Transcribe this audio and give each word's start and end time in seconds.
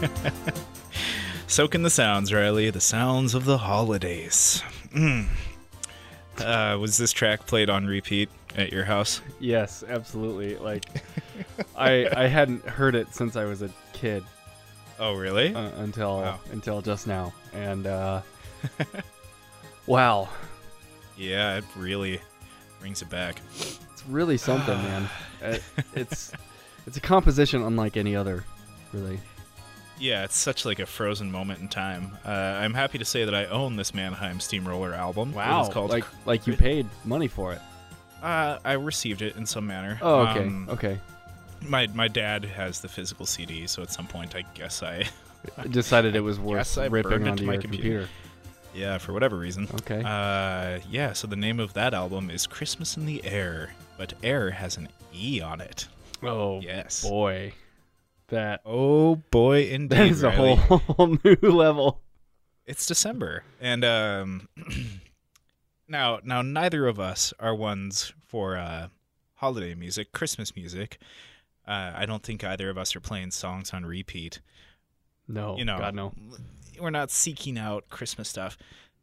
Soak 1.46 1.74
in 1.74 1.82
the 1.82 1.90
sounds, 1.90 2.32
Riley. 2.32 2.70
The 2.70 2.80
sounds 2.80 3.34
of 3.34 3.44
the 3.44 3.58
holidays. 3.58 4.62
Mm. 4.94 5.26
Uh, 6.38 6.78
was 6.78 6.96
this 6.96 7.12
track 7.12 7.46
played 7.46 7.68
on 7.68 7.86
repeat 7.86 8.28
at 8.56 8.72
your 8.72 8.84
house? 8.84 9.20
Yes, 9.40 9.84
absolutely. 9.88 10.56
Like, 10.56 10.84
I 11.76 12.08
I 12.16 12.26
hadn't 12.28 12.64
heard 12.66 12.94
it 12.94 13.14
since 13.14 13.36
I 13.36 13.44
was 13.44 13.62
a 13.62 13.70
kid 13.92 14.24
Oh, 14.98 15.14
really? 15.14 15.54
uh, 15.54 15.70
until 15.82 16.20
Wow. 16.20 16.40
until 16.52 16.80
just 16.82 17.06
now, 17.06 17.32
and 17.52 17.86
uh, 17.86 18.22
wow, 19.86 20.28
yeah, 21.16 21.56
it 21.58 21.64
really 21.76 22.20
brings 22.80 23.02
it 23.02 23.08
back. 23.10 23.40
it's 23.58 24.04
really 24.08 24.36
something, 24.36 24.76
man. 24.76 25.08
It, 25.42 25.62
it's 25.94 26.32
it's 26.86 26.98
a 26.98 27.00
composition 27.00 27.62
unlike 27.62 27.96
any 27.96 28.14
other, 28.14 28.44
really. 28.92 29.18
Yeah, 30.00 30.24
it's 30.24 30.36
such 30.36 30.64
like 30.64 30.78
a 30.78 30.86
frozen 30.86 31.30
moment 31.30 31.60
in 31.60 31.68
time. 31.68 32.16
Uh, 32.24 32.30
I'm 32.30 32.72
happy 32.74 32.96
to 32.98 33.04
say 33.04 33.24
that 33.26 33.34
I 33.34 33.44
own 33.46 33.76
this 33.76 33.92
Mannheim 33.94 34.40
Steamroller 34.40 34.94
album. 34.94 35.32
Wow, 35.34 35.60
It's 35.60 35.72
called 35.72 35.90
like 35.90 36.04
like 36.24 36.46
you 36.46 36.56
paid 36.56 36.86
money 37.04 37.28
for 37.28 37.52
it. 37.52 37.60
Uh, 38.22 38.58
I 38.64 38.72
received 38.72 39.22
it 39.22 39.36
in 39.36 39.44
some 39.46 39.66
manner. 39.66 39.98
Oh, 40.02 40.20
okay, 40.28 40.40
Um, 40.40 40.68
okay. 40.70 40.98
My 41.62 41.86
my 41.88 42.08
dad 42.08 42.44
has 42.46 42.80
the 42.80 42.88
physical 42.88 43.26
CD, 43.26 43.66
so 43.66 43.82
at 43.82 43.92
some 43.92 44.06
point 44.06 44.34
I 44.34 44.42
guess 44.54 44.82
I, 44.82 45.04
decided 45.70 46.16
it 46.16 46.20
was 46.20 46.40
worth 46.40 46.78
I 46.78 46.86
ripping 46.86 47.28
onto 47.28 47.42
to 47.42 47.46
my 47.46 47.52
your 47.54 47.62
computer. 47.62 48.08
yeah, 48.74 48.96
for 48.96 49.12
whatever 49.12 49.36
reason. 49.36 49.68
Okay. 49.74 50.02
Uh, 50.02 50.80
yeah. 50.90 51.12
So 51.12 51.26
the 51.26 51.36
name 51.36 51.60
of 51.60 51.74
that 51.74 51.92
album 51.92 52.30
is 52.30 52.46
Christmas 52.46 52.96
in 52.96 53.04
the 53.04 53.22
Air, 53.24 53.74
but 53.98 54.14
Air 54.22 54.50
has 54.50 54.78
an 54.78 54.88
E 55.14 55.42
on 55.42 55.60
it. 55.60 55.86
oh 56.22 56.60
Yes. 56.60 57.02
boy, 57.02 57.52
that 58.30 58.60
Oh 58.64 59.16
boy, 59.30 59.64
indeed. 59.68 59.96
that 59.98 60.06
is 60.08 60.22
a 60.22 60.28
Riley. 60.28 60.54
whole 60.56 61.16
new 61.24 61.36
level. 61.50 62.00
It's 62.66 62.86
December, 62.86 63.42
and 63.60 63.84
um, 63.84 64.48
now 65.88 66.20
now 66.24 66.42
neither 66.42 66.86
of 66.86 66.98
us 67.00 67.32
are 67.40 67.54
ones 67.54 68.12
for 68.26 68.56
uh, 68.56 68.88
holiday 69.34 69.74
music, 69.74 70.12
Christmas 70.12 70.54
music. 70.54 70.98
Uh, 71.66 71.92
I 71.94 72.06
don't 72.06 72.22
think 72.22 72.42
either 72.44 72.70
of 72.70 72.78
us 72.78 72.94
are 72.96 73.00
playing 73.00 73.30
songs 73.32 73.72
on 73.72 73.84
repeat. 73.84 74.40
No, 75.28 75.56
you 75.56 75.64
know, 75.64 75.78
God 75.78 75.94
no. 75.94 76.12
we're 76.80 76.90
not 76.90 77.10
seeking 77.10 77.58
out 77.58 77.88
Christmas 77.90 78.28
stuff. 78.28 78.56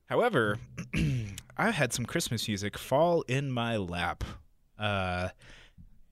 However, 0.07 0.59
I 0.95 1.65
have 1.65 1.75
had 1.75 1.93
some 1.93 2.05
Christmas 2.05 2.47
music 2.47 2.77
fall 2.77 3.23
in 3.27 3.51
my 3.51 3.75
lap. 3.77 4.23
Uh, 4.79 5.29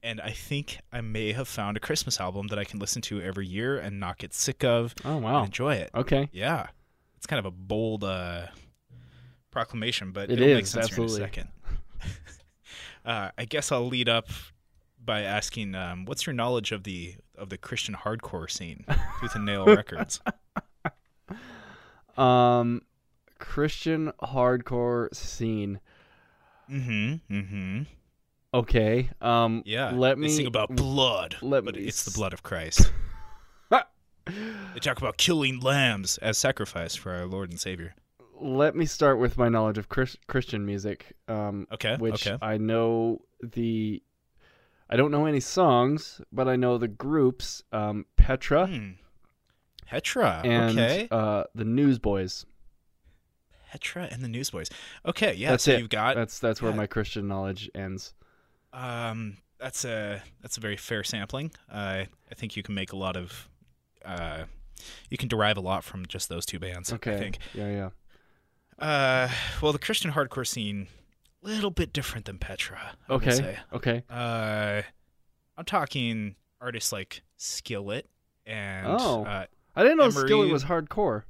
and 0.05 0.21
I 0.21 0.29
think 0.31 0.79
I 0.93 1.01
may 1.01 1.33
have 1.33 1.47
found 1.47 1.75
a 1.75 1.79
Christmas 1.79 2.19
album 2.19 2.47
that 2.47 2.59
I 2.59 2.63
can 2.63 2.79
listen 2.79 3.01
to 3.03 3.21
every 3.21 3.47
year 3.47 3.77
and 3.77 3.99
not 3.99 4.19
get 4.19 4.33
sick 4.33 4.63
of 4.63 4.93
Oh 5.03 5.15
and 5.15 5.23
wow. 5.23 5.43
enjoy 5.43 5.73
it. 5.75 5.89
Okay. 5.95 6.29
Yeah. 6.31 6.67
It's 7.17 7.25
kind 7.25 7.39
of 7.39 7.45
a 7.45 7.51
bold 7.51 8.03
uh, 8.03 8.47
proclamation, 9.51 10.11
but 10.11 10.29
It 10.29 10.39
it'll 10.39 10.53
make 10.55 10.67
sense 10.67 10.85
absolutely. 10.85 11.15
here 11.17 11.23
in 11.23 11.29
a 11.29 11.33
second. 11.33 11.49
uh, 13.05 13.31
I 13.37 13.45
guess 13.45 13.71
I'll 13.71 13.87
lead 13.87 14.07
up 14.07 14.27
by 15.03 15.21
asking, 15.21 15.73
um, 15.73 16.05
what's 16.05 16.25
your 16.27 16.33
knowledge 16.33 16.71
of 16.71 16.83
the 16.83 17.15
of 17.38 17.49
the 17.49 17.57
Christian 17.57 17.95
hardcore 17.95 18.49
scene, 18.49 18.85
Tooth 19.19 19.35
and 19.35 19.45
Nail 19.45 19.65
Records? 19.65 20.21
Um, 22.17 22.81
Christian 23.39 24.11
hardcore 24.23 25.13
scene. 25.13 25.79
Mm-hmm. 26.71 27.33
Mm-hmm. 27.35 27.81
Okay. 28.55 29.09
Um. 29.21 29.61
Yeah. 29.66 29.91
Let 29.91 30.17
me 30.17 30.29
sing 30.29 30.45
about 30.47 30.75
blood, 30.75 31.35
let 31.41 31.66
but 31.66 31.75
me 31.75 31.81
it's 31.81 32.03
the 32.05 32.11
blood 32.11 32.33
of 32.33 32.41
Christ. 32.43 32.91
they 34.27 34.79
talk 34.81 34.97
about 34.97 35.17
killing 35.17 35.59
lambs 35.59 36.17
as 36.17 36.38
sacrifice 36.38 36.95
for 36.95 37.11
our 37.13 37.25
Lord 37.27 37.51
and 37.51 37.59
Savior. 37.59 37.94
let 38.41 38.75
me 38.75 38.85
start 38.88 39.19
with 39.19 39.38
my 39.38 39.49
knowledge 39.49 39.77
of 39.77 39.88
Chris- 39.88 40.17
Christian 40.27 40.65
music. 40.65 41.13
Um, 41.27 41.67
Okay. 41.71 41.95
which 41.97 42.25
okay. 42.27 42.38
I 42.41 42.57
know 42.57 43.19
the. 43.44 44.01
I 44.89 44.95
don't 44.97 45.11
know 45.11 45.25
any 45.25 45.39
songs, 45.39 46.21
but 46.31 46.47
I 46.47 46.55
know 46.55 46.77
the 46.77 46.88
groups. 46.88 47.61
Um, 47.71 48.05
Petra 48.17 48.67
Hmm. 48.67 48.89
Petra. 49.85 50.41
and 50.44 50.71
okay. 50.79 51.07
uh, 51.11 51.44
the 51.53 51.65
Newsboys. 51.65 52.45
Petra 53.71 54.07
and 54.11 54.23
the 54.23 54.27
Newsboys. 54.27 54.69
Okay. 55.05 55.33
Yeah. 55.35 55.51
That's 55.51 55.63
so 55.65 55.71
it. 55.73 55.79
you've 55.79 55.89
got 55.89 56.15
That's 56.15 56.39
that's 56.39 56.61
where 56.61 56.71
yeah. 56.71 56.77
my 56.77 56.88
Christian 56.88 57.27
knowledge 57.27 57.69
ends. 57.75 58.13
Um, 58.75 59.38
that's 59.59 59.86
a 59.86 60.22
that's 60.41 60.58
a 60.58 60.59
very 60.59 60.75
fair 60.78 61.03
sampling. 61.03 61.52
Uh, 61.72 62.03
I 62.31 62.36
think 62.36 62.56
you 62.58 62.63
can 62.63 62.75
make 62.75 62.91
a 62.91 62.97
lot 62.97 63.16
of, 63.16 63.47
uh, 64.03 64.44
you 65.09 65.18
can 65.18 65.30
derive 65.30 65.58
a 65.58 65.62
lot 65.62 65.84
from 65.84 66.06
just 66.06 66.28
those 66.30 66.46
two 66.46 66.59
bands. 66.59 66.91
Okay. 66.91 67.16
I 67.16 67.18
think. 67.18 67.38
Yeah, 67.53 67.69
yeah. 67.72 67.90
Uh, 68.78 69.30
well, 69.62 69.72
the 69.72 69.80
Christian 69.80 70.12
hardcore 70.12 70.46
scene, 70.46 70.88
a 71.44 71.47
little 71.47 71.72
bit 71.72 71.94
different 71.94 72.25
than 72.25 72.38
Petra. 72.38 72.97
I 73.09 73.13
Okay. 73.13 73.58
Okay. 73.72 74.03
Uh, 74.09 74.81
I'm 75.57 75.66
talking 75.66 76.36
artists 76.59 76.92
like 76.92 77.22
Skillet 77.38 78.09
and. 78.46 78.88
Oh. 78.90 79.24
Uh, 79.24 79.46
I 79.78 79.84
didn't 79.84 79.97
know 79.97 80.06
Emery- 80.06 80.28
Skillet 80.28 80.52
was 80.52 80.66
hardcore. 80.66 81.24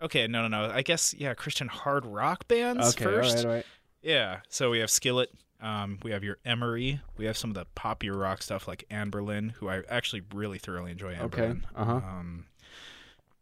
okay, 0.00 0.26
no, 0.26 0.46
no, 0.46 0.48
no. 0.48 0.70
I 0.72 0.82
guess 0.82 1.14
yeah, 1.14 1.34
Christian 1.34 1.68
hard 1.68 2.06
rock 2.06 2.48
bands 2.48 2.90
Okay. 2.94 3.04
first. 3.04 3.38
All 3.38 3.42
right. 3.44 3.46
All 3.48 3.54
right. 3.56 3.66
Yeah. 4.00 4.40
So 4.48 4.70
we 4.70 4.78
have 4.78 4.90
Skillet. 4.90 5.30
Um, 5.60 5.98
we 6.02 6.12
have 6.12 6.22
your 6.22 6.38
Emery. 6.44 7.00
We 7.16 7.24
have 7.26 7.36
some 7.36 7.50
of 7.50 7.54
the 7.54 7.66
poppier 7.76 8.18
rock 8.20 8.42
stuff 8.42 8.68
like 8.68 8.84
Anberlin, 8.90 9.52
who 9.52 9.68
I 9.68 9.82
actually 9.88 10.22
really 10.32 10.58
thoroughly 10.58 10.92
enjoy. 10.92 11.16
Okay, 11.16 11.42
Anberlin. 11.48 11.62
uh-huh. 11.74 11.92
Um, 11.92 12.44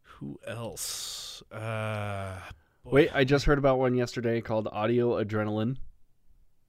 who 0.03 0.39
else? 0.47 1.43
Uh. 1.53 2.37
Wait, 2.85 3.11
I 3.13 3.25
just 3.25 3.45
heard 3.47 3.59
about 3.59 3.79
one 3.79 3.95
yesterday 3.95 4.41
called 4.41 4.69
Audio 4.71 5.23
Adrenaline. 5.23 5.77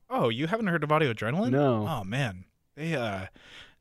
Oh, 0.09 0.29
you 0.29 0.47
haven't 0.47 0.67
heard 0.67 0.83
of 0.83 0.91
Audio 0.91 1.13
Adrenaline? 1.13 1.51
No. 1.51 1.85
Oh 1.87 2.03
man, 2.03 2.45
they 2.75 2.95
uh, 2.95 3.27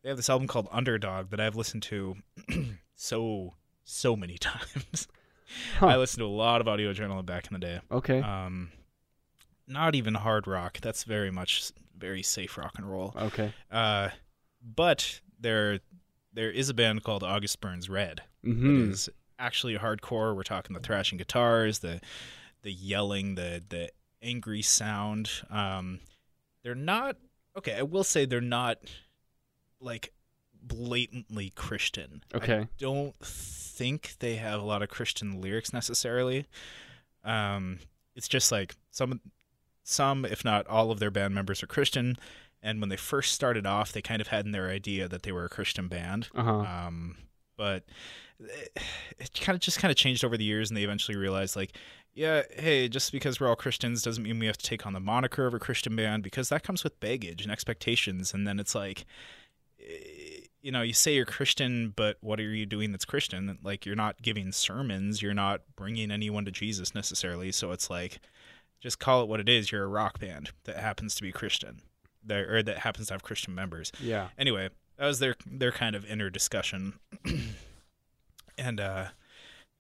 they 0.03 0.09
have 0.11 0.19
this 0.19 0.29
album 0.31 0.47
called 0.47 0.69
Underdog 0.71 1.31
that 1.31 1.41
I've 1.41 1.57
listened 1.57 1.83
to 1.85 2.17
so 2.95 3.55
so 3.85 4.15
many 4.17 4.37
times. 4.39 5.09
Huh. 5.79 5.87
I 5.87 5.97
listened 5.97 6.21
to 6.21 6.27
a 6.27 6.29
lot 6.29 6.61
of 6.61 6.69
Audio 6.69 6.93
Adrenaline 6.93 7.25
back 7.27 7.47
in 7.47 7.55
the 7.55 7.59
day. 7.61 7.81
Okay. 7.91 8.21
Um, 8.21 8.71
not 9.69 9.95
even 9.95 10.15
hard 10.15 10.47
rock. 10.47 10.79
That's 10.81 11.05
very 11.05 11.31
much 11.31 11.73
very 11.97 12.23
safe 12.23 12.57
rock 12.59 12.73
and 12.77 12.91
roll. 12.91 13.15
okay. 13.17 13.53
Uh, 13.71 14.11
but 14.63 15.21
there 15.41 15.81
there 16.33 16.51
is 16.51 16.69
a 16.69 16.75
band 16.75 17.03
called 17.05 17.23
August 17.23 17.61
Burns 17.61 17.89
Red. 17.89 18.23
It 18.43 18.49
Mm-hmm. 18.51 18.91
is 18.93 19.09
actually 19.39 19.77
hardcore. 19.77 20.35
We're 20.37 20.43
talking 20.43 20.75
the 20.75 20.81
thrashing 20.81 21.19
guitars, 21.19 21.81
the 21.81 22.01
the 22.63 22.73
yelling, 22.73 23.35
the 23.35 23.63
the 23.69 23.91
angry 24.23 24.63
sound. 24.63 25.31
Um, 25.51 26.01
they're 26.63 26.75
not 26.75 27.17
okay. 27.57 27.75
I 27.75 27.83
will 27.83 28.05
say 28.05 28.25
they're 28.25 28.41
not 28.41 28.79
like 29.81 30.13
blatantly 30.63 31.51
Christian. 31.51 32.23
I 32.35 32.37
Okay. 32.39 32.69
don't 32.79 33.15
think 33.25 34.17
they 34.19 34.37
have 34.37 34.61
a 34.61 34.65
lot 34.65 34.83
of 34.83 34.89
Christian 34.89 35.41
lyrics 35.41 35.73
necessarily. 35.73 36.47
Um, 37.25 37.79
it's 38.15 38.29
just 38.29 38.51
like 38.51 38.75
some, 38.91 39.21
some 39.87 40.25
if 40.25 40.45
not 40.45 40.67
all 40.67 40.91
of 40.91 40.99
their 40.99 41.11
band 41.11 41.35
members 41.35 41.63
are 41.63 41.69
Christian, 41.69 42.17
and 42.63 42.81
when 42.81 42.89
they 42.89 42.97
first 42.97 43.33
started 43.33 43.67
off, 43.67 43.93
they 43.93 44.03
kind 44.03 44.21
of 44.21 44.29
had 44.29 44.45
in 44.45 44.53
their 44.53 44.69
idea 44.69 45.09
that 45.09 45.23
they 45.23 45.33
were 45.33 45.45
a 45.45 45.49
Christian 45.49 45.89
band. 45.89 46.29
Uh 46.35 46.43
huh. 46.43 46.53
Um, 46.53 47.17
but 47.57 47.85
it, 48.41 48.79
it 49.19 49.41
kind 49.41 49.55
of 49.55 49.61
just 49.61 49.79
kind 49.79 49.91
of 49.91 49.97
changed 49.97 50.25
over 50.25 50.37
the 50.37 50.45
years, 50.45 50.71
and 50.71 50.77
they 50.77 50.85
eventually 50.85 51.17
realized 51.17 51.57
like. 51.57 51.77
Yeah, 52.19 52.45
hey, 52.57 52.89
just 52.89 53.13
because 53.13 53.39
we're 53.39 53.49
all 53.49 53.57
Christians 53.57 54.01
doesn't 54.01 54.23
mean 54.23 54.39
we 54.39 54.47
have 54.47 54.57
to 54.57 54.65
take 54.65 54.87
on 54.87 54.95
the 54.95 55.01
moniker 55.01 55.47
of 55.47 55.53
a 55.53 55.59
Christian 55.59 55.95
band 55.95 56.23
because 56.23 56.49
that 56.49 56.63
comes 56.63 56.83
with 56.83 56.99
baggage 56.99 57.43
and 57.43 57.53
expectations. 57.53 58.33
And 58.33 58.47
then 58.47 58.59
it's 58.59 58.75
like, 58.75 59.05
eh, 59.79 60.47
you 60.63 60.73
know, 60.73 60.81
you 60.81 60.95
say 60.95 61.15
you're 61.15 61.27
Christian, 61.27 61.93
but 61.95 62.17
what 62.23 62.41
are 62.41 62.55
you 62.55 62.65
doing 62.65 62.91
that's 62.91 63.05
Christian? 63.05 63.59
Like, 63.63 63.85
you're 63.85 63.95
not 63.95 64.23
giving 64.23 64.51
sermons, 64.51 65.21
you're 65.21 65.35
not 65.35 65.61
bringing 65.77 66.11
anyone 66.11 66.47
to 66.47 66.51
Jesus 66.51 66.95
necessarily. 66.95 67.53
So 67.53 67.71
it's 67.73 67.91
like, 67.91 68.19
just 68.81 68.99
call 68.99 69.23
it 69.23 69.29
what 69.29 69.41
it 69.41 69.49
is. 69.49 69.73
You're 69.73 69.85
a 69.85 69.89
rock 69.89 70.19
band 70.21 70.51
that 70.65 70.77
happens 70.77 71.15
to 71.17 71.23
be 71.23 71.33
Christian, 71.33 71.81
that, 72.25 72.45
or 72.49 72.63
that 72.63 72.79
happens 72.79 73.09
to 73.09 73.15
have 73.15 73.23
Christian 73.23 73.55
members. 73.55 73.93
yeah. 74.01 74.29
Anyway, 74.39 74.71
that 74.97 75.07
was 75.07 75.19
their 75.19 75.37
their 75.47 75.73
kind 75.73 75.95
of 75.97 76.05
inner 76.05 76.31
discussion. 76.31 76.95
and 78.59 78.81
uh, 78.81 79.07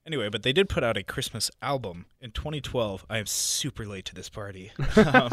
anyway, 0.07 0.29
but 0.29 0.43
they 0.43 0.53
did 0.53 0.69
put 0.69 0.85
out 0.85 0.97
a 0.97 1.03
Christmas 1.03 1.51
album 1.63 2.07
in 2.21 2.31
2012. 2.31 3.07
I 3.09 3.19
am 3.19 3.27
super 3.27 3.87
late 3.87 4.05
to 4.07 4.15
this 4.15 4.29
party. 4.29 4.73
um, 4.97 5.31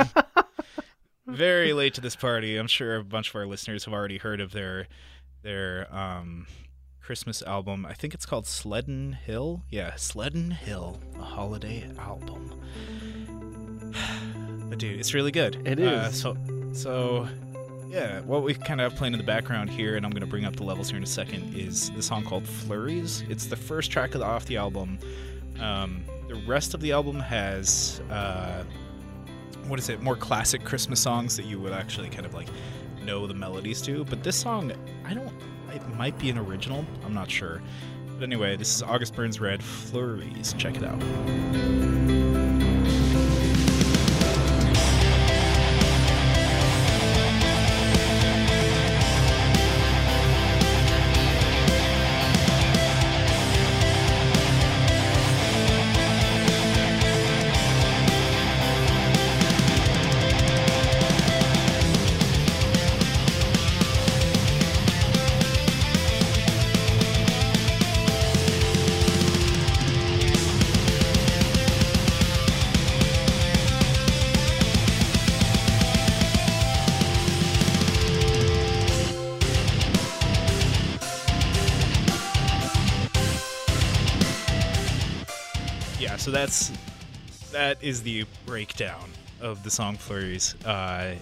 very 1.27 1.73
late 1.73 1.93
to 1.95 2.01
this 2.01 2.15
party. 2.15 2.57
I'm 2.57 2.67
sure 2.67 2.95
a 2.97 3.03
bunch 3.03 3.29
of 3.29 3.35
our 3.35 3.45
listeners 3.45 3.85
have 3.85 3.93
already 3.93 4.17
heard 4.17 4.39
of 4.41 4.51
their 4.51 4.87
their 5.41 5.93
um, 5.93 6.47
Christmas 7.01 7.41
album. 7.41 7.85
I 7.85 7.93
think 7.93 8.13
it's 8.13 8.25
called 8.25 8.47
Sleddin' 8.47 9.13
Hill. 9.13 9.63
Yeah, 9.69 9.95
Sleddin' 9.95 10.51
Hill, 10.51 10.99
a 11.19 11.23
holiday 11.23 11.89
album. 11.99 12.61
Dude, 14.75 14.99
it's 14.99 15.13
really 15.13 15.31
good. 15.31 15.65
It 15.65 15.79
Uh, 15.79 16.11
so, 16.11 16.37
so 16.73 17.27
yeah, 17.93 18.21
what 18.21 18.41
we 18.41 18.55
kind 18.55 18.81
of 18.81 18.91
have 18.91 18.97
playing 18.97 19.13
in 19.13 19.19
the 19.19 19.25
background 19.25 19.69
here, 19.69 19.95
and 19.95 20.05
I'm 20.05 20.11
going 20.11 20.21
to 20.21 20.27
bring 20.27 20.45
up 20.45 20.55
the 20.55 20.63
levels 20.63 20.89
here 20.89 20.97
in 20.97 21.03
a 21.03 21.07
second, 21.07 21.55
is 21.55 21.91
the 21.91 22.01
song 22.01 22.23
called 22.23 22.47
Flurries. 22.47 23.23
It's 23.29 23.45
the 23.45 23.55
first 23.55 23.91
track 23.91 24.15
of 24.15 24.21
the, 24.21 24.25
off 24.25 24.45
the 24.45 24.57
album. 24.57 24.97
Um, 25.59 26.03
the 26.27 26.35
rest 26.47 26.73
of 26.73 26.81
the 26.81 26.91
album 26.91 27.19
has, 27.19 28.01
uh, 28.09 28.63
what 29.67 29.77
is 29.77 29.89
it, 29.89 30.01
more 30.01 30.15
classic 30.15 30.63
Christmas 30.63 30.99
songs 30.99 31.37
that 31.37 31.45
you 31.45 31.59
would 31.59 31.73
actually 31.73 32.09
kind 32.09 32.25
of 32.25 32.33
like 32.33 32.47
know 33.03 33.27
the 33.27 33.35
melodies 33.35 33.81
to. 33.83 34.03
But 34.05 34.23
this 34.23 34.35
song, 34.35 34.73
I 35.05 35.13
don't, 35.13 35.31
it 35.71 35.87
might 35.95 36.17
be 36.17 36.31
an 36.31 36.39
original. 36.39 36.83
I'm 37.05 37.13
not 37.13 37.29
sure. 37.29 37.61
But 38.17 38.23
anyway, 38.23 38.55
this 38.57 38.75
is 38.75 38.81
August 38.81 39.15
Burns 39.15 39.39
Red 39.39 39.61
Flurries. 39.61 40.53
Check 40.57 40.77
it 40.77 40.83
out. 40.83 42.52
Is 87.83 88.01
the 88.01 88.25
breakdown 88.45 89.09
of 89.41 89.61
the 89.63 89.69
song 89.69 89.97
Flurries. 89.97 90.55
Uh, 90.65 91.15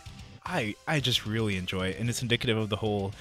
I 0.46 0.76
I 0.88 1.00
just 1.00 1.26
really 1.26 1.58
enjoy 1.58 1.88
it, 1.88 2.00
and 2.00 2.10
it's 2.10 2.22
indicative 2.22 2.58
of 2.58 2.70
the 2.70 2.76
whole 2.76 3.14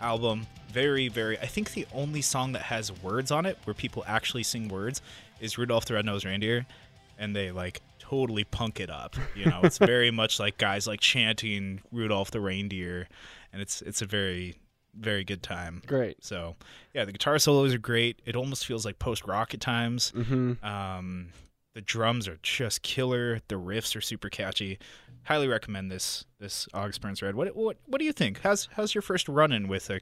album. 0.00 0.46
Very, 0.70 1.08
very. 1.08 1.38
I 1.38 1.46
think 1.46 1.72
the 1.72 1.86
only 1.94 2.20
song 2.20 2.52
that 2.52 2.62
has 2.62 2.92
words 3.02 3.30
on 3.30 3.46
it, 3.46 3.56
where 3.64 3.74
people 3.74 4.04
actually 4.06 4.42
sing 4.42 4.68
words, 4.68 5.00
is 5.40 5.56
Rudolph 5.56 5.86
the 5.86 5.94
Red-Nosed 5.94 6.24
Reindeer, 6.24 6.66
and 7.18 7.34
they 7.34 7.52
like 7.52 7.80
totally 7.98 8.44
punk 8.44 8.80
it 8.80 8.90
up. 8.90 9.16
You 9.34 9.46
know, 9.46 9.60
it's 9.62 9.78
very 9.78 10.10
much 10.22 10.40
like 10.40 10.58
guys 10.58 10.86
like 10.86 11.00
chanting 11.00 11.80
Rudolph 11.92 12.32
the 12.32 12.40
Reindeer, 12.40 13.08
and 13.52 13.62
it's 13.62 13.80
it's 13.82 14.02
a 14.02 14.06
very 14.06 14.56
very 14.94 15.22
good 15.22 15.42
time. 15.42 15.82
Great. 15.86 16.24
So, 16.24 16.56
yeah, 16.92 17.04
the 17.04 17.12
guitar 17.12 17.38
solos 17.38 17.72
are 17.72 17.78
great. 17.78 18.20
It 18.26 18.34
almost 18.34 18.66
feels 18.66 18.84
like 18.84 18.98
post 18.98 19.24
rock 19.26 19.54
at 19.54 19.60
times. 19.60 20.12
Mm-hmm. 20.16 20.64
Um, 20.64 21.28
the 21.78 21.82
drums 21.82 22.26
are 22.26 22.40
just 22.42 22.82
killer. 22.82 23.38
The 23.46 23.54
riffs 23.54 23.94
are 23.94 24.00
super 24.00 24.28
catchy. 24.28 24.80
Highly 25.22 25.46
recommend 25.46 25.92
this 25.92 26.24
this 26.40 26.66
August 26.74 27.00
Burns 27.00 27.22
Red. 27.22 27.36
What 27.36 27.54
what 27.54 27.76
what 27.86 28.00
do 28.00 28.04
you 28.04 28.12
think? 28.12 28.40
How's 28.42 28.68
how's 28.72 28.96
your 28.96 29.02
first 29.02 29.28
run 29.28 29.52
in 29.52 29.68
with 29.68 29.88
a 29.88 30.00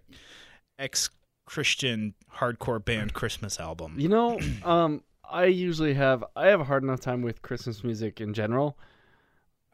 ex 0.78 1.10
Christian 1.44 2.14
hardcore 2.36 2.82
band 2.82 3.12
Christmas 3.12 3.60
album? 3.60 3.96
You 3.98 4.08
know, 4.08 4.40
um, 4.64 5.02
I 5.30 5.44
usually 5.46 5.92
have 5.92 6.24
I 6.34 6.46
have 6.46 6.62
a 6.62 6.64
hard 6.64 6.82
enough 6.82 7.00
time 7.00 7.20
with 7.20 7.42
Christmas 7.42 7.84
music 7.84 8.22
in 8.22 8.32
general. 8.32 8.78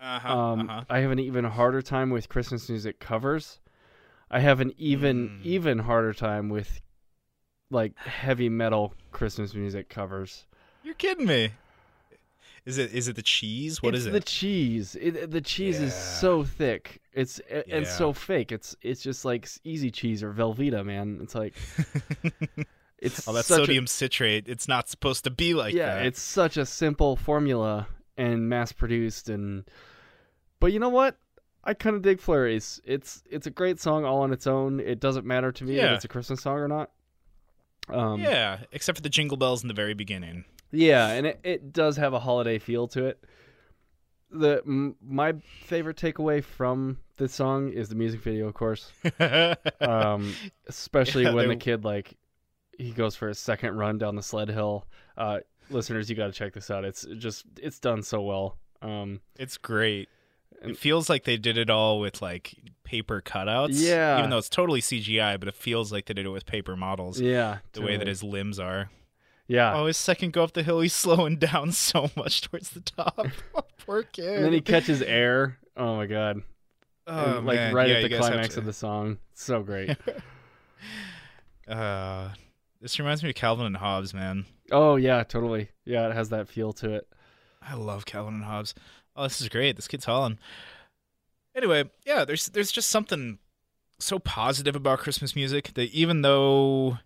Uh-huh, 0.01 0.37
Um, 0.37 0.69
uh-huh. 0.69 0.85
I 0.91 0.99
have 0.99 1.13
an 1.13 1.21
even 1.21 1.45
harder 1.45 1.83
time 1.83 2.11
with 2.11 2.29
Christmas 2.29 2.69
music 2.69 2.99
covers. 2.99 3.61
I 4.29 4.41
have 4.41 4.59
an 4.59 4.73
even 4.77 5.29
Mm. 5.29 5.45
even 5.45 5.79
harder 5.79 6.13
time 6.13 6.49
with 6.49 6.81
like 7.71 7.97
heavy 7.97 8.49
metal 8.49 8.93
Christmas 9.13 9.55
music 9.55 9.89
covers. 9.89 10.47
You're 10.83 10.95
kidding 10.95 11.27
me. 11.27 11.53
Is 12.65 12.79
it 12.79 12.93
is 12.93 13.09
it 13.09 13.17
the 13.17 13.23
cheese? 13.23 13.83
What 13.83 13.95
it's 13.95 14.07
is 14.07 14.13
the 14.13 14.21
cheese. 14.21 14.95
It, 14.95 15.31
the 15.33 15.41
cheese 15.41 15.81
is 15.81 15.93
so 15.95 16.45
thick. 16.45 17.01
It's 17.13 17.41
and 17.51 17.65
Yeah. 17.67 17.85
so 17.85 18.13
fake. 18.13 18.53
It's 18.53 18.77
it's 18.83 19.03
just 19.03 19.25
like 19.25 19.49
easy 19.65 19.91
cheese 19.91 20.23
or 20.23 20.33
Velveeta, 20.33 20.85
man. 20.85 21.19
It's 21.23 21.35
like 21.35 21.55
it's 22.99 23.27
oh, 23.27 23.33
that's 23.33 23.49
such 23.49 23.59
a- 23.59 23.63
sodium 23.67 23.87
citrate. 23.87 24.49
It's 24.49 24.69
not 24.69 24.89
supposed 24.89 25.25
to 25.25 25.31
be 25.31 25.55
like 25.55 25.75
yeah, 25.75 25.97
that. 25.97 26.07
it's 26.07 26.21
such 26.21 26.57
a 26.57 26.65
simple 26.65 27.17
formula 27.17 27.89
and 28.17 28.49
mass 28.49 28.73
produced 28.73 29.29
and 29.29 29.65
but 30.61 30.73
you 30.73 30.79
know 30.79 30.89
what? 30.91 31.17
I 31.65 31.75
kind 31.75 31.97
of 31.97 32.03
dig 32.03 32.21
Flurries. 32.21 32.81
It's 32.85 33.23
it's 33.31 33.47
a 33.47 33.51
great 33.51 33.81
song 33.81 34.05
all 34.05 34.21
on 34.23 34.33
its 34.33 34.47
own. 34.47 34.79
It 34.81 35.01
doesn't 35.01 35.27
matter 35.27 35.51
to 35.53 35.65
me 35.65 35.77
Yeah. 35.77 35.87
that 35.89 35.95
it's 35.95 36.05
a 36.05 36.09
Christmas 36.09 36.43
song 36.43 36.59
or 36.59 36.69
not. 36.69 36.91
Um, 37.89 38.21
yeah, 38.21 38.59
except 38.71 38.99
for 38.99 39.03
the 39.03 39.09
jingle 39.09 39.37
bells 39.37 39.63
in 39.63 39.69
the 39.69 39.75
very 39.75 39.95
beginning. 39.95 40.45
Yeah, 40.73 41.09
and 41.09 41.27
it, 41.27 41.41
it 41.45 41.73
does 41.73 41.97
have 41.99 42.13
a 42.15 42.19
holiday 42.21 42.59
feel 42.59 42.89
to 42.89 43.05
it. 43.07 43.23
The 44.31 44.63
m- 44.67 44.97
my 45.07 45.35
favorite 45.65 45.97
takeaway 45.99 46.43
from 46.43 46.99
this 47.19 47.35
song 47.35 47.71
is 47.71 47.89
the 47.91 47.95
music 47.95 48.21
video, 48.23 48.49
of 48.49 48.55
course. 48.55 48.91
Um, 49.81 50.35
especially 50.67 51.25
Yeah, 51.25 51.33
when 51.35 51.49
the 51.49 51.57
kid 51.57 51.85
like 51.85 52.17
he 52.79 52.91
goes 52.93 53.15
for 53.15 53.29
his 53.29 53.39
second 53.39 53.77
run 53.77 53.99
down 53.99 54.17
the 54.17 54.23
sled 54.23 54.49
hill. 54.49 54.87
Uh, 55.17 55.41
listeners, 55.71 56.09
you 56.09 56.17
got 56.17 56.27
to 56.27 56.33
check 56.33 56.53
this 56.55 56.71
out. 56.71 56.85
It's 56.85 57.05
just 57.19 57.45
it's 57.59 57.79
done 57.79 58.03
so 58.03 58.23
well. 58.23 58.57
Um, 58.81 59.21
It's 59.39 59.59
great. 59.59 60.09
And- 60.63 60.71
It 60.73 60.79
feels 60.79 61.11
like 61.11 61.25
they 61.25 61.37
did 61.37 61.59
it 61.59 61.69
all 61.69 62.01
with 62.01 62.23
like 62.23 62.55
paper 62.85 63.21
cutouts. 63.21 63.71
Yeah. 63.73 64.19
Even 64.19 64.31
though 64.31 64.39
it's 64.39 64.49
totally 64.49 64.81
CGI, 64.81 65.39
but 65.39 65.49
it 65.49 65.55
feels 65.55 65.93
like 65.93 66.07
they 66.07 66.15
did 66.15 66.25
it 66.27 66.31
with 66.31 66.47
paper 66.47 66.77
models. 66.77 67.21
yeah, 67.21 67.59
The 67.73 67.83
way 67.83 67.97
that 67.99 68.07
his 68.07 68.23
limbs 68.23 68.59
are. 68.59 68.91
Yeah. 69.53 69.75
Oh, 69.77 69.87
his 69.87 69.97
second 69.97 70.33
go 70.33 70.43
up 70.45 70.53
the 70.53 70.63
hill, 70.63 70.81
he's 70.81 70.93
slowing 71.05 71.37
down 71.37 71.73
so 71.73 72.11
much 72.17 72.41
towards 72.43 72.71
the 72.71 72.81
top. 72.81 73.27
Poor 73.87 74.03
kid. 74.03 74.37
and 74.37 74.45
then 74.45 74.53
he 74.53 74.61
catches 74.61 75.03
air. 75.03 75.59
Oh 75.77 75.97
my 75.97 76.07
god! 76.07 76.43
oh, 77.07 77.39
And, 77.39 77.47
like 77.47 77.57
man. 77.57 77.75
right 77.75 77.89
Yeah, 77.89 77.97
at 77.97 78.11
the 78.11 78.17
climax 78.19 78.55
to- 78.55 78.61
of 78.61 78.67
the 78.67 78.73
song. 78.73 79.19
It's 79.33 79.43
so 79.45 79.63
great. 79.63 79.97
Uh, 81.69 82.31
this 82.81 82.99
reminds 82.99 83.23
me 83.23 83.29
of 83.29 83.35
Calvin 83.37 83.67
and 83.67 83.77
Hobbes, 83.77 84.13
man. 84.13 84.47
oh 84.73 84.97
yeah, 84.97 85.23
totally. 85.23 85.71
Yeah, 85.85 86.09
it 86.09 86.15
has 86.15 86.31
that 86.31 86.49
feel 86.49 86.73
to 86.75 86.91
it. 86.95 87.07
I 87.63 87.75
love 87.75 88.05
Calvin 88.05 88.35
and 88.35 88.45
Hobbes. 88.45 88.75
Oh, 89.15 89.23
this 89.25 89.41
is 89.41 89.49
great. 89.49 89.77
This 89.77 89.87
kid's 89.89 90.05
hauling. 90.05 90.39
Anyway, 91.55 91.85
yeah, 92.05 92.25
there's 92.25 92.47
there's 92.47 92.73
just 92.73 92.91
something 92.91 93.39
so 94.01 94.19
positive 94.19 94.75
about 94.75 94.99
Christmas 94.99 95.37
music 95.37 95.73
that 95.75 95.91
even 95.93 96.23
though 96.23 96.99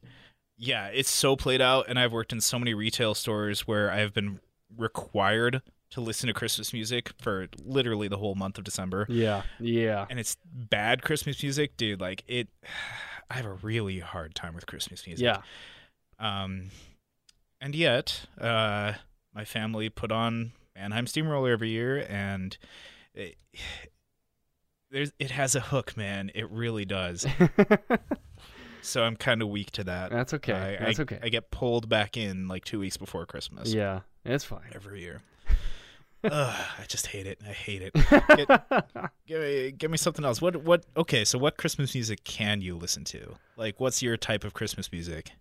yeah, 0.59 0.87
it's 0.89 1.11
so 1.11 1.37
played 1.37 1.61
out 1.61 1.87
and 1.89 1.99
I've 1.99 2.13
worked 2.13 2.33
in 2.33 2.41
so 2.41 2.59
many 2.59 2.75
retail 2.75 3.15
stores 3.15 3.67
where 3.67 3.91
I've 3.91 4.13
been 4.15 4.41
required 4.77 5.63
to 5.91 6.01
listen 6.01 6.27
to 6.27 6.35
Christmas 6.35 6.73
music 6.73 7.13
for 7.21 7.47
literally 7.65 8.09
the 8.09 8.17
whole 8.17 8.35
month 8.35 8.59
of 8.59 8.65
December 8.65 9.07
Yeah, 9.09 9.43
yeah. 9.61 10.07
and 10.11 10.19
it's 10.19 10.37
bad 10.45 11.03
Christmas 11.03 11.43
music, 11.43 11.77
dude, 11.77 12.01
like 12.01 12.25
it 12.27 12.49
I 13.31 13.35
have 13.35 13.47
a 13.47 13.55
really 13.55 13.99
hard 13.99 14.35
time 14.37 14.55
with 14.55 14.67
Christmas 14.67 15.05
music. 15.07 15.25
Yeah. 15.25 15.43
Um, 16.19 16.71
and 17.61 17.75
yet, 17.75 18.27
uh, 18.41 18.93
my 19.35 19.45
family 19.45 19.89
put 19.89 20.13
on 20.13 20.53
Mannheim 20.77 21.07
Steamroller 21.07 21.51
every 21.51 21.71
year, 21.71 22.07
and 22.09 22.57
it, 23.15 23.37
there's 24.91 25.13
it 25.19 25.33
has 25.33 25.55
a 25.57 25.61
hook, 25.61 25.97
man. 25.97 26.31
It 26.35 26.49
really 26.51 26.85
does. 26.85 27.27
So 28.87 29.03
I'm 29.03 29.17
kind 29.17 29.43
of 29.43 29.49
weak 29.49 29.73
to 29.73 29.85
that. 29.85 30.11
That's 30.11 30.33
okay. 30.35 30.79
I, 30.81 30.85
That's 30.85 31.01
I- 31.01 31.03
okay. 31.03 31.19
I 31.23 31.29
get 31.29 31.51
pulled 31.51 31.89
back 31.89 32.17
in 32.17 32.47
like 32.49 32.65
two 32.65 32.79
weeks 32.79 32.97
before 32.97 33.27
Christmas 33.27 33.75
yeah, 33.75 34.01
it's 34.25 34.45
fine. 34.45 34.71
every 34.75 35.01
year. 35.01 35.23
Ugh, 36.25 36.31
I 36.79 36.85
just 36.89 37.09
hate 37.09 37.27
it. 37.27 37.41
I 37.47 37.53
hate 37.53 37.83
it. 37.83 37.93
Give 39.27 39.41
me, 39.41 39.73
give 39.73 39.91
me 39.91 39.97
something 39.97 40.25
else. 40.25 40.41
What? 40.41 40.57
What? 40.63 40.85
Okay, 40.97 41.25
so 41.25 41.37
what 41.37 41.57
Christmas 41.57 41.95
music 41.95 42.23
can 42.25 42.61
you 42.61 42.77
listen 42.77 43.03
to? 43.05 43.35
Like, 43.57 43.81
what's 43.81 44.03
your 44.03 44.17
type 44.17 44.45
of 44.45 44.55
Christmas 44.55 44.91
music? 44.93 45.33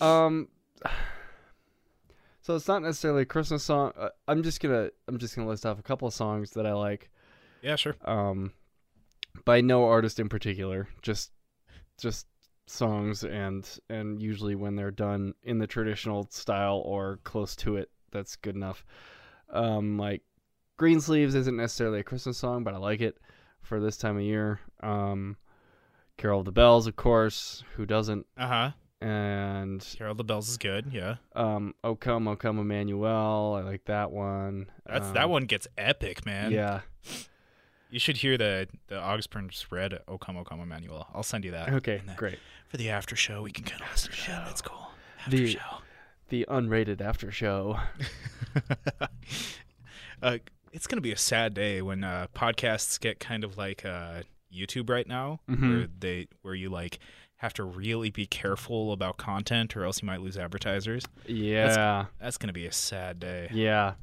Um, 0.00 0.48
so 2.42 2.56
it's 2.56 2.68
not 2.68 2.82
necessarily 2.82 3.22
a 3.22 3.26
Christmas 3.26 3.62
song. 3.62 3.92
Uh, 3.96 4.08
I'm 4.26 4.42
just 4.42 4.60
gonna 4.60 4.90
I'm 5.08 5.18
just 5.18 5.36
gonna 5.36 5.48
list 5.48 5.66
off 5.66 5.78
a 5.78 5.82
couple 5.82 6.08
of 6.08 6.14
songs 6.14 6.52
that 6.52 6.66
I 6.66 6.72
like. 6.72 7.10
Yeah, 7.62 7.76
sure. 7.76 7.96
Um, 8.04 8.52
by 9.44 9.60
no 9.60 9.84
artist 9.84 10.18
in 10.18 10.28
particular, 10.28 10.88
just 11.02 11.30
just 11.98 12.26
songs 12.72 13.22
and 13.24 13.68
and 13.88 14.20
usually 14.20 14.54
when 14.54 14.74
they're 14.76 14.90
done 14.90 15.34
in 15.42 15.58
the 15.58 15.66
traditional 15.66 16.26
style 16.30 16.82
or 16.84 17.18
close 17.24 17.54
to 17.56 17.76
it, 17.76 17.90
that's 18.10 18.36
good 18.36 18.56
enough. 18.56 18.84
Um, 19.50 19.98
like 19.98 20.22
Greensleeves 20.78 21.34
isn't 21.34 21.56
necessarily 21.56 22.00
a 22.00 22.04
Christmas 22.04 22.38
song, 22.38 22.64
but 22.64 22.74
I 22.74 22.78
like 22.78 23.00
it 23.00 23.18
for 23.60 23.78
this 23.80 23.96
time 23.96 24.16
of 24.16 24.22
year. 24.22 24.60
Um, 24.82 25.36
Carol 26.16 26.40
of 26.40 26.44
the 26.46 26.52
Bells, 26.52 26.86
of 26.86 26.96
course. 26.96 27.62
Who 27.76 27.86
doesn't? 27.86 28.26
Uh 28.36 28.46
huh. 28.48 28.70
And 29.00 29.84
Carol 29.98 30.12
of 30.12 30.16
the 30.18 30.24
Bells 30.24 30.48
is 30.48 30.58
good. 30.58 30.86
Yeah, 30.92 31.16
um, 31.34 31.74
"O 31.82 31.96
Come, 31.96 32.28
oh 32.28 32.36
Come, 32.36 32.58
Emmanuel." 32.58 33.54
I 33.58 33.62
like 33.62 33.84
that 33.86 34.12
one. 34.12 34.66
that's 34.86 35.08
Um, 35.08 35.14
that 35.14 35.28
one 35.28 35.44
gets 35.44 35.66
epic, 35.76 36.24
man. 36.24 36.52
Yeah, 36.52 36.80
You 37.92 37.98
should 38.00 38.16
hear 38.16 38.36
the 38.38 38.68
the 38.88 38.98
August 38.98 39.30
Burns 39.30 39.66
Red 39.70 39.98
O 40.08 40.16
Come 40.18 40.36
O 40.38 40.44
Come 40.44 40.60
Emmanuel. 40.60 41.06
I'll 41.14 41.22
send 41.22 41.44
you 41.44 41.50
that. 41.52 41.68
Okay, 41.74 42.00
great. 42.16 42.38
For 42.68 42.78
the 42.78 42.88
after 42.88 43.14
show, 43.14 43.42
we 43.42 43.52
can 43.52 43.64
kind 43.64 43.82
of 43.82 43.88
listen 43.92 44.12
to 44.12 44.30
that. 44.30 44.46
That's 44.46 44.62
cool. 44.62 44.88
After 45.20 45.36
The- 45.36 45.46
show. 45.46 45.60
The 46.30 46.46
unrated 46.48 47.02
after 47.02 47.30
show. 47.30 47.78
uh, 50.22 50.38
it's 50.72 50.86
gonna 50.86 51.02
be 51.02 51.12
a 51.12 51.16
sad 51.16 51.54
day 51.54 51.82
when 51.82 52.04
uh, 52.04 52.28
podcasts 52.34 52.98
get 52.98 53.20
kind 53.20 53.44
of 53.44 53.58
like 53.58 53.84
uh, 53.84 54.22
YouTube 54.54 54.88
right 54.88 55.06
now, 55.06 55.40
Mhm. 55.50 55.68
where 55.78 55.88
they 55.98 56.28
where 56.42 56.54
you 56.54 56.70
like 56.70 56.98
have 57.36 57.52
to 57.54 57.64
really 57.64 58.10
be 58.10 58.24
careful 58.24 58.92
about 58.92 59.16
content, 59.18 59.76
or 59.76 59.84
else 59.84 60.00
you 60.00 60.06
might 60.06 60.20
lose 60.22 60.38
advertisers. 60.38 61.04
Yeah. 61.26 62.06
That's 62.20 62.38
gonna 62.38 62.52
be 62.52 62.66
a 62.66 62.72
sad 62.72 63.18
day. 63.20 63.50
Yeah. 63.52 63.94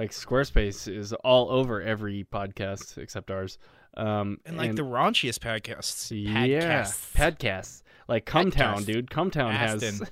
Like 0.00 0.12
Squarespace 0.12 0.88
is 0.90 1.12
all 1.12 1.50
over 1.50 1.82
every 1.82 2.24
podcast 2.24 2.96
except 2.96 3.30
ours. 3.30 3.58
Um, 3.98 4.38
And 4.46 4.56
like 4.56 4.74
the 4.74 4.80
raunchiest 4.82 5.40
podcasts, 5.40 6.10
yeah, 6.10 6.84
podcasts. 6.84 7.12
podcasts 7.14 7.82
like 8.08 8.24
Cum 8.24 8.50
Town, 8.50 8.78
Podcast. 8.80 8.86
dude. 8.86 9.10
Cum 9.10 9.30
Town 9.30 9.52
has, 9.52 9.82
Aston. 9.82 10.08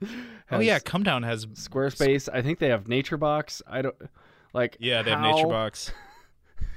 has 0.00 0.10
oh 0.52 0.60
yeah, 0.60 0.78
Cum 0.78 1.04
Town 1.04 1.22
has 1.22 1.44
Squarespace. 1.44 2.30
I 2.32 2.40
think 2.40 2.60
they 2.60 2.70
have 2.70 2.84
NatureBox. 2.84 3.60
I 3.66 3.82
don't 3.82 3.94
like. 4.54 4.78
yeah, 4.80 5.02
they 5.02 5.10
have 5.10 5.20
how- 5.20 5.34
NatureBox. 5.44 5.92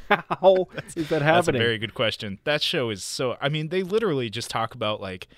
How 0.10 0.68
is 0.98 1.08
that 1.08 1.22
happening? 1.22 1.22
That's 1.22 1.48
a 1.48 1.52
very 1.54 1.78
good 1.78 1.94
question. 1.94 2.40
That 2.44 2.62
show 2.62 2.90
is 2.90 3.06
so. 3.06 3.38
I 3.40 3.48
mean, 3.48 3.70
they 3.70 3.84
literally 3.84 4.30
just 4.30 4.50
talk 4.50 4.76
about 4.76 5.00
like. 5.00 5.30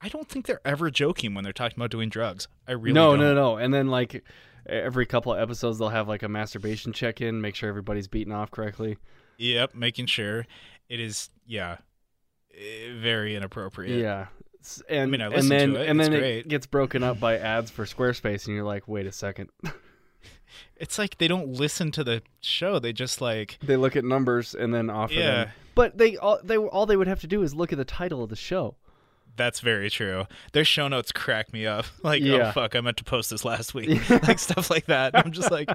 I 0.00 0.08
don't 0.08 0.28
think 0.28 0.46
they're 0.46 0.60
ever 0.64 0.88
joking 0.92 1.34
when 1.34 1.42
they're 1.42 1.52
talking 1.52 1.76
about 1.76 1.90
doing 1.90 2.08
drugs. 2.08 2.46
I 2.68 2.72
really 2.72 2.92
no, 2.92 3.16
don't. 3.16 3.20
no, 3.20 3.34
no. 3.34 3.56
And 3.56 3.74
then 3.74 3.88
like 3.88 4.22
every 4.68 5.06
couple 5.06 5.32
of 5.32 5.40
episodes, 5.40 5.78
they'll 5.78 5.88
have 5.88 6.08
like 6.08 6.22
a 6.22 6.28
masturbation 6.28 6.92
check-in, 6.92 7.40
make 7.40 7.54
sure 7.54 7.68
everybody's 7.68 8.08
beaten 8.08 8.32
off 8.32 8.50
correctly. 8.50 8.98
Yep, 9.38 9.74
making 9.74 10.06
sure 10.06 10.46
it 10.88 11.00
is. 11.00 11.30
Yeah, 11.46 11.76
eh, 12.54 12.92
very 13.00 13.34
inappropriate. 13.36 13.98
Yeah. 14.00 14.26
And, 14.88 15.10
mean, 15.10 15.22
I 15.22 15.28
and 15.28 15.48
then 15.50 15.74
to 15.74 15.80
it. 15.82 15.88
and 15.88 16.00
It's 16.00 16.08
then 16.10 16.18
great. 16.18 16.38
it 16.40 16.48
gets 16.48 16.66
broken 16.66 17.02
up 17.02 17.18
by 17.20 17.38
ads 17.38 17.70
for 17.70 17.84
Squarespace, 17.86 18.46
and 18.46 18.54
you're 18.56 18.64
like, 18.64 18.86
wait 18.88 19.06
a 19.06 19.12
second. 19.12 19.50
It's 20.76 20.98
like 20.98 21.18
they 21.18 21.28
don't 21.28 21.48
listen 21.52 21.90
to 21.92 22.04
the 22.04 22.22
show. 22.40 22.78
They 22.78 22.92
just 22.92 23.20
like 23.20 23.58
they 23.62 23.76
look 23.76 23.96
at 23.96 24.04
numbers 24.04 24.54
and 24.54 24.72
then 24.72 24.88
offer 24.90 25.12
Yeah. 25.14 25.30
them. 25.44 25.48
But 25.74 25.98
they 25.98 26.16
all 26.16 26.38
they 26.42 26.56
all 26.56 26.86
they 26.86 26.96
would 26.96 27.06
have 27.06 27.20
to 27.20 27.26
do 27.26 27.42
is 27.42 27.54
look 27.54 27.70
at 27.72 27.78
the 27.78 27.84
title 27.84 28.22
of 28.22 28.30
the 28.30 28.36
show. 28.36 28.76
That's 29.38 29.60
very 29.60 29.88
true. 29.88 30.26
Their 30.52 30.64
show 30.64 30.88
notes 30.88 31.12
crack 31.12 31.52
me 31.52 31.66
up. 31.66 31.86
Like, 32.02 32.22
Yeah. 32.22 32.48
oh 32.48 32.52
fuck, 32.52 32.76
I 32.76 32.80
meant 32.80 32.96
to 32.98 33.04
post 33.04 33.30
this 33.30 33.44
last 33.44 33.72
week. 33.74 34.10
like 34.28 34.38
stuff 34.38 34.70
like 34.70 34.86
that. 34.86 35.16
I'm 35.16 35.32
just 35.32 35.50
like, 35.50 35.68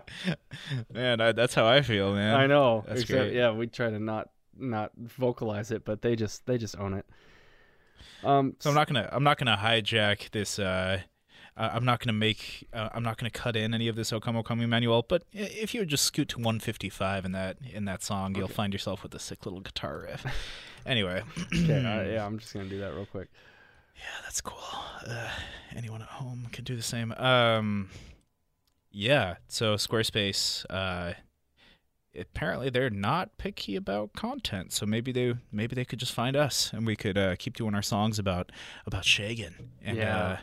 man, 0.93 1.21
I, 1.21 1.31
that's 1.31 1.53
how 1.53 1.65
I 1.65 1.81
feel, 1.81 2.13
man. 2.13 2.35
I 2.35 2.45
know. 2.47 2.83
That's 2.87 3.01
except, 3.01 3.19
great. 3.19 3.33
Yeah, 3.33 3.51
we 3.51 3.67
try 3.67 3.89
to 3.89 3.99
not 3.99 4.29
not 4.57 4.91
vocalize 4.97 5.71
it, 5.71 5.85
but 5.85 6.01
they 6.01 6.15
just 6.15 6.45
they 6.45 6.57
just 6.57 6.77
own 6.77 6.93
it. 6.93 7.05
Um, 8.23 8.55
So 8.59 8.69
I'm 8.69 8.75
not 8.75 8.87
gonna 8.87 9.09
I'm 9.11 9.23
not 9.23 9.37
gonna 9.37 9.57
hijack 9.57 10.31
this. 10.31 10.59
Uh, 10.59 10.99
I'm 11.55 11.85
not 11.85 11.99
gonna 11.99 12.13
make 12.13 12.67
uh, 12.73 12.89
I'm 12.93 13.03
not 13.03 13.17
gonna 13.17 13.29
cut 13.29 13.55
in 13.55 13.73
any 13.73 13.87
of 13.87 13.95
this 13.95 14.11
O 14.11 14.19
Come 14.19 14.35
O 14.35 14.43
Come 14.43 14.61
Emmanuel. 14.61 15.05
But 15.07 15.23
if 15.31 15.73
you 15.73 15.85
just 15.85 16.03
scoot 16.03 16.29
to 16.29 16.37
155 16.37 17.25
in 17.25 17.31
that 17.33 17.57
in 17.71 17.85
that 17.85 18.01
song, 18.03 18.35
you'll 18.35 18.47
find 18.47 18.73
yourself 18.73 19.03
with 19.03 19.13
a 19.13 19.19
sick 19.19 19.45
little 19.45 19.59
guitar 19.61 20.05
riff. 20.07 20.25
anyway, 20.85 21.21
okay, 21.53 21.85
uh, 21.85 22.03
yeah, 22.11 22.25
I'm 22.25 22.39
just 22.39 22.53
gonna 22.53 22.69
do 22.69 22.79
that 22.79 22.93
real 22.93 23.05
quick. 23.05 23.29
Yeah, 23.95 24.01
that's 24.23 24.41
cool. 24.41 24.57
Uh, 25.07 25.29
anyone 25.75 26.01
at 26.01 26.07
home 26.07 26.47
can 26.51 26.63
do 26.63 26.75
the 26.75 26.81
same. 26.81 27.11
Um, 27.13 27.89
yeah. 28.91 29.35
So 29.47 29.75
Squarespace, 29.75 30.65
uh, 30.69 31.13
apparently 32.19 32.69
they're 32.69 32.89
not 32.89 33.37
picky 33.37 33.75
about 33.75 34.13
content. 34.13 34.71
So 34.73 34.85
maybe 34.85 35.11
they 35.11 35.35
maybe 35.51 35.75
they 35.75 35.85
could 35.85 35.99
just 35.99 36.13
find 36.13 36.35
us 36.35 36.71
and 36.73 36.85
we 36.85 36.95
could 36.95 37.17
uh, 37.17 37.35
keep 37.37 37.55
doing 37.55 37.75
our 37.75 37.81
songs 37.81 38.19
about 38.19 38.51
about 38.85 39.03
shagging 39.03 39.53
and 39.81 39.97
Yeah. 39.97 40.17
uh, 40.17 40.37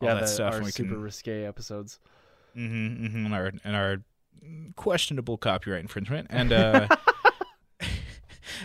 all 0.00 0.08
yeah, 0.08 0.14
that 0.14 0.20
the- 0.22 0.26
stuff. 0.26 0.50
our 0.52 0.56
and 0.58 0.64
we 0.66 0.70
super 0.72 0.94
can 0.94 1.02
risque 1.02 1.44
episodes. 1.44 1.98
hmm 2.54 3.06
hmm 3.06 3.26
and 3.26 3.34
our 3.34 3.52
and 3.64 3.76
our 3.76 3.96
questionable 4.76 5.36
copyright 5.36 5.80
infringement 5.82 6.26
and. 6.30 6.52
Uh, 6.52 6.88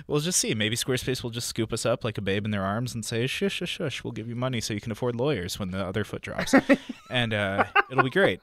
We'll 0.07 0.19
just 0.19 0.39
see. 0.39 0.53
Maybe 0.53 0.75
Squarespace 0.75 1.23
will 1.23 1.29
just 1.29 1.47
scoop 1.47 1.71
us 1.73 1.85
up 1.85 2.03
like 2.03 2.17
a 2.17 2.21
babe 2.21 2.45
in 2.45 2.51
their 2.51 2.63
arms 2.63 2.93
and 2.93 3.03
say, 3.05 3.27
"Shush, 3.27 3.53
shush, 3.53 3.69
shush. 3.69 4.03
We'll 4.03 4.11
give 4.13 4.27
you 4.27 4.35
money 4.35 4.61
so 4.61 4.73
you 4.73 4.81
can 4.81 4.91
afford 4.91 5.15
lawyers 5.15 5.59
when 5.59 5.71
the 5.71 5.83
other 5.85 6.03
foot 6.03 6.21
drops." 6.21 6.53
and 7.09 7.33
uh, 7.33 7.65
it'll 7.91 8.03
be 8.03 8.09
great. 8.09 8.39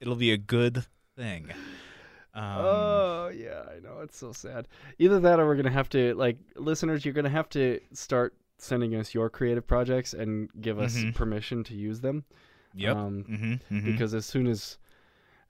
It'll 0.00 0.16
be 0.16 0.32
a 0.32 0.36
good 0.38 0.84
thing. 1.16 1.50
Um, 2.34 2.42
oh 2.58 3.30
yeah, 3.34 3.62
I 3.74 3.78
know 3.80 4.00
it's 4.02 4.18
so 4.18 4.32
sad. 4.32 4.66
Either 4.98 5.20
that, 5.20 5.38
or 5.38 5.46
we're 5.46 5.56
gonna 5.56 5.70
have 5.70 5.88
to 5.90 6.14
like 6.14 6.36
listeners. 6.56 7.04
You're 7.04 7.14
gonna 7.14 7.28
have 7.30 7.48
to 7.50 7.80
start 7.92 8.34
sending 8.58 8.94
us 8.96 9.14
your 9.14 9.30
creative 9.30 9.66
projects 9.66 10.14
and 10.14 10.48
give 10.60 10.78
us 10.80 10.96
Mhm. 10.96 11.14
permission 11.14 11.64
to 11.64 11.74
use 11.74 12.00
them. 12.00 12.24
yep. 12.74 12.96
Um, 12.96 13.22
hmm 13.24 13.54
hmm 13.80 13.90
because 13.90 14.14
as 14.14 14.26
soon 14.26 14.46
as 14.48 14.78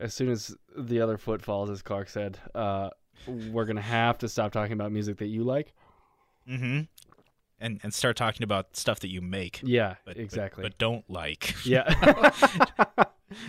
as 0.00 0.12
soon 0.12 0.28
as 0.31 0.54
the 0.76 1.00
other 1.00 1.16
foot 1.16 1.40
falls 1.40 1.71
as 1.71 1.81
clark 1.81 2.09
said 2.09 2.38
uh 2.54 2.90
we're 3.26 3.64
gonna 3.64 3.80
have 3.80 4.18
to 4.18 4.28
stop 4.28 4.52
talking 4.52 4.73
about 4.73 4.92
music 4.92 5.18
that 5.18 5.26
you 5.26 5.44
like 5.44 5.73
Mm-hmm. 6.49 6.80
and 7.61 7.80
and 7.83 7.94
start 7.94 8.16
talking 8.16 8.42
about 8.44 8.76
stuff 8.76 9.00
that 9.00 9.09
you 9.09 9.21
make, 9.23 9.61
yeah 9.62 9.94
but, 10.04 10.16
but- 10.16 10.23
exactly 10.23 10.62
but, 10.62 10.76
don't 10.78 11.09
like. 11.09 11.54
yeah 11.64 11.85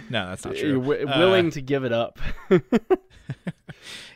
no, 0.10 0.28
that's 0.30 0.46
not 0.46 0.56
true. 0.56 0.80
wi- 0.80 1.04
Uh, 1.04 1.20
willing 1.20 1.50
to 1.52 1.62
give 1.62 1.84
it 1.84 1.92
up 1.94 2.20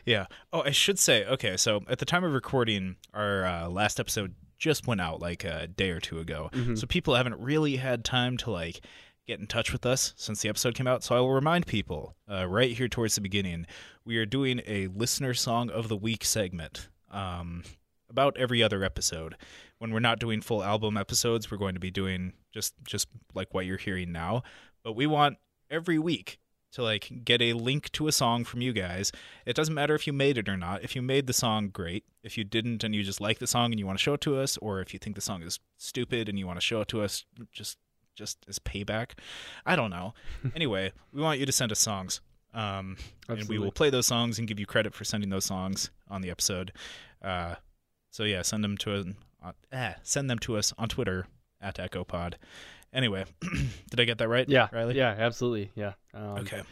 Yeah. 0.04 0.26
Oh, 0.52 0.62
I 0.62 0.70
should 0.70 0.98
say. 0.98 1.24
Okay, 1.26 1.56
so 1.56 1.82
at 1.88 1.98
the 1.98 2.04
time 2.06 2.24
of 2.24 2.32
recording, 2.32 2.96
our 3.12 3.44
uh, 3.44 3.68
last 3.68 4.00
episode 4.00 4.34
just 4.58 4.86
went 4.86 5.00
out 5.00 5.20
like 5.20 5.44
a 5.44 5.66
day 5.68 5.90
or 5.90 6.00
two 6.00 6.18
ago. 6.18 6.48
Mhm. 6.52 6.76
So 6.78 6.86
people 6.86 7.14
haven't 7.14 7.38
really 7.38 7.76
had 7.76 8.04
time 8.04 8.36
to 8.38 8.50
like 8.50 8.80
get 9.26 9.40
in 9.40 9.46
touch 9.46 9.72
with 9.72 9.86
us 9.86 10.12
since 10.16 10.42
the 10.42 10.48
episode 10.48 10.74
came 10.74 10.86
out. 10.86 11.04
So 11.04 11.16
I 11.16 11.20
will 11.20 11.32
remind 11.32 11.66
people 11.66 12.16
uh, 12.30 12.46
right 12.46 12.76
here 12.76 12.88
towards 12.88 13.14
the 13.14 13.20
beginning, 13.20 13.66
we 14.04 14.16
are 14.16 14.26
doing 14.26 14.60
a 14.66 14.88
listener 14.88 15.34
song 15.34 15.70
of 15.70 15.88
the 15.88 15.96
week 15.96 16.24
segment. 16.24 16.88
Um, 17.10 17.64
about 18.10 18.36
every 18.36 18.62
other 18.62 18.84
episode. 18.84 19.36
When 19.78 19.92
we're 19.92 20.00
not 20.00 20.18
doing 20.18 20.42
full 20.42 20.62
album 20.62 20.96
episodes, 20.96 21.50
we're 21.50 21.56
going 21.56 21.74
to 21.74 21.80
be 21.80 21.90
doing 21.90 22.34
just 22.52 22.74
just 22.84 23.08
like 23.34 23.54
what 23.54 23.64
you're 23.64 23.78
hearing 23.78 24.12
now. 24.12 24.42
But 24.82 24.92
we 24.92 25.06
want 25.06 25.38
every 25.70 25.98
week 25.98 26.38
to 26.72 26.82
like 26.82 27.24
get 27.24 27.40
a 27.40 27.54
link 27.54 27.90
to 27.92 28.08
a 28.08 28.12
song 28.12 28.44
from 28.44 28.60
you 28.60 28.72
guys. 28.72 29.10
It 29.46 29.56
doesn't 29.56 29.74
matter 29.74 29.94
if 29.94 30.06
you 30.06 30.12
made 30.12 30.36
it 30.36 30.48
or 30.48 30.56
not. 30.56 30.84
If 30.84 30.94
you 30.94 31.02
made 31.02 31.26
the 31.26 31.32
song, 31.32 31.68
great. 31.68 32.04
If 32.22 32.36
you 32.36 32.44
didn't 32.44 32.84
and 32.84 32.94
you 32.94 33.02
just 33.02 33.20
like 33.20 33.38
the 33.38 33.46
song 33.46 33.72
and 33.72 33.78
you 33.78 33.86
want 33.86 33.98
to 33.98 34.02
show 34.02 34.14
it 34.14 34.20
to 34.22 34.38
us, 34.38 34.58
or 34.58 34.80
if 34.80 34.92
you 34.92 34.98
think 34.98 35.16
the 35.16 35.22
song 35.22 35.42
is 35.42 35.58
stupid 35.78 36.28
and 36.28 36.38
you 36.38 36.46
want 36.46 36.58
to 36.58 36.66
show 36.66 36.82
it 36.82 36.88
to 36.88 37.02
us, 37.02 37.24
just 37.52 37.78
just 38.14 38.38
as 38.48 38.58
payback. 38.58 39.12
I 39.66 39.76
don't 39.76 39.90
know. 39.90 40.14
anyway, 40.54 40.92
we 41.12 41.22
want 41.22 41.40
you 41.40 41.46
to 41.46 41.52
send 41.52 41.72
us 41.72 41.78
songs. 41.78 42.20
Um, 42.52 42.96
and 43.28 43.48
we 43.48 43.58
will 43.58 43.70
play 43.70 43.90
those 43.90 44.06
songs 44.06 44.38
and 44.38 44.48
give 44.48 44.58
you 44.58 44.66
credit 44.66 44.92
for 44.94 45.04
sending 45.04 45.30
those 45.30 45.44
songs 45.44 45.90
on 46.08 46.20
the 46.20 46.30
episode. 46.30 46.72
Uh, 47.22 47.54
so 48.10 48.24
yeah, 48.24 48.42
send 48.42 48.64
them 48.64 48.76
to 48.78 49.14
uh, 49.44 49.52
eh, 49.72 49.94
send 50.02 50.28
them 50.28 50.38
to 50.40 50.56
us 50.56 50.74
on 50.76 50.88
Twitter 50.88 51.26
at 51.60 51.76
EchoPod. 51.76 52.34
Anyway, 52.92 53.24
did 53.90 54.00
I 54.00 54.04
get 54.04 54.18
that 54.18 54.28
right? 54.28 54.48
yeah 54.48 54.66
Riley. 54.72 54.96
yeah 54.96 55.14
absolutely 55.16 55.70
yeah 55.76 55.92
um, 56.12 56.38
Okay. 56.38 56.62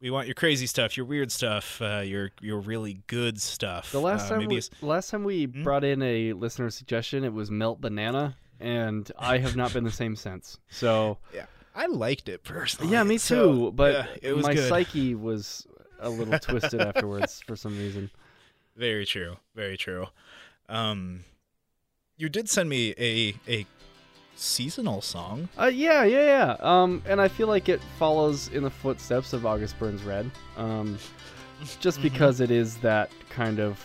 We 0.00 0.10
want 0.10 0.26
your 0.26 0.34
crazy 0.34 0.66
stuff, 0.66 0.96
your 0.96 1.06
weird 1.06 1.30
stuff, 1.32 1.80
uh, 1.82 2.02
your 2.04 2.30
your 2.40 2.58
really 2.60 3.00
good 3.06 3.40
stuff. 3.40 3.92
the 3.92 4.00
last 4.00 4.26
Uh, 4.26 4.28
time 4.30 4.38
maybe 4.38 4.56
we, 4.56 4.86
last 4.86 5.10
time 5.10 5.24
we 5.24 5.44
Hmm? 5.46 5.62
brought 5.62 5.84
in 5.84 6.00
a 6.02 6.32
listener 6.32 6.70
suggestion 6.70 7.24
it 7.24 7.32
was 7.32 7.50
melt 7.50 7.80
banana 7.80 8.36
and 8.60 9.10
i 9.18 9.38
have 9.38 9.54
not 9.56 9.72
been 9.72 9.84
the 9.84 9.90
same 9.90 10.16
since 10.16 10.58
so 10.70 11.18
yeah, 11.34 11.46
I 11.74 11.86
liked 11.86 12.28
it 12.28 12.42
personally. 12.42 12.90
yeah 12.92 13.02
me 13.02 13.16
too 13.16 13.18
So, 13.18 13.70
but 13.70 14.08
yeah, 14.22 14.32
my 14.34 14.54
good. 14.54 14.68
psyche 14.68 15.14
was 15.14 15.66
a 16.00 16.08
little 16.08 16.38
twisted 16.40 16.80
afterwards 16.80 17.40
for 17.46 17.54
some 17.56 17.76
reason 17.78 18.10
Very 18.76 19.06
true. 19.06 19.36
Very 19.54 19.76
true. 19.78 20.06
Um, 20.68 21.24
you 22.18 22.28
did 22.28 22.48
send 22.48 22.68
me 22.68 22.94
a 22.98 23.34
a 23.48 23.66
seasonal 24.34 25.00
song. 25.00 25.48
Uh, 25.58 25.66
yeah, 25.66 26.04
yeah, 26.04 26.24
yeah. 26.24 26.56
Um, 26.60 27.02
and 27.06 27.20
I 27.20 27.28
feel 27.28 27.46
like 27.48 27.68
it 27.70 27.80
follows 27.98 28.48
in 28.48 28.62
the 28.64 28.70
footsteps 28.70 29.32
of 29.32 29.46
August 29.46 29.78
Burns 29.78 30.02
Red. 30.02 30.30
Um, 30.58 30.98
just 31.80 31.98
Mhm. 32.00 32.02
because 32.02 32.40
it 32.40 32.50
is 32.50 32.76
that 32.78 33.10
kind 33.30 33.60
of. 33.60 33.82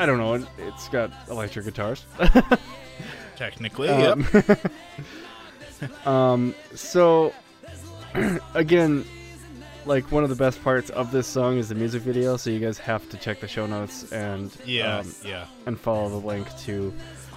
I 0.00 0.06
don't 0.06 0.16
know. 0.18 0.34
It, 0.34 0.46
it's 0.58 0.88
got 0.88 1.10
electric 1.28 1.66
guitars. 1.66 2.06
Technically, 3.36 3.88
yep. 3.88 4.18
um, 6.06 6.10
um, 6.12 6.54
so 6.74 7.32
again, 8.54 9.04
like 9.86 10.10
one 10.10 10.24
of 10.24 10.30
the 10.30 10.36
best 10.36 10.62
parts 10.62 10.90
of 10.90 11.10
this 11.10 11.26
song 11.26 11.58
is 11.58 11.68
the 11.68 11.74
music 11.74 12.02
video. 12.02 12.36
So 12.36 12.50
you 12.50 12.60
guys 12.60 12.78
have 12.78 13.08
to 13.10 13.16
check 13.18 13.40
the 13.40 13.48
show 13.48 13.66
notes 13.66 14.10
and 14.12 14.54
Yeah, 14.64 14.98
um, 15.00 15.14
yeah. 15.24 15.46
and 15.66 15.78
follow 15.78 16.08
the 16.08 16.26
link 16.26 16.48
to 16.60 16.92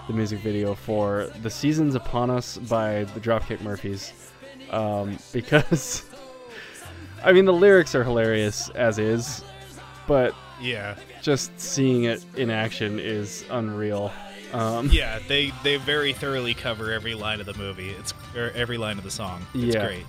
the 0.08 0.13
music 0.13 0.39
video 0.39 0.74
for 0.75 1.27
"The 1.41 1.50
Seasons 1.50 1.96
Upon 1.96 2.29
Us" 2.29 2.58
by 2.58 3.03
the 3.13 3.20
Dropkick 3.20 3.62
Murphys, 3.62 4.12
um, 4.72 5.17
because 5.34 6.03
I 7.24 7.32
mean 7.34 7.46
the 7.46 7.53
lyrics 7.53 7.96
are 7.96 8.03
hilarious 8.03 8.70
as 8.72 9.00
is, 9.00 9.41
but 10.08 10.34
Yeah, 10.62 10.96
Just 11.24 11.58
seeing 11.60 12.03
it 12.03 12.24
in 12.36 12.50
action 12.51 13.00
is 13.00 13.44
unreal. 13.50 14.12
Um, 14.53 14.89
yeah. 14.92 15.18
They 15.27 15.51
they 15.63 15.77
very 15.77 16.13
thoroughly 16.13 16.53
cover 16.53 16.92
every 16.92 17.15
line 17.15 17.39
of 17.39 17.46
the 17.48 17.56
movie. 17.56 17.89
It's 17.89 18.13
or 18.36 18.51
every 18.53 18.77
line 18.77 18.98
of 19.00 19.03
the 19.03 19.10
song. 19.12 19.44
It's 19.56 19.74
Yeah. 19.75 19.86
great, 19.88 20.06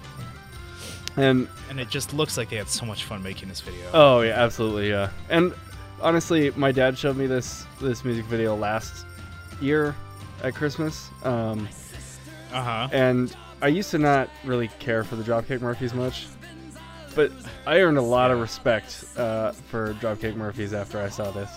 and 1.17 1.49
and 1.71 1.79
it 1.81 1.89
just 1.89 2.13
looks 2.13 2.37
like 2.37 2.51
they 2.51 2.57
had 2.57 2.69
so 2.69 2.85
much 2.85 3.05
fun 3.05 3.23
making 3.23 3.49
this 3.49 3.61
video. 3.61 3.89
oh 3.95 4.21
yeah, 4.21 4.33
absolutely 4.33 4.91
yeah. 4.91 5.11
And 5.31 5.55
honestly, 6.03 6.51
my 6.57 6.73
dad 6.73 6.99
showed 6.99 7.17
me 7.17 7.27
this 7.27 7.65
this 7.81 8.05
music 8.05 8.25
video 8.27 8.55
last 8.57 9.07
year 9.61 9.95
at 10.43 10.55
Christmas. 10.55 11.09
Um, 11.23 11.69
Uh 12.53 12.63
huh. 12.63 12.89
and 12.93 13.35
I 13.63 13.69
used 13.69 13.91
to 13.93 13.99
not 13.99 14.29
really 14.45 14.69
care 14.79 15.05
for 15.05 15.17
the 15.17 15.23
Dropkick 15.23 15.61
Murphys 15.63 15.95
much, 15.95 16.27
but 17.15 17.33
I 17.67 17.81
earned 17.81 17.99
a 17.99 18.03
lot 18.03 18.31
of 18.31 18.41
respect 18.41 19.05
uh, 19.17 19.53
for 19.53 19.95
Dropkick 19.95 20.37
Murphys 20.37 20.73
after 20.73 21.01
I 21.01 21.09
saw 21.09 21.31
this. 21.31 21.51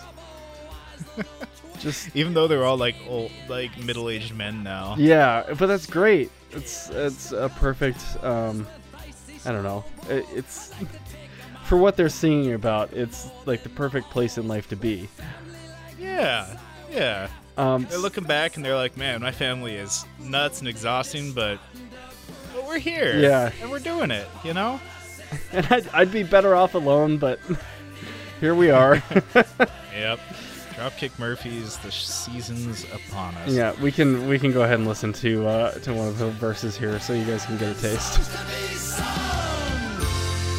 Just 1.79 2.15
Even 2.15 2.33
though 2.33 2.47
they're 2.47 2.65
all 2.65 2.77
like 2.77 2.95
old, 3.07 3.31
like 3.47 3.77
middle-aged 3.77 4.35
men 4.35 4.63
now. 4.63 4.95
yeah, 4.97 5.43
but 5.57 5.67
that's 5.67 5.85
great. 5.85 6.31
It's 6.51 6.89
it's 6.89 7.31
a 7.33 7.49
perfect. 7.49 8.01
Um, 8.23 8.65
I 9.45 9.51
don't 9.51 9.63
know. 9.63 9.85
It, 10.09 10.25
it's 10.33 10.73
for 11.65 11.77
what 11.77 11.95
they're 11.95 12.09
singing 12.09 12.53
about. 12.53 12.93
It's 12.93 13.27
like 13.45 13.61
the 13.61 13.69
perfect 13.69 14.09
place 14.09 14.37
in 14.39 14.47
life 14.47 14.67
to 14.69 14.75
be. 14.75 15.07
Yeah, 15.99 16.57
yeah. 16.91 17.27
Um, 17.57 17.85
They're 17.89 17.99
looking 17.99 18.23
back 18.23 18.55
and 18.55 18.63
they're 18.63 18.75
like, 18.75 18.97
man, 18.97 19.21
my 19.21 19.31
family 19.31 19.75
is 19.75 20.05
nuts 20.19 20.59
and 20.59 20.67
exhausting, 20.67 21.33
but, 21.33 21.59
but 22.53 22.65
we're 22.67 22.77
here. 22.77 23.17
Yeah. 23.17 23.51
And 23.61 23.71
we're 23.71 23.79
doing 23.79 24.11
it, 24.11 24.27
you 24.43 24.53
know? 24.53 24.79
and 25.51 25.65
I'd, 25.67 25.87
I'd 25.89 26.11
be 26.11 26.23
better 26.23 26.55
off 26.55 26.73
alone, 26.75 27.17
but 27.17 27.39
here 28.39 28.55
we 28.55 28.69
are. 28.69 29.01
Yep. 29.97 30.19
Dropkick 30.75 31.17
Murphys, 31.17 31.77
the 31.77 31.91
season's 31.91 32.83
upon 32.93 33.33
us. 33.37 33.49
yeah, 33.51 33.73
we 33.81 33.91
can 33.91 34.27
we 34.27 34.37
can 34.37 34.51
go 34.51 34.61
ahead 34.61 34.77
and 34.77 34.87
listen 34.87 35.11
to 35.13 35.47
uh, 35.47 35.71
to 35.79 35.91
one 35.91 36.07
of 36.07 36.19
the 36.19 36.29
verses 36.29 36.77
here, 36.77 36.99
so 36.99 37.13
you 37.13 37.25
guys 37.25 37.43
can 37.45 37.57
get 37.57 37.75
a 37.75 37.81
taste. 37.81 38.17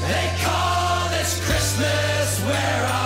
They 0.02 0.34
call 0.42 1.08
this 1.10 1.38
Christmas 1.46 2.40
where 2.46 2.86
I'm 2.86 2.97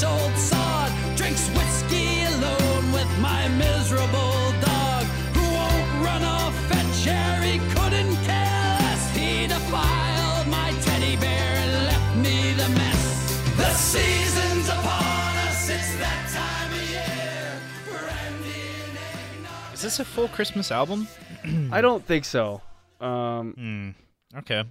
selfish 0.00 0.04
old 0.04 0.36
sod. 0.38 1.16
Drinks 1.16 1.48
whiskey 1.50 2.24
alone 2.24 2.92
with 2.92 3.10
my 3.20 3.48
miserable 3.48 4.52
dog. 4.60 5.04
Who 5.36 5.42
won't 5.52 6.04
run 6.04 6.22
off 6.22 6.72
at 6.72 6.86
Jerry, 7.04 7.58
couldn't 7.74 8.16
care 8.24 8.76
less. 8.80 9.16
He 9.16 9.46
defiled 9.46 10.46
my 10.48 10.72
teddy 10.82 11.16
bear 11.16 11.54
and 11.56 11.72
left 11.86 12.16
me 12.16 12.52
the 12.54 12.68
mess. 12.70 13.56
The 13.56 13.70
season's 13.74 14.68
upon 14.68 15.36
us, 15.48 15.68
it's 15.68 15.94
that 15.98 16.28
time 16.32 16.72
of 16.72 16.90
year. 16.90 17.60
Brandy 17.90 18.60
and 18.88 18.98
eggnog. 18.98 19.74
Is 19.74 19.82
this 19.82 20.00
a 20.00 20.04
full 20.04 20.28
Christmas 20.28 20.70
album? 20.70 21.08
I 21.72 21.80
don't 21.80 22.04
think 22.04 22.24
so. 22.24 22.62
Um, 23.00 23.54
Hmm. 23.54 24.38
Okay. 24.38 24.64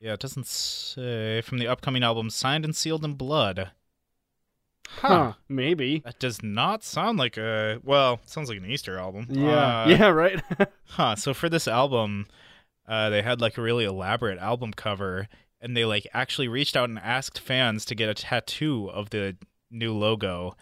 Yeah, 0.00 0.14
it 0.14 0.20
doesn't 0.20 0.46
say 0.46 1.40
from 1.40 1.58
the 1.58 1.66
upcoming 1.68 2.02
album 2.02 2.28
Signed 2.28 2.64
and 2.64 2.76
Sealed 2.76 3.04
in 3.04 3.14
Blood. 3.14 3.70
Huh? 4.88 5.32
Maybe. 5.48 6.00
That 6.04 6.18
does 6.18 6.42
not 6.42 6.84
sound 6.84 7.18
like 7.18 7.36
a 7.36 7.80
well, 7.82 8.20
it 8.22 8.28
sounds 8.28 8.48
like 8.48 8.58
an 8.58 8.70
Easter 8.70 8.98
album. 8.98 9.26
Yeah. 9.30 9.82
Uh, 9.82 9.88
yeah. 9.88 10.08
Right. 10.08 10.42
Huh. 10.86 11.16
So 11.16 11.34
for 11.34 11.48
this 11.48 11.66
album, 11.66 12.26
uh, 12.86 13.10
they 13.10 13.20
had 13.20 13.40
like 13.40 13.58
a 13.58 13.62
really 13.62 13.84
elaborate 13.84 14.38
album 14.38 14.72
cover, 14.72 15.26
and 15.60 15.76
they 15.76 15.84
like 15.84 16.06
actually 16.14 16.46
reached 16.46 16.76
out 16.76 16.88
and 16.88 17.00
asked 17.00 17.40
fans 17.40 17.84
to 17.86 17.96
get 17.96 18.08
a 18.08 18.14
tattoo 18.14 18.88
of 18.90 19.10
the 19.10 19.36
new 19.72 19.92
logo, 19.92 20.56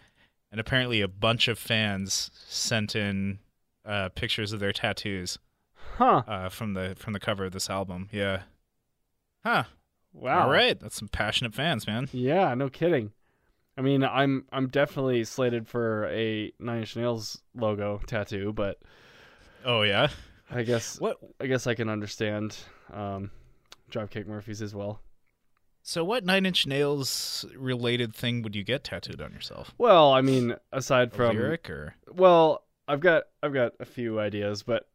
and 0.50 0.58
apparently 0.58 1.02
a 1.02 1.08
bunch 1.08 1.48
of 1.48 1.58
fans 1.58 2.30
sent 2.48 2.96
in 2.96 3.40
uh, 3.84 4.08
pictures 4.10 4.52
of 4.52 4.60
their 4.60 4.72
tattoos 4.72 5.38
huh. 5.96 6.22
uh, 6.26 6.48
from 6.48 6.74
the 6.74 6.94
from 6.96 7.12
the 7.12 7.20
cover 7.20 7.44
of 7.44 7.52
this 7.52 7.68
album. 7.68 8.08
Yeah. 8.10 8.42
Huh. 9.44 9.64
Wow. 10.12 10.44
All 10.44 10.50
right. 10.50 10.78
That's 10.78 10.96
some 10.96 11.08
passionate 11.08 11.54
fans, 11.54 11.86
man. 11.86 12.08
Yeah. 12.12 12.54
No 12.54 12.68
kidding. 12.68 13.12
I 13.82 13.84
mean, 13.84 14.04
I'm 14.04 14.44
I'm 14.52 14.68
definitely 14.68 15.24
slated 15.24 15.66
for 15.66 16.06
a 16.06 16.52
Nine 16.60 16.78
Inch 16.82 16.94
Nails 16.94 17.42
logo 17.52 18.00
tattoo, 18.06 18.52
but 18.52 18.78
Oh 19.64 19.82
yeah. 19.82 20.06
I 20.48 20.62
guess 20.62 21.00
What? 21.00 21.16
I 21.40 21.46
guess 21.48 21.66
I 21.66 21.74
can 21.74 21.88
understand 21.88 22.56
um, 22.92 23.32
Dropkick 23.90 24.28
Murphys 24.28 24.62
as 24.62 24.72
well. 24.72 25.00
So 25.82 26.04
what 26.04 26.24
Nine 26.24 26.46
Inch 26.46 26.64
Nails 26.64 27.44
related 27.56 28.14
thing 28.14 28.42
would 28.42 28.54
you 28.54 28.62
get 28.62 28.84
tattooed 28.84 29.20
on 29.20 29.32
yourself? 29.32 29.74
Well, 29.78 30.12
I 30.12 30.20
mean, 30.20 30.54
aside 30.72 31.12
from 31.12 31.34
lyric 31.34 31.68
or? 31.68 31.96
well, 32.14 32.62
I've 32.86 33.00
got 33.00 33.24
I've 33.42 33.52
got 33.52 33.72
a 33.80 33.84
few 33.84 34.20
ideas, 34.20 34.62
but 34.62 34.88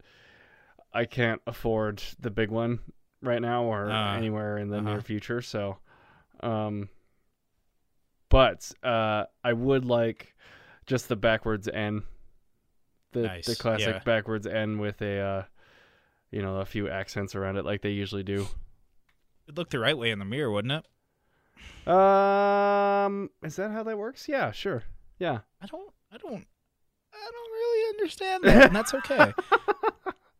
I 0.93 1.03
can't 1.03 1.41
afford 1.45 2.01
the 2.21 2.31
big 2.31 2.51
one 2.51 2.79
right 3.21 3.41
now 3.41 3.65
or 3.65 3.89
Ah, 3.91 4.15
anywhere 4.15 4.57
in 4.57 4.69
the 4.69 4.77
uh-huh. 4.77 4.91
near 4.93 5.01
future. 5.01 5.41
So, 5.41 5.75
um, 6.39 6.87
but 8.29 8.71
uh, 8.83 9.25
I 9.43 9.53
would 9.53 9.85
like 9.85 10.35
just 10.85 11.09
the 11.09 11.15
backwards 11.15 11.67
N, 11.67 12.03
the 13.11 13.21
Nice, 13.21 13.45
the 13.45 13.55
classic 13.55 13.87
yeah. 13.95 14.03
backwards 14.03 14.47
N 14.47 14.79
with 14.79 15.01
a 15.01 15.19
uh, 15.19 15.43
you 16.31 16.41
know 16.41 16.57
a 16.57 16.65
few 16.65 16.89
accents 16.89 17.35
around 17.35 17.57
it 17.57 17.65
like 17.65 17.81
they 17.81 17.91
usually 17.91 18.23
do. 18.23 18.47
It'd 19.45 19.57
look 19.57 19.69
the 19.69 19.79
right 19.79 19.97
way 19.97 20.11
in 20.11 20.19
the 20.19 20.25
mirror, 20.25 20.51
wouldn't 20.51 20.73
it? 20.73 20.85
Um, 21.91 23.29
is 23.43 23.55
that 23.55 23.71
how 23.71 23.83
that 23.83 23.97
works? 23.97 24.27
Yeah, 24.27 24.51
sure. 24.51 24.83
Yeah. 25.19 25.39
I 25.61 25.65
don't. 25.67 25.89
I 26.11 26.17
don't. 26.17 26.45
I 27.13 27.31
don't 27.31 27.51
really 27.51 27.89
understand 27.89 28.43
that, 28.43 28.67
and 28.67 28.75
that's 28.75 28.93
okay. 28.93 29.33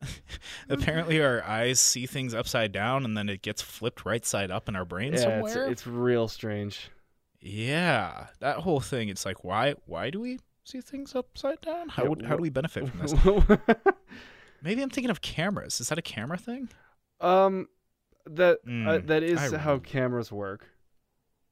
Apparently, 0.69 1.21
our 1.21 1.43
eyes 1.43 1.79
see 1.79 2.05
things 2.05 2.33
upside 2.33 2.71
down, 2.71 3.05
and 3.05 3.17
then 3.17 3.29
it 3.29 3.41
gets 3.41 3.61
flipped 3.61 4.05
right 4.05 4.25
side 4.25 4.51
up 4.51 4.67
in 4.67 4.75
our 4.75 4.85
brain 4.85 5.13
Yeah, 5.13 5.41
it's, 5.43 5.55
it's 5.55 5.87
real 5.87 6.27
strange. 6.27 6.89
Yeah, 7.39 8.27
that 8.39 8.57
whole 8.57 8.79
thing. 8.79 9.09
It's 9.09 9.25
like, 9.25 9.43
why? 9.43 9.75
Why 9.85 10.09
do 10.09 10.19
we 10.19 10.39
see 10.63 10.81
things 10.81 11.15
upside 11.15 11.61
down? 11.61 11.89
How 11.89 12.03
Yeah, 12.03 12.09
would, 12.09 12.25
how 12.25 12.35
do 12.35 12.41
we 12.41 12.49
benefit 12.49 12.87
from 12.89 12.99
this? 12.99 13.13
Maybe 14.61 14.81
I'm 14.81 14.89
thinking 14.89 15.11
of 15.11 15.21
cameras. 15.21 15.79
Is 15.79 15.89
that 15.89 15.97
a 15.97 16.01
camera 16.01 16.37
thing? 16.37 16.69
um, 17.21 17.67
that 18.25 18.59
uh, 18.65 18.69
Mm, 18.69 19.07
that 19.07 19.23
is 19.23 19.53
I- 19.53 19.57
how 19.57 19.77
cameras 19.79 20.31
work. 20.31 20.67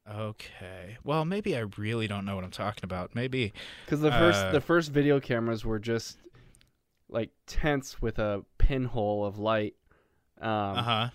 Okay. 0.08 0.98
Well, 1.02 1.24
maybe 1.24 1.56
I 1.56 1.64
really 1.76 2.06
don't 2.06 2.24
know 2.24 2.36
what 2.36 2.44
I'm 2.44 2.50
talking 2.52 2.84
about. 2.84 3.14
Maybe. 3.16 3.52
Because 3.84 4.00
the 4.00 4.12
first 4.12 4.38
Uh, 4.46 4.52
the 4.52 4.60
first 4.60 4.92
video 4.92 5.18
cameras 5.18 5.64
were 5.64 5.80
just 5.80 6.18
like 7.08 7.30
tents 7.46 8.00
with 8.00 8.18
a 8.20 8.44
pinhole 8.58 9.24
of 9.24 9.38
light, 9.38 9.74
um, 10.40 10.50
Uh 10.78 10.82
huh. 10.82 11.08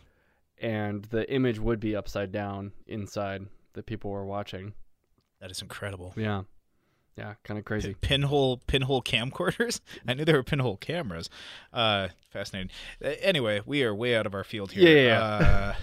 and 0.57 1.05
the 1.05 1.29
image 1.31 1.57
would 1.59 1.79
be 1.79 1.95
upside 1.95 2.31
down 2.33 2.73
inside 2.87 3.45
that 3.73 3.85
people 3.85 4.11
were 4.11 4.25
watching. 4.25 4.73
That 5.39 5.51
is 5.51 5.61
incredible. 5.61 6.13
Yeah, 6.15 6.43
yeah, 7.17 7.33
kind 7.43 7.57
of 7.57 7.65
crazy. 7.65 7.95
pinhole 8.01 8.57
pinhole 8.67 9.01
camcorders. 9.01 9.79
I 10.07 10.13
knew 10.13 10.25
there 10.25 10.35
were 10.35 10.43
pinhole 10.43 10.77
cameras. 10.77 11.29
Uh, 11.73 12.09
fascinating. 12.29 12.69
Anyway, 13.01 13.61
we 13.65 13.83
are 13.83 13.93
way 13.95 14.15
out 14.15 14.25
of 14.25 14.33
our 14.35 14.43
field 14.43 14.71
here. 14.71 14.87
Yeah, 14.87 15.07
yeah, 15.07 15.19
Uh, 15.23 15.73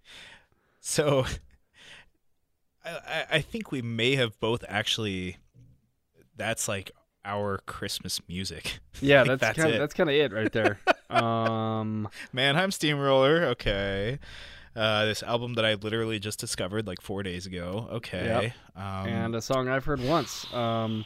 so, 0.80 1.24
I, 2.84 3.24
I- 3.30 3.40
think 3.40 3.70
we 3.72 3.82
may 3.82 4.16
have 4.16 4.38
both 4.40 4.64
actually. 4.68 5.36
That's 6.36 6.68
like 6.68 6.90
our 7.24 7.58
Christmas 7.66 8.20
music. 8.28 8.78
Yeah, 9.02 9.24
think 9.24 9.40
that's 9.40 9.56
that's 9.56 9.58
kind 9.58 9.72
of 9.74 9.78
that's 9.80 9.94
kind 9.94 10.10
of 10.10 10.16
it 10.16 10.30
right 10.32 10.52
there. 10.52 10.78
um, 11.08 12.06
Mannheim 12.34 12.70
Steamroller. 12.70 13.44
Okay. 13.46 14.18
Uh, 14.76 15.04
this 15.04 15.22
album 15.22 15.54
that 15.54 15.64
I 15.64 15.74
literally 15.74 16.18
just 16.18 16.38
discovered 16.38 16.86
like 16.86 17.00
four 17.00 17.22
days 17.22 17.46
ago. 17.46 17.88
Okay. 17.92 18.52
Um, 18.76 18.84
and 18.84 19.34
a 19.34 19.40
song 19.42 19.68
I've 19.68 19.84
heard 19.84 20.00
once. 20.00 20.46
Um, 20.54 21.04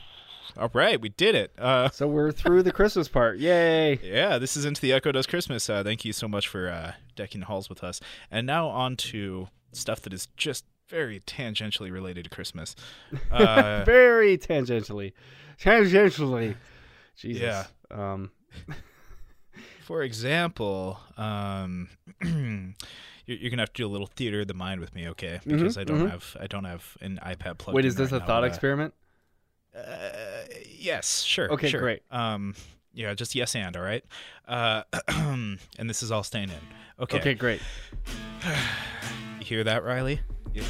all 0.57 0.71
right, 0.75 1.01
we 1.01 1.09
did 1.09 1.35
it. 1.35 1.53
Uh, 1.59 1.89
so 1.89 2.07
we're 2.07 2.31
through 2.31 2.63
the 2.63 2.73
Christmas 2.73 3.09
part. 3.09 3.39
Yay! 3.39 3.99
Yeah, 4.03 4.39
this 4.39 4.57
is 4.57 4.65
Into 4.65 4.81
the 4.81 4.93
Echo 4.93 5.11
Does 5.11 5.27
Christmas. 5.27 5.69
Uh, 5.69 5.83
thank 5.83 6.05
you 6.05 6.13
so 6.13 6.29
much 6.29 6.47
for 6.47 6.69
uh, 6.69 6.93
decking 7.17 7.41
the 7.41 7.47
halls 7.47 7.69
with 7.69 7.83
us. 7.83 8.01
And 8.31 8.47
now 8.47 8.69
on 8.69 8.97
to 8.97 9.49
stuff 9.73 10.03
that 10.03 10.13
is 10.13 10.29
just 10.37 10.65
very 10.89 11.21
tangentially 11.21 11.91
related 11.91 12.25
to 12.25 12.31
Christmas. 12.31 12.77
Uh, 13.31 13.83
Very 13.85 14.39
tangentially. 14.39 15.13
Tangentially. 15.61 16.55
Jesus. 17.17 17.43
Yeah. 17.43 17.65
Um, 17.91 18.31
for 19.85 20.03
example, 20.03 20.99
um, 21.19 21.89
you're, 22.23 23.37
you're 23.37 23.51
gonna 23.51 23.63
have 23.63 23.73
to 23.75 23.83
do 23.83 23.87
a 23.87 23.93
little 23.93 24.07
theater 24.07 24.41
of 24.41 24.49
the 24.49 24.55
mind 24.55 24.81
with 24.81 24.95
me, 24.95 25.09
okay? 25.11 25.41
Because 25.47 25.77
I 25.77 25.85
don't 25.85 26.01
mhm. 26.01 26.11
have 26.11 26.37
I 26.41 26.47
don't 26.47 26.65
have 26.65 26.97
an 27.01 27.21
iPad 27.23 27.59
plugged. 27.59 27.77
wait, 27.77 27.85
is 27.85 27.95
this 27.95 28.11
right 28.11 28.17
a 28.17 28.21
now, 28.21 28.27
thought 28.27 28.45
uh, 28.45 28.47
experiment? 28.47 28.95
Uh, 29.77 30.45
yes, 30.79 31.23
sure. 31.23 31.53
Okay, 31.53 31.69
sure. 31.69 31.81
great. 31.81 32.03
Um, 32.11 32.55
yeah, 32.95 33.13
just 33.13 33.35
yes 33.35 33.55
and 33.55 33.77
all 33.77 33.83
right. 33.83 34.05
Uh, 34.49 34.85
and 35.09 35.59
this 35.81 36.03
is 36.03 36.11
all 36.11 36.23
staying 36.23 36.49
in. 36.49 37.03
Okay. 37.03 37.19
Okay, 37.19 37.35
great. 37.35 37.61
You 39.41 39.49
hear 39.49 39.65
that, 39.65 39.85
Riley? 39.85 40.21
You, 40.55 40.63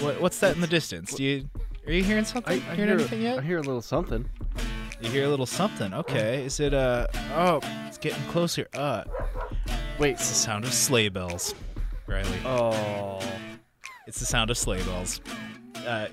what, 0.00 0.20
what's 0.20 0.38
that 0.40 0.54
in 0.54 0.60
the 0.60 0.66
distance? 0.66 1.14
Do 1.14 1.24
you 1.24 1.48
are 1.86 1.92
you 1.92 2.04
hearing 2.04 2.24
I, 2.24 2.26
something? 2.26 2.62
I 2.68 2.74
hearing 2.74 2.90
hear, 2.90 2.98
anything 2.98 3.22
yet? 3.22 3.38
I 3.38 3.40
hear 3.40 3.56
a 3.56 3.62
little 3.62 3.80
something. 3.80 4.28
You 5.00 5.10
hear 5.10 5.24
a 5.24 5.28
little 5.28 5.46
something. 5.46 5.94
Okay. 5.94 6.44
Is 6.44 6.58
it 6.60 6.74
uh? 6.74 7.06
Oh, 7.34 7.60
it's 7.86 7.98
getting 7.98 8.22
closer. 8.24 8.66
Uh, 8.74 9.04
Wait. 9.98 10.12
it's 10.12 10.28
the 10.28 10.34
sound 10.34 10.64
of 10.64 10.72
sleigh 10.72 11.08
bells, 11.08 11.54
Riley. 12.06 12.38
Oh. 12.44 13.20
It's 14.06 14.18
the 14.20 14.26
sound 14.26 14.50
of 14.50 14.58
sleigh 14.58 14.82
bells. 14.82 15.20
Uh, 15.86 16.06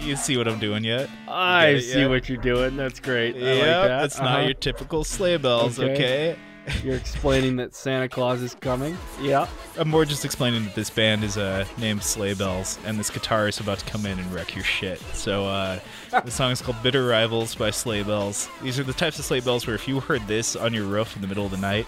you 0.00 0.16
see 0.16 0.36
what 0.36 0.48
I'm 0.48 0.58
doing 0.58 0.84
yet? 0.84 1.08
I 1.28 1.78
see 1.78 2.00
yet? 2.00 2.10
what 2.10 2.28
you're 2.28 2.38
doing. 2.38 2.76
That's 2.76 2.98
great. 3.00 3.36
I 3.36 3.38
like 3.38 3.46
Yeah, 3.58 3.86
that. 3.88 4.04
it's 4.06 4.18
Uh-huh. 4.18 4.28
not 4.38 4.44
your 4.44 4.54
typical 4.54 5.04
sleigh 5.04 5.36
bells, 5.36 5.78
Okay. 5.78 5.92
okay? 5.92 6.36
You're 6.82 6.96
explaining 6.96 7.56
that 7.56 7.74
Santa 7.74 8.08
Claus 8.08 8.42
is 8.42 8.54
coming. 8.54 8.96
Yeah. 9.20 9.48
I'm 9.76 9.88
more 9.88 10.04
just 10.04 10.24
explaining 10.24 10.64
that 10.64 10.74
this 10.74 10.90
band 10.90 11.24
is 11.24 11.36
uh, 11.36 11.64
named 11.78 12.02
Sleigh 12.02 12.34
Bells, 12.34 12.78
and 12.86 12.98
this 12.98 13.10
guitar 13.10 13.48
is 13.48 13.60
about 13.60 13.78
to 13.80 13.84
come 13.84 14.06
in 14.06 14.18
and 14.18 14.32
wreck 14.32 14.54
your 14.54 14.64
shit. 14.64 15.00
So 15.12 15.46
uh, 15.46 15.80
the 16.10 16.30
song 16.30 16.52
is 16.52 16.62
called 16.62 16.82
"Bitter 16.82 17.06
Rivals" 17.06 17.54
by 17.54 17.70
Sleigh 17.70 18.02
Bells. 18.02 18.48
These 18.62 18.78
are 18.78 18.84
the 18.84 18.92
types 18.92 19.18
of 19.18 19.24
sleigh 19.24 19.40
bells 19.40 19.66
where 19.66 19.76
if 19.76 19.86
you 19.88 20.00
heard 20.00 20.26
this 20.26 20.56
on 20.56 20.72
your 20.72 20.84
roof 20.84 21.14
in 21.16 21.22
the 21.22 21.28
middle 21.28 21.44
of 21.44 21.50
the 21.50 21.58
night, 21.58 21.86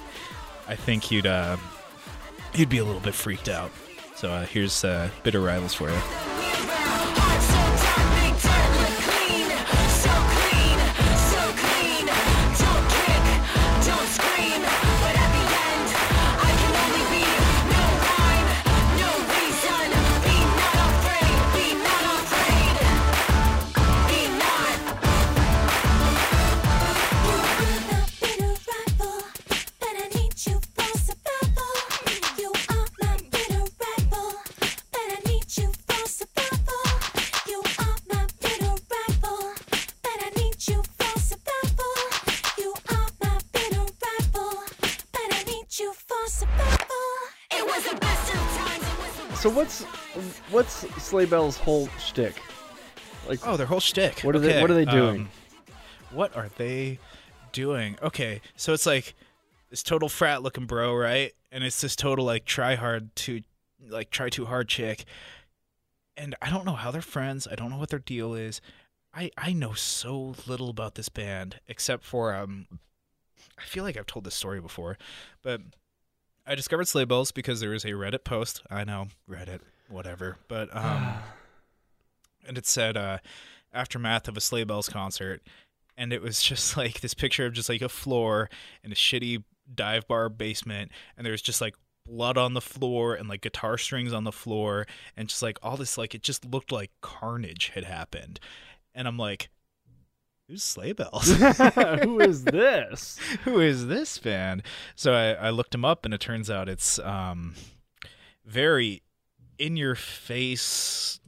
I 0.69 0.77
think 0.77 1.11
you'd 1.11 1.27
uh, 1.27 1.57
you'd 2.55 2.69
be 2.69 2.79
a 2.79 2.85
little 2.85 3.01
bit 3.01 3.15
freaked 3.15 3.49
out. 3.49 3.71
So 4.15 4.31
uh, 4.31 4.47
here's 4.47 4.85
uh, 4.85 5.09
"Bitter 5.23 5.41
Rivals" 5.41 5.75
for 5.75 5.91
you. 5.91 6.86
So 49.47 49.53
what's 49.53 49.85
what's 50.51 50.73
Sleigh 51.01 51.25
Bell's 51.27 51.57
whole 51.57 51.87
shtick? 52.01 52.35
Like, 53.29 53.39
Oh, 53.47 53.57
their 53.57 53.69
whole 53.69 53.79
shtick. 53.79 54.23
What 54.23 54.35
are 54.35 54.41
they- 54.41 54.61
what 54.61 54.73
are 54.73 54.75
they 54.75 54.85
doing? 54.85 55.21
um, 55.21 55.31
what 56.11 56.35
are 56.35 56.49
they 56.57 56.99
doing? 57.53 57.97
Okay, 58.03 58.41
so 58.57 58.73
it's 58.73 58.87
like 58.87 59.15
this 59.71 59.85
total 59.85 60.09
frat 60.09 60.43
looking 60.43 60.67
bro, 60.67 60.93
right? 60.97 61.33
And 61.53 61.63
it's 61.63 61.81
this 61.81 61.95
total 61.95 62.25
like 62.25 62.45
try 62.45 62.75
hard 62.75 63.15
to 63.15 63.43
like 63.89 64.11
try 64.11 64.31
too 64.31 64.47
hard 64.47 64.67
chick. 64.69 65.05
And 66.17 66.35
I 66.43 66.51
don't 66.51 66.65
know 66.67 66.75
how 66.75 66.91
they're 66.91 67.01
friends. 67.01 67.47
I 67.49 67.55
don't 67.55 67.71
know 67.71 67.79
what 67.79 67.91
their 67.91 68.01
deal 68.01 68.35
is. 68.35 68.61
I 69.15 69.31
I 69.39 69.53
know 69.53 69.75
so 69.75 70.35
little 70.49 70.71
about 70.71 70.97
this 70.97 71.09
band 71.09 71.61
except 71.69 72.03
for 72.03 72.35
um 72.35 72.67
I 73.57 73.63
feel 73.63 73.85
like 73.85 73.97
I've 73.97 74.07
told 74.07 74.25
this 74.25 74.35
story 74.35 74.61
before, 74.61 74.99
but 75.43 75.61
I 76.47 76.55
discovered 76.55 76.87
Sleigh 76.89 77.05
Bells 77.05 77.33
because 77.33 77.61
there 77.61 77.71
was 77.71 77.85
a 77.85 77.91
Reddit 77.91 78.25
post. 78.25 78.63
I 78.71 78.85
know 78.85 79.09
Reddit, 79.29 79.61
whatever, 79.89 80.39
but 80.49 80.69
um 80.77 81.15
and 82.47 82.57
it 82.57 82.67
said 82.67 82.97
uh, 82.97 83.19
aftermath 83.73 84.29
of 84.29 84.37
a 84.37 84.41
sleigh 84.41 84.65
bells 84.65 84.89
concert. 84.89 85.43
And 85.97 86.13
it 86.13 86.23
was 86.23 86.43
just 86.43 86.77
like 86.77 87.01
this 87.01 87.15
picture 87.15 87.47
of 87.47 87.53
just 87.53 87.69
like 87.69 87.83
a 87.83 87.89
floor 87.89 88.51
in 88.83 88.93
a 88.93 88.95
shitty 88.97 89.45
dive 89.73 90.07
bar 90.09 90.29
basement. 90.29 90.93
And 91.17 91.27
there's 91.27 91.43
just 91.43 91.61
like 91.61 91.75
blood 92.07 92.39
on 92.39 92.55
the 92.55 92.61
floor 92.61 93.15
and 93.15 93.29
like 93.29 93.41
guitar 93.41 93.77
strings 93.77 94.13
on 94.13 94.25
the 94.25 94.33
floor. 94.33 94.87
And 95.17 95.29
just 95.29 95.43
like 95.43 95.59
all 95.63 95.77
this 95.77 95.99
like 95.99 96.15
it 96.15 96.23
just 96.23 96.45
looked 96.45 96.73
like 96.73 96.91
carnage 97.01 97.73
had 97.75 97.85
happened. 97.85 98.41
And 98.95 99.07
i'm 99.07 99.19
like 99.19 99.51
who's 100.49 100.63
sleigh 100.63 100.93
bells 100.93 101.29
who 102.03 102.21
is 102.21 102.45
this? 102.45 103.19
who 103.45 103.61
is 103.61 103.87
this 103.87 104.19
band? 104.19 104.63
So 104.95 105.13
I, 105.13 105.47
I 105.47 105.51
looked 105.51 105.75
him 105.75 105.85
up, 105.85 106.05
and 106.05 106.15
it 106.15 106.21
turns 106.21 106.51
out 106.51 106.69
it's 106.69 106.99
um, 107.01 107.55
very 108.45 109.03
in 109.59 109.77
your 109.77 109.95
face. 109.95 111.21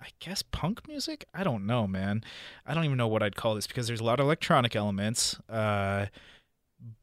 I 0.00 0.08
guess 0.18 0.42
punk 0.42 0.88
music. 0.88 1.24
I 1.32 1.44
don't 1.44 1.64
know, 1.64 1.86
man. 1.86 2.24
I 2.66 2.74
don't 2.74 2.84
even 2.84 2.98
know 2.98 3.06
what 3.06 3.22
I'd 3.22 3.36
call 3.36 3.54
this 3.54 3.68
because 3.68 3.86
there's 3.86 4.00
a 4.00 4.04
lot 4.04 4.18
of 4.18 4.26
electronic 4.26 4.74
elements. 4.74 5.38
Uh, 5.48 6.06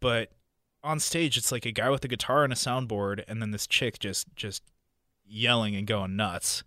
but 0.02 0.32
on 0.84 1.00
stage, 1.00 1.38
it's 1.38 1.52
like 1.52 1.66
a 1.66 1.72
guy 1.72 1.90
with 1.90 2.04
a 2.04 2.10
guitar 2.10 2.44
and 2.44 2.52
a 2.52 2.58
soundboard, 2.58 3.24
and 3.28 3.42
then 3.42 3.52
this 3.52 3.68
chick 3.68 4.00
just 4.00 4.28
just 4.36 4.64
yelling 5.26 5.76
and 5.76 5.88
going 5.88 6.16
nuts. 6.18 6.64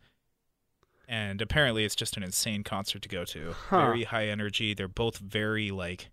And 1.08 1.42
apparently, 1.42 1.84
it's 1.84 1.94
just 1.96 2.16
an 2.16 2.22
insane 2.22 2.62
concert 2.64 3.02
to 3.02 3.08
go 3.08 3.24
to. 3.26 3.52
Huh. 3.68 3.86
Very 3.86 4.04
high 4.04 4.28
energy. 4.28 4.72
They're 4.74 4.88
both 4.88 5.18
very 5.18 5.70
like, 5.70 6.10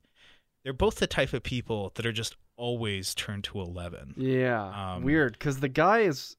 they're 0.64 0.74
both 0.74 0.96
the 0.96 1.08
type 1.08 1.32
of 1.34 1.44
people 1.44 1.92
that 1.96 2.06
are 2.06 2.12
just 2.12 2.36
always 2.58 3.16
turned 3.16 3.46
to 3.46 3.62
eleven. 3.62 4.14
Yeah, 4.18 4.96
Um, 4.96 5.04
weird. 5.04 5.34
Because 5.34 5.60
the 5.62 5.70
guy 5.70 6.00
is 6.00 6.36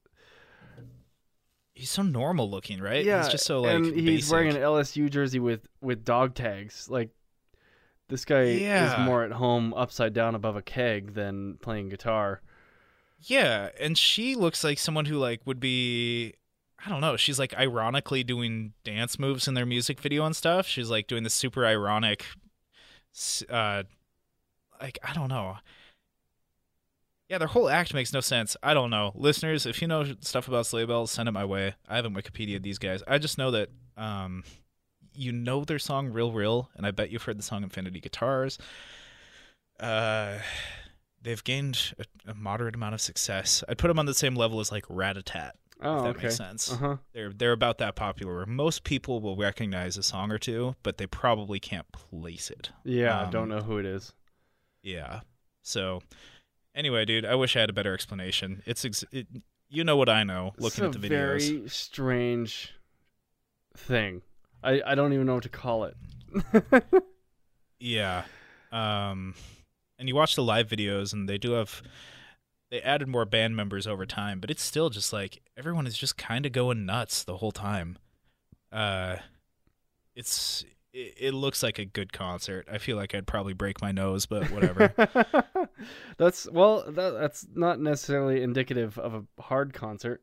He's 1.73 1.89
so 1.89 2.01
normal 2.03 2.49
looking, 2.51 2.79
right? 2.81 3.03
yeah, 3.03 3.23
he's 3.23 3.31
just 3.31 3.45
so 3.45 3.61
like 3.61 3.75
and 3.75 3.85
he's 3.85 4.05
basic. 4.05 4.31
wearing 4.31 4.49
an 4.49 4.57
LSU 4.57 5.09
jersey 5.09 5.39
with 5.39 5.67
with 5.81 6.03
dog 6.03 6.35
tags. 6.35 6.87
Like 6.89 7.09
this 8.09 8.25
guy 8.25 8.43
Yeah. 8.43 9.01
is 9.01 9.05
more 9.07 9.23
at 9.23 9.31
home 9.31 9.73
upside 9.73 10.13
down 10.13 10.35
above 10.35 10.55
a 10.57 10.61
keg 10.61 11.13
than 11.13 11.55
playing 11.61 11.89
guitar. 11.89 12.41
Yeah, 13.21 13.69
and 13.79 13.97
she 13.97 14.35
looks 14.35 14.63
like 14.63 14.77
someone 14.79 15.05
who 15.05 15.17
like 15.17 15.41
would 15.45 15.59
be 15.59 16.33
I 16.85 16.89
don't 16.89 17.01
know, 17.01 17.15
she's 17.17 17.39
like 17.39 17.53
ironically 17.55 18.23
doing 18.23 18.73
dance 18.83 19.19
moves 19.19 19.47
in 19.47 19.53
their 19.53 19.65
music 19.65 19.99
video 19.99 20.25
and 20.25 20.35
stuff. 20.35 20.67
She's 20.67 20.89
like 20.89 21.07
doing 21.07 21.23
this 21.23 21.33
super 21.33 21.65
ironic 21.65 22.25
uh 23.49 23.83
like 24.81 24.97
I 25.03 25.13
don't 25.13 25.29
know. 25.29 25.57
Yeah, 27.29 27.37
their 27.37 27.47
whole 27.47 27.69
act 27.69 27.93
makes 27.93 28.11
no 28.11 28.19
sense. 28.19 28.57
I 28.61 28.73
don't 28.73 28.89
know. 28.89 29.13
Listeners, 29.15 29.65
if 29.65 29.81
you 29.81 29.87
know 29.87 30.05
stuff 30.19 30.47
about 30.47 30.65
sleigh 30.65 30.85
bells, 30.85 31.11
send 31.11 31.29
it 31.29 31.33
my 31.33 31.45
way. 31.45 31.75
I 31.87 31.95
haven't 31.95 32.15
Wikipedia 32.15 32.61
these 32.61 32.77
guys. 32.77 33.03
I 33.07 33.17
just 33.17 33.37
know 33.37 33.51
that 33.51 33.69
um 33.95 34.43
you 35.13 35.31
know 35.31 35.63
their 35.63 35.79
song 35.79 36.09
Rill 36.09 36.31
Rill, 36.31 36.69
and 36.75 36.85
I 36.85 36.91
bet 36.91 37.11
you've 37.11 37.23
heard 37.23 37.37
the 37.37 37.43
song 37.43 37.63
Infinity 37.63 37.99
Guitars. 37.99 38.57
Uh 39.79 40.39
they've 41.21 41.43
gained 41.43 41.93
a, 41.99 42.31
a 42.31 42.33
moderate 42.33 42.75
amount 42.75 42.95
of 42.95 43.01
success. 43.01 43.63
I'd 43.69 43.77
put 43.77 43.89
them 43.89 43.99
on 43.99 44.07
the 44.07 44.13
same 44.13 44.35
level 44.35 44.59
as 44.59 44.71
like 44.71 44.85
Ratatat. 44.87 45.51
Oh, 45.81 45.97
if 45.97 46.03
that 46.03 46.09
okay. 46.17 46.23
makes 46.23 46.35
sense. 46.37 46.71
Uh 46.71 46.75
huh. 46.77 46.97
They're 47.13 47.31
they're 47.31 47.51
about 47.51 47.77
that 47.79 47.95
popular. 47.95 48.35
Where 48.37 48.45
most 48.45 48.83
people 48.83 49.19
will 49.21 49.35
recognize 49.35 49.97
a 49.97 50.03
song 50.03 50.31
or 50.31 50.37
two, 50.37 50.75
but 50.83 50.97
they 50.97 51.07
probably 51.07 51.59
can't 51.59 51.91
place 51.91 52.49
it. 52.51 52.71
Yeah, 52.83 53.21
Um, 53.23 53.31
don't 53.31 53.49
know 53.49 53.61
who 53.61 53.77
it 53.77 53.85
is. 53.85 54.13
Yeah. 54.83 55.21
So, 55.63 56.01
anyway, 56.75 57.05
dude, 57.05 57.25
I 57.25 57.35
wish 57.35 57.55
I 57.55 57.59
had 57.61 57.69
a 57.69 57.73
better 57.73 57.93
explanation. 57.93 58.61
It's 58.65 58.83
ex- 58.85 59.03
it, 59.11 59.27
you 59.69 59.83
know 59.83 59.95
what 59.95 60.09
I 60.09 60.23
know 60.23 60.53
looking 60.57 60.85
at 60.85 60.91
the 60.91 60.99
videos. 60.99 61.09
very 61.09 61.69
strange 61.69 62.73
thing. 63.77 64.21
I 64.63 64.81
I 64.85 64.95
don't 64.95 65.13
even 65.13 65.25
know 65.25 65.35
what 65.35 65.43
to 65.43 65.49
call 65.49 65.85
it. 65.85 65.95
Yeah. 67.79 68.25
Um, 68.71 69.33
and 69.97 70.07
you 70.07 70.15
watch 70.15 70.35
the 70.35 70.43
live 70.43 70.67
videos, 70.67 71.13
and 71.13 71.27
they 71.27 71.39
do 71.39 71.53
have 71.53 71.81
they 72.71 72.81
added 72.81 73.07
more 73.09 73.25
band 73.25 73.55
members 73.55 73.85
over 73.85 74.05
time, 74.05 74.39
but 74.39 74.49
it's 74.49 74.63
still 74.63 74.89
just 74.89 75.11
like 75.13 75.41
everyone 75.57 75.85
is 75.85 75.97
just 75.97 76.17
kind 76.17 76.45
of 76.45 76.53
going 76.53 76.85
nuts 76.85 77.23
the 77.23 77.37
whole 77.37 77.51
time. 77.51 77.97
Uh, 78.71 79.17
it's 80.15 80.63
it, 80.93 81.15
it 81.17 81.33
looks 81.33 81.61
like 81.61 81.77
a 81.77 81.85
good 81.85 82.13
concert. 82.13 82.67
I 82.71 82.77
feel 82.77 82.95
like 82.95 83.13
I'd 83.13 83.27
probably 83.27 83.53
break 83.53 83.81
my 83.81 83.91
nose, 83.91 84.25
but 84.25 84.49
whatever. 84.51 84.93
that's 86.17 86.49
well, 86.49 86.85
that, 86.87 87.11
that's 87.11 87.45
not 87.53 87.79
necessarily 87.79 88.41
indicative 88.41 88.97
of 88.97 89.13
a 89.13 89.41
hard 89.41 89.73
concert. 89.73 90.21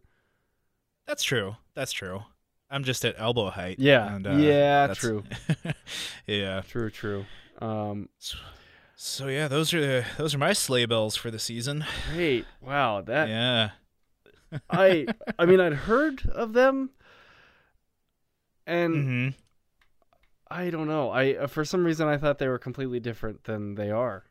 That's 1.07 1.23
true. 1.23 1.57
That's 1.75 1.93
true. 1.93 2.25
I'm 2.71 2.85
just 2.85 3.05
at 3.05 3.15
elbow 3.19 3.51
height. 3.51 3.79
Yeah. 3.79 4.15
and, 4.15 4.27
uh, 4.27 4.33
Yeah, 4.33 4.93
true. 4.95 5.25
yeah. 6.27 6.63
True, 6.63 6.91
true. 6.91 7.25
Um, 7.61 8.09
So 9.01 9.29
yeah, 9.29 9.47
those 9.47 9.73
are 9.73 10.05
those 10.17 10.35
are 10.35 10.39
my 10.39 10.53
sleigh 10.53 10.85
bells 10.85 11.15
for 11.15 11.31
the 11.31 11.39
season. 11.39 11.85
great. 12.13 12.45
Wow, 12.61 13.01
that 13.03 13.29
Yeah. 13.29 13.71
I 14.69 15.07
I 15.39 15.47
mean 15.47 15.61
I'd 15.61 15.73
heard 15.87 16.29
of 16.29 16.53
them 16.53 16.91
and 18.67 19.05
hmm 19.05 19.29
I 20.51 20.71
don't 20.71 20.89
know. 20.89 21.11
I 21.11 21.35
uh, 21.35 21.47
for 21.47 21.65
some 21.65 21.85
reason 21.85 22.09
I 22.09 22.17
thought 22.17 22.39
they 22.39 22.49
were 22.49 22.59
completely 22.59 22.99
different 22.99 23.45
than 23.45 23.77
they 23.77 23.93
are. 23.93 24.25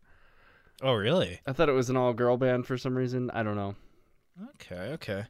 Oh 0.82 0.95
really? 0.95 1.39
I 1.47 1.53
thought 1.53 1.69
it 1.69 1.73
was 1.73 1.89
an 1.89 1.95
all-girl 1.95 2.36
band 2.36 2.67
for 2.67 2.77
some 2.77 2.97
reason. 2.97 3.32
I 3.32 3.43
don't 3.43 3.56
know. 3.56 3.75
Okay. 4.56 4.91
Okay. 4.93 5.23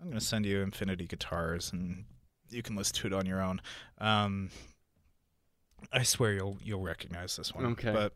I'm 0.00 0.08
gonna 0.08 0.20
send 0.20 0.44
you 0.44 0.60
Infinity 0.60 1.06
guitars, 1.06 1.70
and 1.72 2.04
you 2.50 2.64
can 2.64 2.74
listen 2.74 2.96
to 2.96 3.06
it 3.06 3.12
on 3.12 3.26
your 3.26 3.40
own. 3.40 3.60
Um, 3.98 4.50
I 5.92 6.02
swear 6.02 6.32
you'll 6.32 6.58
you'll 6.64 6.82
recognize 6.82 7.36
this 7.36 7.54
one. 7.54 7.66
Okay. 7.66 7.92
But 7.92 8.14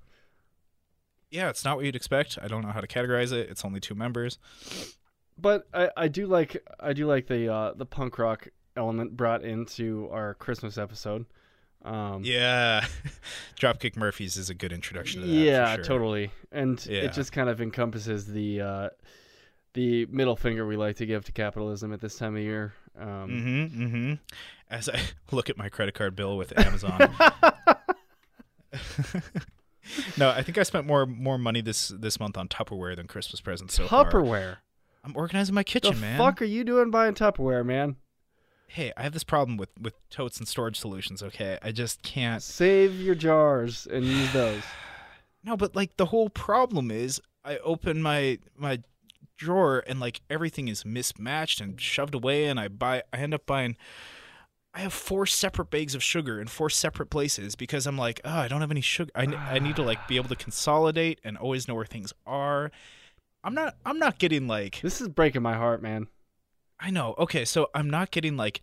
yeah, 1.30 1.48
it's 1.48 1.64
not 1.64 1.76
what 1.76 1.84
you'd 1.84 1.96
expect. 1.96 2.38
I 2.42 2.48
don't 2.48 2.62
know 2.62 2.70
how 2.72 2.80
to 2.80 2.86
categorize 2.86 3.32
it. 3.32 3.48
It's 3.50 3.64
only 3.64 3.80
two 3.80 3.94
members. 3.94 4.38
But 5.38 5.66
I, 5.74 5.90
I 5.96 6.08
do 6.08 6.26
like 6.26 6.56
I 6.80 6.92
do 6.92 7.06
like 7.06 7.26
the 7.26 7.52
uh, 7.52 7.74
the 7.74 7.84
punk 7.86 8.18
rock 8.18 8.48
element 8.76 9.16
brought 9.16 9.44
into 9.44 10.08
our 10.12 10.34
Christmas 10.34 10.78
episode. 10.78 11.26
Um, 11.84 12.22
Yeah, 12.24 12.84
Dropkick 13.60 13.96
Murphys 13.96 14.36
is 14.36 14.50
a 14.50 14.54
good 14.54 14.72
introduction 14.72 15.20
to 15.20 15.26
that. 15.26 15.32
for 15.32 15.38
yeah, 15.38 15.74
sure. 15.76 15.84
totally. 15.84 16.30
And 16.52 16.84
Yeah. 16.86 17.02
it 17.02 17.12
just 17.12 17.32
kind 17.32 17.48
of 17.48 17.60
encompasses 17.60 18.26
the 18.26 18.60
uh, 18.60 18.88
the 19.74 20.06
middle 20.06 20.36
finger 20.36 20.66
we 20.66 20.76
like 20.76 20.96
to 20.96 21.06
give 21.06 21.24
to 21.26 21.32
capitalism 21.32 21.92
at 21.92 22.00
this 22.00 22.16
time 22.16 22.34
of 22.36 22.42
year. 22.42 22.72
Um, 22.98 23.06
Mm-hmm. 23.28 23.82
Mm-hmm. 23.82 24.12
As 24.70 24.88
I 24.88 25.00
look 25.32 25.50
at 25.50 25.58
my 25.58 25.68
credit 25.68 25.94
card 25.94 26.16
bill 26.16 26.36
with 26.38 26.58
Amazon. 26.58 27.10
no, 30.16 30.30
I 30.30 30.42
think 30.42 30.58
I 30.58 30.62
spent 30.62 30.86
more 30.86 31.06
more 31.06 31.38
money 31.38 31.60
this 31.60 31.88
this 31.88 32.18
month 32.20 32.36
on 32.36 32.48
Tupperware 32.48 32.96
than 32.96 33.06
Christmas 33.06 33.40
presents 33.40 33.74
so 33.74 33.86
far. 33.86 34.04
Tupperware. 34.04 34.56
I'm 35.04 35.16
organizing 35.16 35.54
my 35.54 35.62
kitchen, 35.62 35.94
the 35.94 36.00
man. 36.00 36.18
fuck 36.18 36.42
are 36.42 36.46
you 36.46 36.64
doing 36.64 36.90
buying 36.90 37.14
Tupperware, 37.14 37.64
man? 37.64 37.96
Hey, 38.68 38.92
I 38.96 39.02
have 39.02 39.12
this 39.12 39.24
problem 39.24 39.56
with 39.56 39.70
with 39.80 39.94
totes 40.10 40.38
and 40.38 40.48
storage 40.48 40.78
solutions. 40.78 41.22
Okay, 41.22 41.58
I 41.62 41.72
just 41.72 42.02
can't. 42.02 42.42
Save 42.42 43.00
your 43.00 43.14
jars 43.14 43.86
and 43.86 44.04
use 44.04 44.32
those. 44.32 44.62
No, 45.44 45.56
but 45.56 45.76
like 45.76 45.96
the 45.96 46.06
whole 46.06 46.28
problem 46.28 46.90
is, 46.90 47.20
I 47.44 47.58
open 47.58 48.02
my 48.02 48.38
my 48.56 48.82
drawer 49.36 49.84
and 49.86 50.00
like 50.00 50.22
everything 50.30 50.68
is 50.68 50.84
mismatched 50.84 51.60
and 51.60 51.80
shoved 51.80 52.14
away, 52.14 52.46
and 52.46 52.58
I 52.58 52.68
buy. 52.68 53.04
I 53.12 53.18
end 53.18 53.34
up 53.34 53.46
buying. 53.46 53.76
I 54.76 54.80
have 54.80 54.92
four 54.92 55.24
separate 55.24 55.70
bags 55.70 55.94
of 55.94 56.02
sugar 56.02 56.38
in 56.38 56.48
four 56.48 56.68
separate 56.68 57.06
places 57.06 57.56
because 57.56 57.86
I'm 57.86 57.96
like, 57.96 58.20
oh, 58.26 58.30
I 58.30 58.46
don't 58.46 58.60
have 58.60 58.70
any 58.70 58.82
sugar. 58.82 59.10
I, 59.14 59.24
I 59.24 59.58
need 59.58 59.74
to 59.76 59.82
like 59.82 60.06
be 60.06 60.16
able 60.16 60.28
to 60.28 60.36
consolidate 60.36 61.18
and 61.24 61.38
always 61.38 61.66
know 61.66 61.74
where 61.74 61.86
things 61.86 62.12
are. 62.26 62.70
I'm 63.42 63.54
not. 63.54 63.76
I'm 63.86 63.98
not 63.98 64.18
getting 64.18 64.46
like. 64.46 64.82
This 64.82 65.00
is 65.00 65.08
breaking 65.08 65.40
my 65.40 65.54
heart, 65.54 65.80
man. 65.80 66.08
I 66.78 66.90
know. 66.90 67.14
Okay, 67.16 67.46
so 67.46 67.70
I'm 67.74 67.88
not 67.88 68.10
getting 68.10 68.36
like 68.36 68.60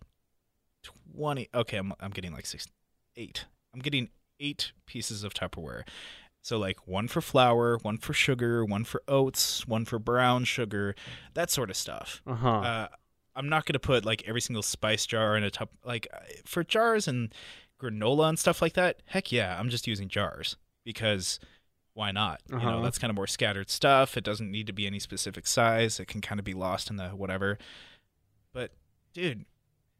twenty. 1.16 1.48
Okay, 1.52 1.78
I'm 1.78 1.92
I'm 1.98 2.12
getting 2.12 2.32
like 2.32 2.46
six, 2.46 2.68
eight. 3.16 3.46
I'm 3.74 3.80
getting 3.80 4.10
eight 4.38 4.70
pieces 4.86 5.24
of 5.24 5.34
Tupperware. 5.34 5.82
So 6.42 6.58
like 6.58 6.86
one 6.86 7.08
for 7.08 7.22
flour, 7.22 7.78
one 7.82 7.96
for 7.96 8.12
sugar, 8.12 8.64
one 8.64 8.84
for 8.84 9.02
oats, 9.08 9.66
one 9.66 9.84
for 9.84 9.98
brown 9.98 10.44
sugar, 10.44 10.94
that 11.32 11.50
sort 11.50 11.70
of 11.70 11.76
stuff. 11.76 12.22
Uh-huh. 12.24 12.48
Uh, 12.48 12.88
I'm 13.36 13.48
not 13.48 13.66
gonna 13.66 13.78
put 13.78 14.04
like 14.04 14.22
every 14.26 14.40
single 14.40 14.62
spice 14.62 15.06
jar 15.06 15.36
in 15.36 15.44
a 15.44 15.50
tup. 15.50 15.70
Like 15.84 16.06
for 16.44 16.62
jars 16.64 17.08
and 17.08 17.34
granola 17.80 18.28
and 18.28 18.38
stuff 18.38 18.62
like 18.62 18.74
that. 18.74 19.02
Heck 19.06 19.32
yeah, 19.32 19.58
I'm 19.58 19.68
just 19.70 19.86
using 19.86 20.08
jars 20.08 20.56
because 20.84 21.40
why 21.94 22.10
not? 22.12 22.40
You 22.48 22.56
know, 22.58 22.68
Uh-huh. 22.68 22.80
that's 22.82 22.98
kind 22.98 23.10
of 23.10 23.16
more 23.16 23.26
scattered 23.26 23.70
stuff. 23.70 24.16
It 24.16 24.24
doesn't 24.24 24.50
need 24.50 24.66
to 24.66 24.72
be 24.72 24.86
any 24.86 24.98
specific 24.98 25.46
size. 25.46 26.00
It 26.00 26.06
can 26.08 26.20
kind 26.20 26.38
of 26.40 26.44
be 26.44 26.54
lost 26.54 26.90
in 26.90 26.96
the 26.96 27.08
whatever. 27.10 27.58
But 28.52 28.72
dude, 29.12 29.44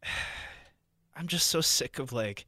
I'm 1.15 1.27
just 1.27 1.47
so 1.47 1.61
sick 1.61 1.99
of 1.99 2.11
like 2.13 2.45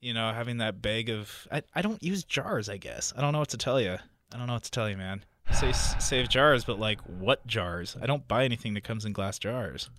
you 0.00 0.12
know, 0.12 0.32
having 0.32 0.56
that 0.58 0.82
bag 0.82 1.08
of 1.08 1.46
I, 1.52 1.62
I 1.76 1.82
don't 1.82 2.02
use 2.02 2.24
jars, 2.24 2.68
I 2.68 2.76
guess. 2.76 3.12
I 3.16 3.20
don't 3.20 3.32
know 3.32 3.38
what 3.38 3.50
to 3.50 3.56
tell 3.56 3.80
you. 3.80 3.98
I 4.34 4.36
don't 4.36 4.48
know 4.48 4.54
what 4.54 4.64
to 4.64 4.70
tell 4.70 4.90
you, 4.90 4.96
man. 4.96 5.24
Say 5.54 5.72
save 5.72 6.28
jars, 6.28 6.64
but 6.64 6.78
like 6.78 7.00
what 7.02 7.46
jars? 7.46 7.96
I 8.00 8.06
don't 8.06 8.26
buy 8.26 8.44
anything 8.44 8.74
that 8.74 8.82
comes 8.82 9.04
in 9.04 9.12
glass 9.12 9.38
jars. 9.38 9.90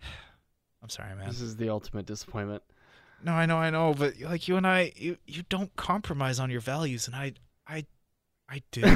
I'm 0.82 0.88
sorry, 0.88 1.14
man. 1.14 1.26
This 1.26 1.40
is 1.40 1.56
the 1.56 1.70
ultimate 1.70 2.06
disappointment. 2.06 2.62
No, 3.24 3.32
I 3.32 3.46
know, 3.46 3.56
I 3.56 3.70
know, 3.70 3.94
but 3.94 4.20
like 4.20 4.48
you 4.48 4.56
and 4.56 4.66
I, 4.66 4.92
you 4.96 5.16
you 5.26 5.44
don't 5.48 5.74
compromise 5.76 6.38
on 6.38 6.50
your 6.50 6.60
values, 6.60 7.06
and 7.06 7.16
I, 7.16 7.32
I, 7.66 7.86
I 8.48 8.62
do. 8.70 8.82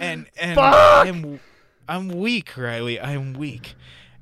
and 0.00 0.26
and 0.38 0.54
Fuck! 0.54 1.06
I'm 1.06 1.40
I'm 1.88 2.08
weak, 2.08 2.56
Riley. 2.56 3.00
I'm 3.00 3.32
weak, 3.32 3.74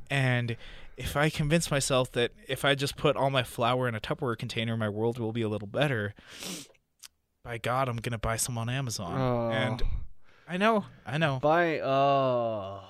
and 0.08 0.56
if 0.96 1.16
I 1.16 1.28
convince 1.30 1.70
myself 1.70 2.12
that 2.12 2.30
if 2.48 2.64
I 2.64 2.76
just 2.76 2.96
put 2.96 3.16
all 3.16 3.30
my 3.30 3.42
flour 3.42 3.88
in 3.88 3.94
a 3.96 4.00
Tupperware 4.00 4.38
container, 4.38 4.76
my 4.76 4.88
world 4.88 5.18
will 5.18 5.32
be 5.32 5.42
a 5.42 5.48
little 5.48 5.68
better. 5.68 6.14
By 7.46 7.58
God, 7.58 7.88
I'm 7.88 7.98
gonna 7.98 8.18
buy 8.18 8.36
some 8.38 8.58
on 8.58 8.68
Amazon, 8.68 9.12
Oh. 9.20 9.50
and 9.52 9.80
I 10.48 10.56
know, 10.56 10.84
I 11.06 11.16
know, 11.16 11.38
Buy 11.40 11.78
oh 11.78 12.82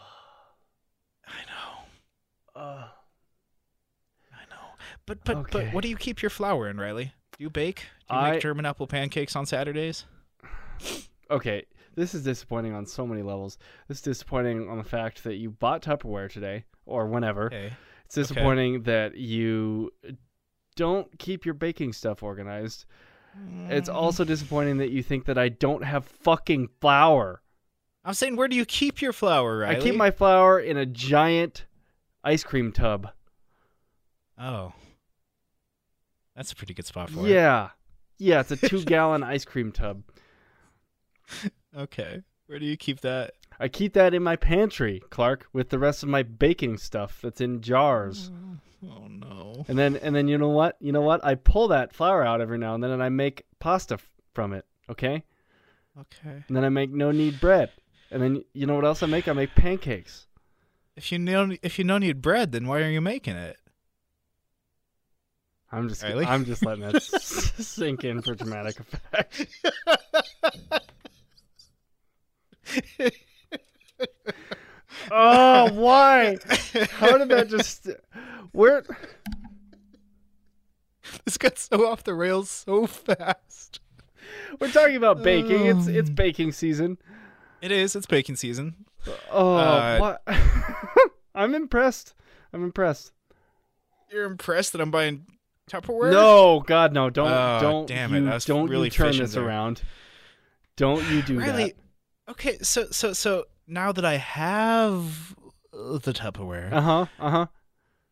I 1.27 1.43
know. 1.45 2.59
uh, 2.59 2.89
I 4.33 4.45
know. 4.49 4.75
But 5.05 5.23
but 5.25 5.37
Okay. 5.37 5.51
but 5.67 5.75
what 5.75 5.83
do 5.83 5.91
you 5.91 5.97
keep 5.99 6.23
your 6.23 6.31
flour 6.31 6.71
in, 6.71 6.79
Riley? 6.81 7.13
Do 7.37 7.45
you 7.45 7.51
bake? 7.51 7.81
Do 8.09 8.15
you 8.15 8.21
I- 8.23 8.31
make 8.33 8.41
German 8.41 8.65
apple 8.65 8.87
pancakes 8.87 9.37
on 9.37 9.45
Saturdays? 9.45 10.07
okay. 11.31 11.67
This 11.95 12.15
is 12.15 12.25
disappointing 12.25 12.73
on 12.73 12.87
so 12.87 13.07
many 13.07 13.21
levels. 13.23 13.59
This 13.89 13.99
is 13.99 14.03
disappointing 14.03 14.71
on 14.71 14.79
the 14.79 14.85
fact 14.85 15.23
that 15.25 15.35
you 15.37 15.51
bought 15.51 15.83
Tupperware 15.83 16.31
today 16.33 16.65
or 16.87 17.07
whenever. 17.09 17.47
Okay. 17.47 17.75
It's 18.07 18.15
disappointing 18.15 18.85
that 18.85 19.17
you 19.19 19.93
don't 20.77 21.19
keep 21.19 21.45
your 21.45 21.55
baking 21.55 21.93
stuff 21.93 22.23
organized. 22.23 22.87
It's 23.69 23.89
also 23.89 24.25
disappointing 24.25 24.79
that 24.79 24.91
you 24.91 25.03
think 25.03 25.25
that 25.27 25.39
I 25.39 25.49
don't 25.49 25.85
have 25.85 26.05
fucking 26.05 26.69
flour. 26.81 27.43
I'm 28.05 28.15
saying, 28.15 28.37
where 28.37 28.47
do 28.47 28.55
you 28.57 28.65
keep 28.65 29.03
your 29.03 29.13
flour, 29.13 29.59
Riley? 29.59 29.77
I 29.77 29.81
keep 29.81 29.97
my 29.97 30.13
flour 30.13 30.61
in 30.61 30.77
a 30.77 30.87
giant 30.87 31.65
ice 32.23 32.45
cream 32.45 32.71
tub. 32.71 33.11
Oh. 34.39 34.73
That's 36.37 36.53
a 36.53 36.57
pretty 36.57 36.75
good 36.75 36.87
spot 36.87 37.11
for 37.11 37.27
it. 37.27 37.31
Yeah. 37.31 37.71
Yeah, 38.19 38.41
it's 38.41 38.51
a 38.53 38.57
two 38.69 38.85
gallon 38.85 39.23
ice 39.23 39.45
cream 39.45 39.73
tub. 39.73 40.03
Okay. 41.77 42.23
Where 42.47 42.59
do 42.59 42.67
you 42.67 42.77
keep 42.77 43.01
that? 43.01 43.33
I 43.59 43.69
keep 43.69 43.95
that 43.95 44.15
in 44.15 44.23
my 44.23 44.37
pantry, 44.37 45.03
Clark, 45.11 45.47
with 45.53 45.71
the 45.71 45.79
rest 45.79 46.03
of 46.03 46.09
my 46.09 46.23
baking 46.23 46.79
stuff 46.79 47.19
that's 47.23 47.41
in 47.41 47.63
jars. 47.63 48.31
Mm. 48.31 48.59
Oh 48.89 49.07
no. 49.09 49.65
And 49.69 49.79
then 49.79 49.97
and 49.97 50.15
then 50.15 50.29
you 50.29 50.39
know 50.39 50.51
what? 50.51 50.77
You 50.81 50.93
know 50.93 51.01
what? 51.01 51.25
I 51.25 51.35
pull 51.35 51.69
that 51.69 51.95
flour 51.95 52.23
out 52.25 52.41
every 52.41 52.59
now 52.59 52.75
and 52.75 52.83
then 52.85 52.91
and 52.91 53.03
I 53.03 53.09
make 53.09 53.45
pasta 53.59 53.95
f- 53.95 54.09
from 54.35 54.53
it, 54.53 54.65
okay? 54.91 55.25
Okay. 55.99 56.45
And 56.47 56.57
then 56.57 56.63
I 56.65 56.69
make 56.69 56.91
no 56.91 57.11
knead 57.11 57.41
bread. 57.41 57.71
And 58.11 58.23
then 58.23 58.45
you 58.53 58.67
know 58.67 58.75
what 58.75 58.85
else 58.85 59.03
I 59.03 59.07
make? 59.07 59.29
I 59.29 59.33
make 59.33 59.55
pancakes. 59.55 60.27
If 60.95 61.11
you 61.11 61.19
know 61.19 61.57
if 61.63 61.79
you 61.79 61.85
don't 61.85 62.01
need 62.01 62.21
bread, 62.23 62.53
then 62.53 62.67
why 62.67 62.81
are 62.83 62.91
you 62.91 63.01
making 63.01 63.37
it? 63.37 63.57
I'm 65.73 65.89
just 65.89 66.03
Really? 66.03 66.25
I'm 66.25 66.45
just 66.45 66.65
letting 66.65 66.85
that 66.85 66.95
s- 66.97 67.55
sink 67.67 68.05
in 68.05 68.23
for 68.23 68.35
dramatic 68.35 68.79
effect. 68.79 69.47
oh, 75.11 75.73
why? 75.73 76.37
How 76.91 77.19
did 77.19 77.29
that 77.31 77.49
just 77.49 77.89
where 78.57 78.83
This 81.25 81.39
got 81.39 81.57
so 81.59 81.87
off 81.87 82.03
the 82.05 82.15
rails 82.15 82.51
so 82.51 82.87
fast. 82.87 83.81
We're 84.61 84.71
talking 84.73 84.97
about 84.97 85.23
baking. 85.23 85.67
It's 85.67 85.87
it's 85.87 86.11
baking 86.11 86.53
season. 86.53 86.99
It 87.63 87.71
is. 87.71 87.95
It's 87.95 88.07
baking 88.07 88.37
season. 88.37 88.75
Oh, 89.31 89.55
Uh, 89.55 89.99
what? 89.99 90.23
I'm 91.35 91.55
impressed. 91.55 92.15
I'm 92.53 92.65
impressed. 92.65 93.13
You're 94.11 94.25
impressed 94.25 94.73
that 94.73 94.81
I'm 94.81 94.91
buying 94.91 95.27
Tupperware? 95.71 96.11
No, 96.13 96.61
God, 96.61 96.93
no! 96.93 97.11
Don't, 97.11 97.29
Oh, 97.29 97.59
don't, 97.61 97.87
damn 97.89 98.15
it. 98.15 98.21
you, 98.23 98.31
I 98.31 98.35
was 98.35 98.45
don't 98.45 98.69
really 98.69 98.87
you 98.87 98.91
turn 98.91 99.17
this 99.17 99.33
there. 99.35 99.45
around. 99.45 99.83
Don't 100.77 101.09
you 101.11 101.23
do 101.23 101.39
Riley. 101.39 101.75
Okay, 102.29 102.59
so 102.59 102.87
so 102.91 103.13
so 103.13 103.45
now 103.69 103.93
that 103.93 104.05
I 104.05 104.17
have 104.17 105.35
the 105.73 106.13
Tupperware. 106.13 106.73
Uh 106.73 106.81
huh. 106.81 107.07
Uh 107.21 107.31
huh. 107.31 107.47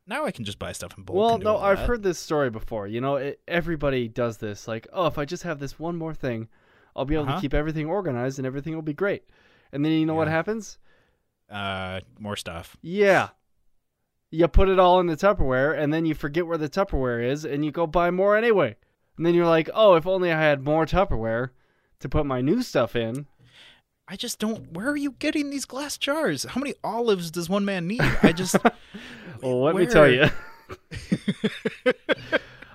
Now 0.06 0.24
I 0.26 0.30
can 0.30 0.44
just 0.44 0.58
buy 0.58 0.72
stuff 0.72 0.96
in 0.98 1.04
bulk. 1.04 1.16
Well, 1.18 1.38
no, 1.38 1.58
I've 1.58 1.78
that. 1.78 1.86
heard 1.88 2.02
this 2.02 2.18
story 2.18 2.50
before. 2.50 2.86
You 2.86 3.00
know, 3.00 3.16
it, 3.16 3.40
everybody 3.48 4.08
does 4.08 4.36
this. 4.38 4.66
Like, 4.68 4.86
oh, 4.92 5.06
if 5.06 5.18
I 5.18 5.24
just 5.24 5.42
have 5.44 5.58
this 5.58 5.78
one 5.78 5.96
more 5.96 6.14
thing, 6.14 6.48
I'll 6.96 7.04
be 7.04 7.14
able 7.14 7.24
Uh-huh. 7.24 7.36
to 7.36 7.40
keep 7.40 7.54
everything 7.54 7.86
organized 7.86 8.38
and 8.38 8.46
everything 8.46 8.74
will 8.74 8.82
be 8.82 8.92
great. 8.94 9.24
And 9.72 9.84
then 9.84 9.92
you 9.92 10.06
know 10.06 10.14
what 10.14 10.28
happens? 10.28 10.78
Uh, 11.50 12.00
more 12.18 12.36
stuff. 12.36 12.76
Yeah. 12.82 13.30
You 14.30 14.48
put 14.48 14.68
it 14.68 14.78
all 14.78 15.00
in 15.00 15.06
the 15.06 15.16
Tupperware 15.16 15.78
and 15.78 15.92
then 15.92 16.06
you 16.06 16.14
forget 16.14 16.46
where 16.46 16.58
the 16.58 16.68
Tupperware 16.68 17.24
is 17.24 17.44
and 17.44 17.64
you 17.64 17.70
go 17.70 17.86
buy 17.86 18.10
more 18.10 18.36
anyway. 18.36 18.76
And 19.16 19.24
then 19.24 19.34
you're 19.34 19.46
like, 19.46 19.70
oh, 19.74 19.94
if 19.94 20.06
only 20.06 20.32
I 20.32 20.40
had 20.40 20.64
more 20.64 20.86
Tupperware 20.86 21.50
to 22.00 22.08
put 22.08 22.26
my 22.26 22.40
new 22.40 22.62
stuff 22.62 22.96
in. 22.96 23.26
I 24.08 24.16
just 24.16 24.38
don't. 24.38 24.72
Where 24.72 24.90
are 24.90 24.96
you 24.96 25.12
getting 25.12 25.48
these 25.50 25.64
glass 25.64 25.96
jars? 25.96 26.44
How 26.44 26.60
many 26.60 26.74
olives 26.84 27.30
does 27.30 27.48
one 27.48 27.64
man 27.64 27.86
need? 27.86 28.02
I 28.22 28.32
just. 28.32 28.56
Well, 29.44 29.62
let 29.62 29.76
me 29.76 29.84
tell 29.84 30.08
you. 30.08 30.30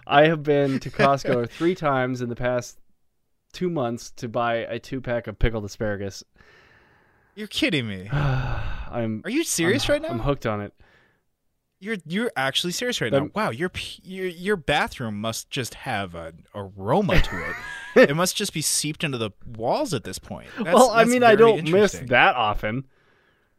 I 0.08 0.28
have 0.28 0.44
been 0.44 0.80
to 0.82 0.92
Costco 0.92 1.50
three 1.58 1.74
times 1.74 2.22
in 2.22 2.30
the 2.30 2.36
past 2.36 2.78
two 3.54 3.72
months 3.72 4.12
to 4.18 4.28
buy 4.28 4.58
a 4.58 4.78
two 4.78 5.02
pack 5.02 5.26
of 5.26 5.40
pickled 5.40 5.66
asparagus. 5.66 6.24
You're 7.34 7.48
kidding 7.48 7.88
me. 7.88 8.08
I'm 8.12 9.24
Are 9.26 9.32
you 9.32 9.44
serious 9.44 9.90
I'm, 9.90 9.94
right 9.94 10.02
now? 10.04 10.10
I'm 10.10 10.20
hooked 10.20 10.46
on 10.46 10.62
it. 10.62 10.74
You're 11.80 11.98
you're 12.06 12.32
actually 12.36 12.74
serious 12.74 13.02
right 13.02 13.12
now. 13.12 13.20
Um, 13.20 13.32
Wow, 13.34 13.50
your 13.50 13.72
your 14.04 14.28
your 14.28 14.56
bathroom 14.56 15.20
must 15.20 15.50
just 15.50 15.74
have 15.74 16.14
an 16.14 16.44
aroma 16.54 17.20
to 17.20 17.50
it. 17.50 17.56
it 18.10 18.16
must 18.16 18.36
just 18.36 18.54
be 18.54 18.62
seeped 18.62 19.04
into 19.04 19.18
the 19.18 19.32
walls 19.56 19.94
at 19.96 20.04
this 20.04 20.20
point. 20.20 20.50
That's- 20.58 20.76
well, 20.76 20.92
I 20.92 21.06
mean, 21.06 21.24
I 21.24 21.36
don't 21.36 21.68
miss 21.72 21.94
that 21.94 22.36
often. 22.36 22.86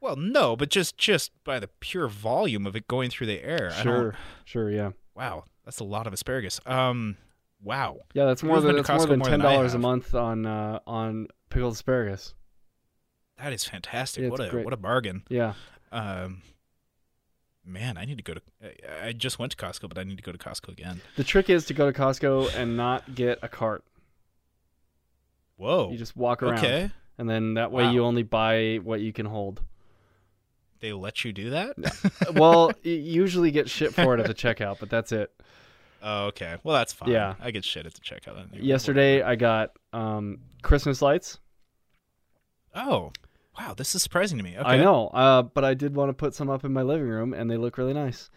Well, 0.00 0.16
no, 0.16 0.56
but 0.56 0.70
just 0.70 0.96
just 0.96 1.30
by 1.44 1.58
the 1.58 1.68
pure 1.80 2.08
volume 2.08 2.66
of 2.66 2.74
it 2.74 2.88
going 2.88 3.10
through 3.10 3.26
the 3.26 3.42
air. 3.44 3.70
Sure, 3.70 4.14
sure, 4.44 4.70
yeah, 4.70 4.92
Wow, 5.14 5.44
that's 5.64 5.78
a 5.80 5.84
lot 5.84 6.06
of 6.06 6.12
asparagus. 6.12 6.58
Um, 6.64 7.16
wow. 7.62 7.98
yeah. 8.14 8.24
That's 8.24 8.42
more 8.42 8.60
than 8.60 8.76
that's 8.76 8.88
more 8.88 9.06
than 9.06 9.20
ten 9.20 9.40
dollars 9.40 9.74
a 9.74 9.78
month 9.78 10.14
on 10.14 10.46
uh, 10.46 10.80
on 10.86 11.28
pickled 11.50 11.74
asparagus. 11.74 12.34
That 13.38 13.52
is 13.52 13.64
fantastic. 13.64 14.22
Yeah, 14.24 14.28
what 14.30 14.40
a 14.40 14.48
great. 14.48 14.64
what 14.64 14.72
a 14.74 14.78
bargain. 14.78 15.22
Yeah, 15.28 15.54
Um, 15.92 16.42
man, 17.64 17.96
I 17.98 18.04
need 18.06 18.16
to 18.18 18.22
go 18.24 18.34
to. 18.34 18.42
I, 18.62 19.08
I 19.08 19.12
just 19.12 19.38
went 19.38 19.52
to 19.52 19.58
Costco, 19.58 19.88
but 19.88 19.98
I 19.98 20.04
need 20.04 20.16
to 20.16 20.22
go 20.22 20.32
to 20.32 20.38
Costco 20.38 20.68
again. 20.70 21.00
the 21.16 21.24
trick 21.24 21.50
is 21.50 21.66
to 21.66 21.74
go 21.74 21.90
to 21.90 21.98
Costco 21.98 22.54
and 22.54 22.76
not 22.76 23.14
get 23.14 23.38
a 23.42 23.48
cart. 23.48 23.84
Whoa. 25.56 25.90
You 25.90 25.98
just 25.98 26.16
walk 26.16 26.42
around, 26.42 26.58
okay. 26.58 26.90
and 27.18 27.28
then 27.28 27.54
that 27.54 27.70
way 27.70 27.84
Wow. 27.84 27.90
you 27.92 28.04
only 28.04 28.22
buy 28.22 28.76
what 28.82 29.00
you 29.00 29.12
can 29.12 29.26
hold. 29.26 29.60
They 30.80 30.92
let 30.92 31.24
you 31.24 31.32
do 31.32 31.50
that? 31.50 31.76
well, 32.34 32.72
you 32.82 32.94
usually 32.94 33.50
get 33.50 33.68
shit 33.68 33.92
for 33.94 34.14
it 34.14 34.20
at 34.20 34.26
the 34.26 34.34
checkout, 34.34 34.78
but 34.80 34.88
that's 34.90 35.12
it. 35.12 35.30
oh, 36.02 36.26
okay. 36.26 36.56
Well, 36.64 36.74
that's 36.76 36.92
fine. 36.92 37.10
Yeah. 37.10 37.34
I 37.40 37.50
get 37.50 37.64
shit 37.64 37.84
at 37.86 37.94
the 37.94 38.00
checkout. 38.00 38.46
Yesterday, 38.62 39.22
I 39.22 39.34
got 39.36 39.72
um, 39.92 40.38
Christmas 40.62 41.02
lights. 41.02 41.38
Oh, 42.74 43.12
wow. 43.58 43.74
This 43.76 43.94
is 43.94 44.02
surprising 44.02 44.38
to 44.38 44.44
me. 44.44 44.56
Okay. 44.56 44.66
I 44.68 44.76
know, 44.78 45.08
uh, 45.08 45.42
but 45.42 45.64
I 45.64 45.74
did 45.74 45.94
want 45.94 46.08
to 46.08 46.14
put 46.14 46.34
some 46.34 46.48
up 46.50 46.64
in 46.64 46.72
my 46.72 46.82
living 46.82 47.08
room, 47.08 47.34
and 47.34 47.50
they 47.50 47.56
look 47.56 47.78
really 47.78 47.94
nice. 47.94 48.30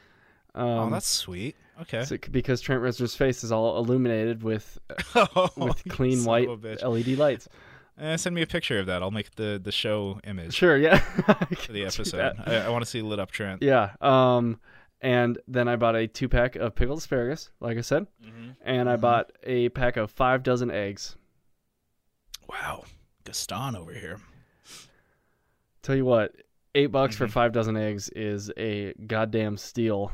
Um, 0.55 0.67
Oh, 0.67 0.89
that's 0.89 1.07
sweet. 1.07 1.55
Okay. 1.81 2.03
so- 2.03 2.17
because 2.31 2.61
Trent 2.61 2.81
Reznor's 2.81 3.15
face 3.15 3.43
is 3.43 3.51
all 3.51 3.77
illuminated 3.77 4.43
with 4.43 4.77
Oh, 5.15 5.49
with 5.57 5.83
clean 5.89 6.23
white 6.25 6.47
of 6.49 6.63
a 6.63 6.67
bitch. 6.75 6.83
LED 6.83 7.17
lights. 7.17 7.47
Eh, 7.97 8.17
send 8.17 8.33
me 8.35 8.41
a 8.41 8.47
picture 8.47 8.79
of 8.79 8.87
that. 8.87 9.03
I'll 9.03 9.11
make 9.11 9.35
the 9.35 9.59
the 9.63 9.71
show 9.71 10.19
image 10.23 10.53
Sure, 10.53 10.77
yeah. 10.77 10.97
for 11.57 11.71
the 11.71 11.83
episode. 11.85 12.35
I, 12.45 12.55
I 12.65 12.69
want 12.69 12.83
to 12.83 12.89
see 12.89 13.01
lit 13.01 13.19
up 13.19 13.29
Trent. 13.31 13.61
yeah. 13.61 13.91
Um, 14.01 14.59
and 15.01 15.37
then 15.47 15.67
I 15.67 15.75
bought 15.75 15.95
a 15.95 16.07
two 16.07 16.27
pack 16.29 16.55
of 16.55 16.73
pickled 16.75 16.97
asparagus, 16.99 17.51
like 17.59 17.77
I 17.77 17.81
said, 17.81 18.07
Mhm. 18.25 18.55
and 18.63 18.89
I 18.89 18.95
Mhm. 18.97 19.01
bought 19.01 19.31
a 19.43 19.69
pack 19.69 19.97
of 19.97 20.09
five 20.11 20.41
dozen 20.43 20.71
eggs. 20.71 21.15
Wow, 22.49 22.85
Gaston 23.25 23.75
over 23.75 23.93
here. 23.93 24.19
Tell 25.81 25.95
you 25.95 26.05
what, 26.05 26.33
eight 26.75 26.87
bucks 26.87 27.15
for 27.15 27.27
Mhm. 27.27 27.31
five 27.31 27.51
dozen 27.51 27.75
eggs 27.77 28.09
is 28.09 28.51
a 28.57 28.93
goddamn 29.05 29.57
steal. 29.57 30.11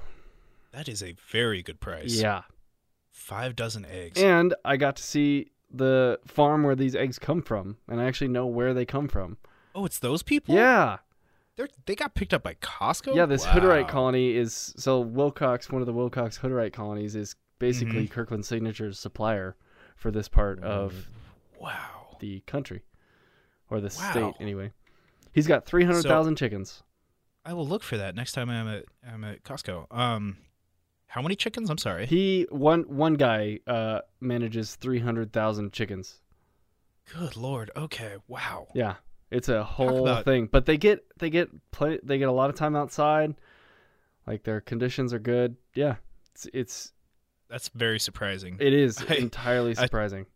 That 0.71 0.87
is 0.89 1.01
a 1.03 1.13
very 1.31 1.61
good 1.63 1.79
price. 1.79 2.19
Yeah. 2.21 2.43
Five 3.11 3.55
dozen 3.55 3.85
eggs. 3.85 4.21
And 4.21 4.53
I 4.65 4.77
got 4.77 4.95
to 4.97 5.03
see 5.03 5.51
the 5.71 6.19
farm 6.25 6.63
where 6.63 6.75
these 6.75 6.95
eggs 6.95 7.19
come 7.19 7.41
from, 7.41 7.77
and 7.87 8.01
I 8.01 8.05
actually 8.05 8.29
know 8.29 8.45
where 8.47 8.73
they 8.73 8.85
come 8.85 9.07
from. 9.07 9.37
oh, 9.75 9.85
it's 9.85 9.99
those 9.99 10.23
people. 10.23 10.55
Yeah. 10.55 10.97
They're 11.55 11.67
they 11.85 11.95
got 11.95 12.15
picked 12.15 12.33
up 12.33 12.41
by 12.43 12.53
Costco. 12.55 13.15
Yeah, 13.15 13.25
this 13.25 13.45
wow. 13.45 13.51
Hutterite 13.53 13.87
colony 13.89 14.35
is 14.35 14.73
so 14.77 14.99
Wilcox, 15.01 15.69
one 15.71 15.81
of 15.81 15.85
the 15.85 15.93
Wilcox 15.93 16.39
Hutterite 16.39 16.73
colonies, 16.73 17.15
is 17.15 17.35
basically 17.59 18.07
Mhm. 18.07 18.11
Kirkland 18.11 18.45
Signature's 18.45 18.97
supplier 18.97 19.55
for 19.95 20.09
this 20.11 20.27
part 20.29 20.63
of 20.63 21.07
Wow. 21.59 22.15
the 22.21 22.39
country 22.41 22.83
or 23.69 23.79
the 23.81 23.93
Wow. 23.99 24.11
state 24.11 24.33
anyway. 24.39 24.71
He's 25.33 25.47
got 25.47 25.65
three 25.65 25.83
hundred 25.83 26.03
thousand 26.03 26.37
chickens. 26.37 26.81
I 27.45 27.53
will 27.53 27.67
look 27.67 27.83
for 27.83 27.97
that 27.97 28.15
next 28.15 28.31
time 28.31 28.49
I'm 28.49 28.67
at 28.67 28.85
I'm 29.05 29.23
at 29.25 29.43
Costco. 29.43 29.85
Um, 29.95 30.37
how 31.09 31.21
many 31.21 31.35
chickens? 31.35 31.69
I'm 31.69 31.77
sorry. 31.77 32.05
He 32.05 32.45
one 32.49 32.83
one 32.83 33.15
guy 33.15 33.59
uh, 33.67 33.99
manages 34.21 34.75
three 34.75 34.99
hundred 34.99 35.33
thousand 35.33 35.73
chickens. 35.73 36.21
Good 37.11 37.35
lord. 37.35 37.71
Okay. 37.75 38.15
Wow. 38.27 38.67
Yeah, 38.75 38.95
it's 39.31 39.49
a 39.49 39.63
whole 39.63 40.03
about- 40.07 40.25
thing. 40.25 40.47
But 40.51 40.65
they 40.65 40.77
get 40.77 41.03
they 41.17 41.29
get 41.29 41.49
play, 41.71 41.99
they 42.03 42.17
get 42.19 42.29
a 42.29 42.31
lot 42.31 42.49
of 42.49 42.55
time 42.55 42.75
outside. 42.75 43.33
Like 44.27 44.43
their 44.43 44.61
conditions 44.61 45.11
are 45.13 45.19
good. 45.19 45.55
Yeah, 45.73 45.95
it's 46.31 46.47
it's 46.53 46.93
That's 47.49 47.69
very 47.69 47.99
surprising. 47.99 48.57
it 48.59 48.73
is 48.73 49.03
I- 49.09 49.15
entirely 49.15 49.71
I- 49.77 49.81
surprising. 49.85 50.27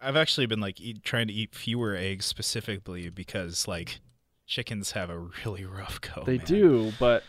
I've 0.00 0.16
actually 0.16 0.46
been 0.46 0.60
like 0.60 0.80
eat, 0.80 1.02
trying 1.02 1.26
to 1.26 1.32
eat 1.34 1.54
fewer 1.56 1.94
eggs 1.94 2.24
specifically 2.24 3.10
because 3.10 3.66
like 3.68 4.00
chickens 4.46 4.92
have 4.92 5.10
a 5.10 5.18
really 5.44 5.64
rough 5.66 6.00
go. 6.00 6.22
they 6.24 6.36
man. 6.38 6.46
do, 6.46 6.92
but 6.98 7.24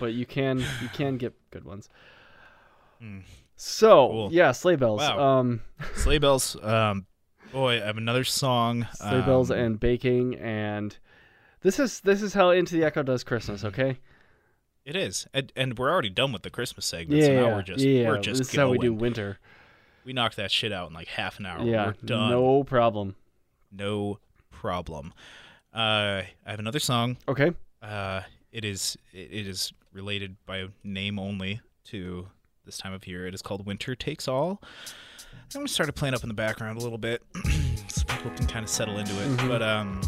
but 0.00 0.14
you 0.14 0.26
can 0.26 0.58
you 0.82 0.88
can 0.92 1.18
get 1.18 1.34
good 1.50 1.64
ones. 1.64 1.88
Mm. 3.02 3.22
So 3.56 4.08
Cool. 4.08 4.28
yeah, 4.32 4.52
sleigh 4.52 4.76
bells. 4.76 5.00
Wow. 5.00 5.38
Um, 5.40 5.60
Sleigh 5.94 6.18
bells. 6.18 6.56
Um, 6.62 7.06
boy, 7.52 7.82
I 7.82 7.86
have 7.86 7.96
another 7.96 8.24
song. 8.24 8.86
sleigh 8.94 9.22
bells 9.22 9.50
um, 9.50 9.58
and 9.58 9.80
baking 9.80 10.34
and 10.36 10.96
this 11.62 11.78
is 11.78 12.00
this 12.00 12.22
is 12.22 12.34
how 12.34 12.50
into 12.50 12.74
the 12.76 12.84
echo 12.84 13.02
does 13.02 13.24
christmas 13.24 13.60
Mm-hmm. 13.62 13.80
okay 13.80 13.98
It 14.84 14.94
is, 14.94 15.26
and, 15.34 15.52
and 15.56 15.76
we're 15.78 15.90
already 15.90 16.10
done 16.10 16.32
with 16.32 16.42
the 16.42 16.50
Christmas 16.50 16.86
segment. 16.86 17.20
yeah 17.20 17.26
so 17.26 17.32
now 17.34 17.46
yeah, 17.48 17.54
we're 17.56 17.62
just 17.62 17.84
yeah 17.84 18.08
we're 18.08 18.18
just 18.20 18.38
this 18.38 18.48
is 18.50 18.56
how 18.56 18.68
we 18.70 18.78
do 18.78 18.92
winter 18.92 19.38
We 20.04 20.12
knocked 20.12 20.36
that 20.36 20.50
shit 20.52 20.70
out 20.72 20.88
in 20.88 20.94
like 20.94 21.08
half 21.08 21.38
an 21.40 21.46
hour. 21.46 21.62
yeah 21.64 21.86
we're 21.86 21.92
done. 22.04 22.30
no 22.30 22.62
problem 22.64 23.14
no 23.72 24.18
problem. 24.50 25.12
Uh, 25.74 26.22
I 26.46 26.50
have 26.50 26.58
another 26.60 26.78
song. 26.78 27.16
okay 27.28 27.52
Uh, 27.82 28.22
it 28.52 28.64
is 28.64 28.96
it 29.12 29.46
is 29.46 29.72
related 29.92 30.36
by 30.46 30.66
name 30.84 31.18
only 31.18 31.60
to 31.86 32.28
this 32.66 32.76
time 32.78 32.92
of 32.92 33.06
year. 33.06 33.26
It 33.26 33.34
is 33.34 33.40
called 33.42 33.64
Winter 33.64 33.94
Takes 33.94 34.28
All. 34.28 34.60
I'm 35.54 35.60
gonna 35.60 35.68
start 35.68 35.88
it 35.88 35.92
playing 35.92 36.14
up 36.14 36.22
in 36.22 36.28
the 36.28 36.34
background 36.34 36.78
a 36.78 36.82
little 36.82 36.98
bit, 36.98 37.22
so 37.88 38.04
people 38.06 38.32
can 38.32 38.46
kind 38.46 38.64
of 38.64 38.68
settle 38.68 38.98
into 38.98 39.12
it. 39.22 39.28
Mhm. 39.28 39.48
But 39.48 39.62
um, 39.62 40.00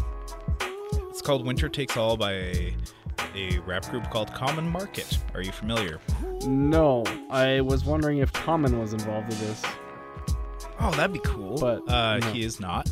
it's 1.09 1.21
called 1.21 1.45
Winter 1.45 1.69
Takes 1.69 1.95
All 1.97 2.17
by 2.17 2.33
a, 2.33 2.75
a 3.35 3.59
rap 3.59 3.85
group 3.89 4.09
called 4.11 4.33
Common 4.33 4.69
Market. 4.69 5.17
Are 5.33 5.41
you 5.41 5.51
familiar? 5.51 5.99
no 6.45 7.03
i 7.29 7.59
was 7.59 7.83
wondering 7.83 8.19
if 8.19 8.31
common 8.31 8.79
was 8.79 8.93
involved 8.93 9.27
with 9.27 9.39
this 9.41 9.61
Oh, 10.81 10.91
that'd 10.91 11.11
be 11.11 11.19
cool. 11.25 11.57
But, 11.57 11.85
uh, 11.89 12.19
no. 12.19 12.31
he 12.31 12.43
is 12.43 12.61
not. 12.61 12.89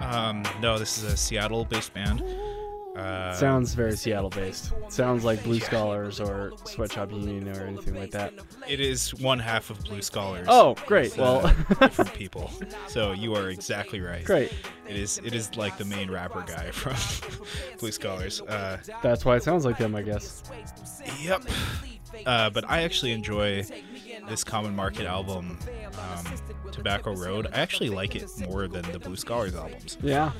Um, 0.00 0.42
no, 0.60 0.78
this 0.78 0.98
is 0.98 1.04
a 1.04 1.16
Seattle-based 1.16 1.94
band. 1.94 2.22
Uh, 2.96 3.32
sounds 3.34 3.74
very 3.74 3.96
seattle 3.96 4.30
based 4.30 4.72
sounds 4.88 5.24
like 5.24 5.42
blue 5.42 5.58
scholars 5.58 6.20
or 6.20 6.52
sweatshop 6.64 7.10
union 7.10 7.48
or 7.48 7.66
anything 7.66 7.96
like 7.96 8.12
that 8.12 8.32
It 8.68 8.78
is 8.78 9.12
one 9.14 9.40
half 9.40 9.68
of 9.70 9.82
Blue 9.84 10.00
Scholars. 10.00 10.46
oh 10.48 10.76
great 10.86 11.06
It's, 11.06 11.16
well 11.16 11.44
uh, 11.44 11.52
different 11.80 12.14
people. 12.22 12.52
So 12.86 13.10
you 13.12 13.34
are 13.34 13.50
exactly 13.50 14.00
right. 14.00 14.24
great 14.24 14.52
It 14.88 14.96
is. 14.96 15.18
It 15.24 15.34
is 15.34 15.56
like 15.56 15.76
the 15.76 15.84
main 15.84 16.08
rapper 16.10 16.42
guy 16.46 16.70
from 16.72 16.94
Blue 17.80 17.90
Scholars. 17.90 18.40
Uh, 18.42 18.78
that's 19.02 19.24
why 19.24 19.36
it 19.36 19.42
sounds 19.42 19.64
like 19.64 19.76
them 19.78 19.96
i 19.96 20.02
guess 20.02 20.44
yep. 21.20 21.42
Uh, 22.26 22.48
but 22.48 22.64
I 22.70 22.82
actually 22.82 23.10
enjoy 23.10 23.64
this 24.28 24.44
Common 24.44 24.74
Market 24.74 25.06
album, 25.06 25.58
um, 25.98 26.24
Tobacco 26.72 27.14
Road. 27.14 27.46
I 27.52 27.60
actually 27.60 27.90
like 27.90 28.16
it 28.16 28.28
more 28.48 28.66
than 28.68 28.82
the 28.92 28.98
Blue 28.98 29.16
Scholars 29.16 29.54
albums. 29.54 29.96
yeah 30.02 30.32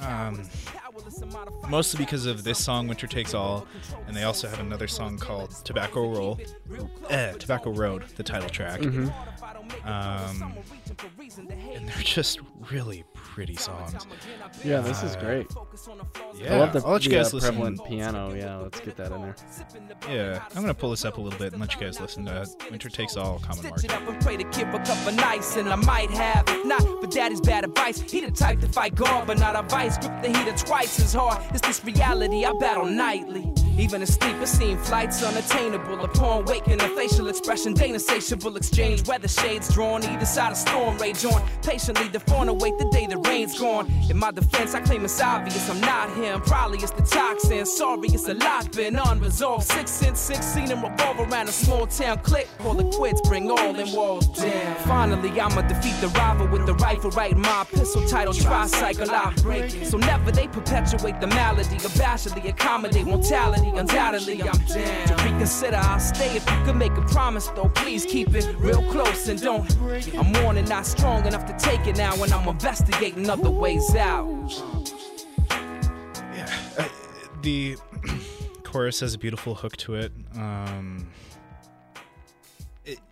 Um, 0.00 0.42
mostly 1.68 2.04
because 2.04 2.26
of 2.26 2.44
this 2.44 2.62
song, 2.62 2.88
Winter 2.88 3.06
Takes 3.06 3.34
All, 3.34 3.66
and 4.06 4.16
they 4.16 4.24
also 4.24 4.48
have 4.48 4.60
another 4.60 4.86
song 4.88 5.18
called 5.18 5.50
Tobacco 5.64 6.08
Roll, 6.12 6.38
eh, 7.08 7.32
Tobacco 7.32 7.70
Road, 7.72 8.04
the 8.16 8.22
title 8.22 8.48
track. 8.48 8.80
Mhm. 8.80 9.12
Um, 9.86 10.54
and 11.74 11.88
they're 11.88 11.96
just 12.02 12.40
really, 12.70 13.04
pretty 13.40 13.56
songs. 13.56 14.06
Yeah, 14.62 14.80
this 14.80 15.02
is 15.02 15.16
Uh, 15.16 15.20
great. 15.20 15.46
Yeah, 16.34 16.56
I 16.56 16.58
love 16.58 16.74
the, 16.74 16.80
I'll 16.84 16.92
let 16.92 17.04
you 17.04 17.08
the, 17.10 17.16
guys 17.16 17.32
uh, 17.32 17.36
listen. 17.38 17.54
prevalent 17.54 17.84
piano. 17.86 18.34
Yeah, 18.34 18.56
let's 18.56 18.80
get 18.80 18.96
that 18.96 19.12
in 19.12 19.22
there. 19.22 19.34
Yeah, 20.10 20.44
I'm 20.54 20.60
gonna 20.60 20.74
pull 20.74 20.90
this 20.90 21.06
up 21.06 21.16
a 21.16 21.20
little 21.22 21.38
bit 21.38 21.52
and 21.52 21.60
let 21.60 21.74
you 21.74 21.80
guys 21.80 21.98
listen 22.00 22.26
to 22.26 22.46
Winter 22.70 22.90
Takes 22.90 23.16
All, 23.16 23.38
Common 23.38 23.64
Stitch 23.64 23.84
it 23.84 23.92
Market. 23.92 24.22
Up 27.02 27.14
and 27.14 27.34
pray 27.34 27.40
the 27.40 27.40
kid 27.40 27.40
recover 27.40 27.40
nice, 27.40 27.40
and 27.40 27.40
I 27.40 27.40
might 27.40 27.40
have. 27.40 27.40
If 27.40 27.40
not, 27.40 27.40
for 27.40 27.40
daddy's 27.40 27.40
bad 27.40 27.64
advice. 27.64 28.00
He 28.00 28.20
the 28.20 28.30
type 28.30 28.60
to 28.60 28.68
fight 28.68 28.94
God, 28.94 29.26
but 29.26 29.38
not 29.38 29.56
a 29.56 29.62
vice. 29.62 29.98
Grip 29.98 30.22
the 30.22 30.28
heater 30.28 30.56
twice 30.56 31.00
as 31.00 31.12
hard. 31.12 31.42
It's 31.50 31.60
this 31.60 31.84
reality 31.84 32.44
I 32.44 32.52
battle 32.60 32.86
nightly. 32.86 33.52
Even 33.78 34.02
in 34.02 34.06
sleep, 34.06 34.36
it 34.42 34.46
seems 34.46 34.86
flights 34.86 35.22
unattainable. 35.22 36.04
Upon 36.04 36.44
waking, 36.44 36.80
a 36.80 36.88
facial 36.88 37.28
expression, 37.28 37.72
Dana 37.72 37.98
satiable 37.98 38.56
exchange. 38.56 39.06
Weather 39.06 39.28
shades 39.28 39.72
drawn, 39.72 40.04
either 40.04 40.26
side 40.26 40.50
of 40.52 40.58
storm 40.58 40.98
rage 40.98 41.24
on. 41.24 41.42
Patiently, 41.62 42.08
the 42.08 42.20
fawn 42.20 42.48
await 42.48 42.76
the 42.78 42.88
day 42.90 43.06
the 43.06 43.16
rain's 43.16 43.58
gone. 43.58 43.90
In 44.10 44.18
my 44.18 44.32
defense, 44.32 44.74
I 44.74 44.80
claim 44.80 45.04
it's 45.04 45.20
obvious 45.20 45.70
I'm 45.70 45.80
not 45.80 46.10
him. 46.14 46.42
Probably 46.42 46.78
it's 46.78 46.90
the 46.90 47.02
toxin. 47.02 47.64
Sorry, 47.64 48.08
it's 48.08 48.28
a 48.28 48.34
lot 48.34 48.70
been 48.76 48.96
unresolved. 48.96 49.64
Six 49.64 50.02
and 50.02 50.16
sixteen 50.16 50.70
and 50.70 50.82
revolve 50.82 51.20
around 51.20 51.48
a 51.48 51.52
small 51.52 51.86
town 51.86 52.18
click. 52.18 52.48
Call 52.58 52.74
the 52.74 52.84
quits, 52.90 53.20
bring 53.22 53.50
all 53.50 53.74
in 53.74 53.92
walls 53.92 54.26
down. 54.28 54.76
Finally, 54.84 55.40
I'ma 55.40 55.62
defeat 55.62 55.98
the 56.02 56.08
rival 56.08 56.48
with 56.48 56.66
the 56.66 56.74
right 56.98 57.32
in 57.32 57.40
my 57.40 57.64
pistol 57.70 58.06
title. 58.06 58.32
Tricycle 58.32 59.10
outbreak. 59.10 59.70
So 59.84 59.96
never 59.98 60.30
they 60.30 60.48
perpetuate 60.48 61.20
the 61.20 61.26
malady. 61.26 61.76
Abashedly 61.76 62.48
accommodate 62.48 63.06
mortality. 63.06 63.68
Undoubtedly, 63.74 64.42
I'm 64.42 64.58
down. 64.66 65.06
To 65.08 65.24
reconsider, 65.24 65.76
I'll 65.76 66.00
stay 66.00 66.36
if 66.36 66.50
you 66.50 66.64
could 66.64 66.76
make 66.76 66.92
a 66.92 67.02
promise, 67.02 67.48
though. 67.48 67.68
Please 67.74 68.04
keep 68.04 68.34
it 68.34 68.46
real 68.58 68.82
close 68.90 69.28
and 69.28 69.40
don't. 69.40 69.76
I'm 70.16 70.32
warning, 70.42 70.66
not 70.66 70.86
strong 70.86 71.26
enough 71.26 71.46
to 71.46 71.56
take 71.64 71.86
it 71.86 71.96
now, 71.96 72.14
and 72.22 72.32
I'm 72.32 72.48
investigating 72.48 73.28
other 73.28 73.50
ways 73.50 73.94
out. 73.94 74.50
Yeah, 76.34 76.52
uh, 76.78 76.88
the 77.42 77.76
chorus 78.64 79.00
has 79.00 79.14
a 79.14 79.18
beautiful 79.18 79.54
hook 79.54 79.76
to 79.78 79.94
it. 79.94 80.12
Um, 80.34 81.06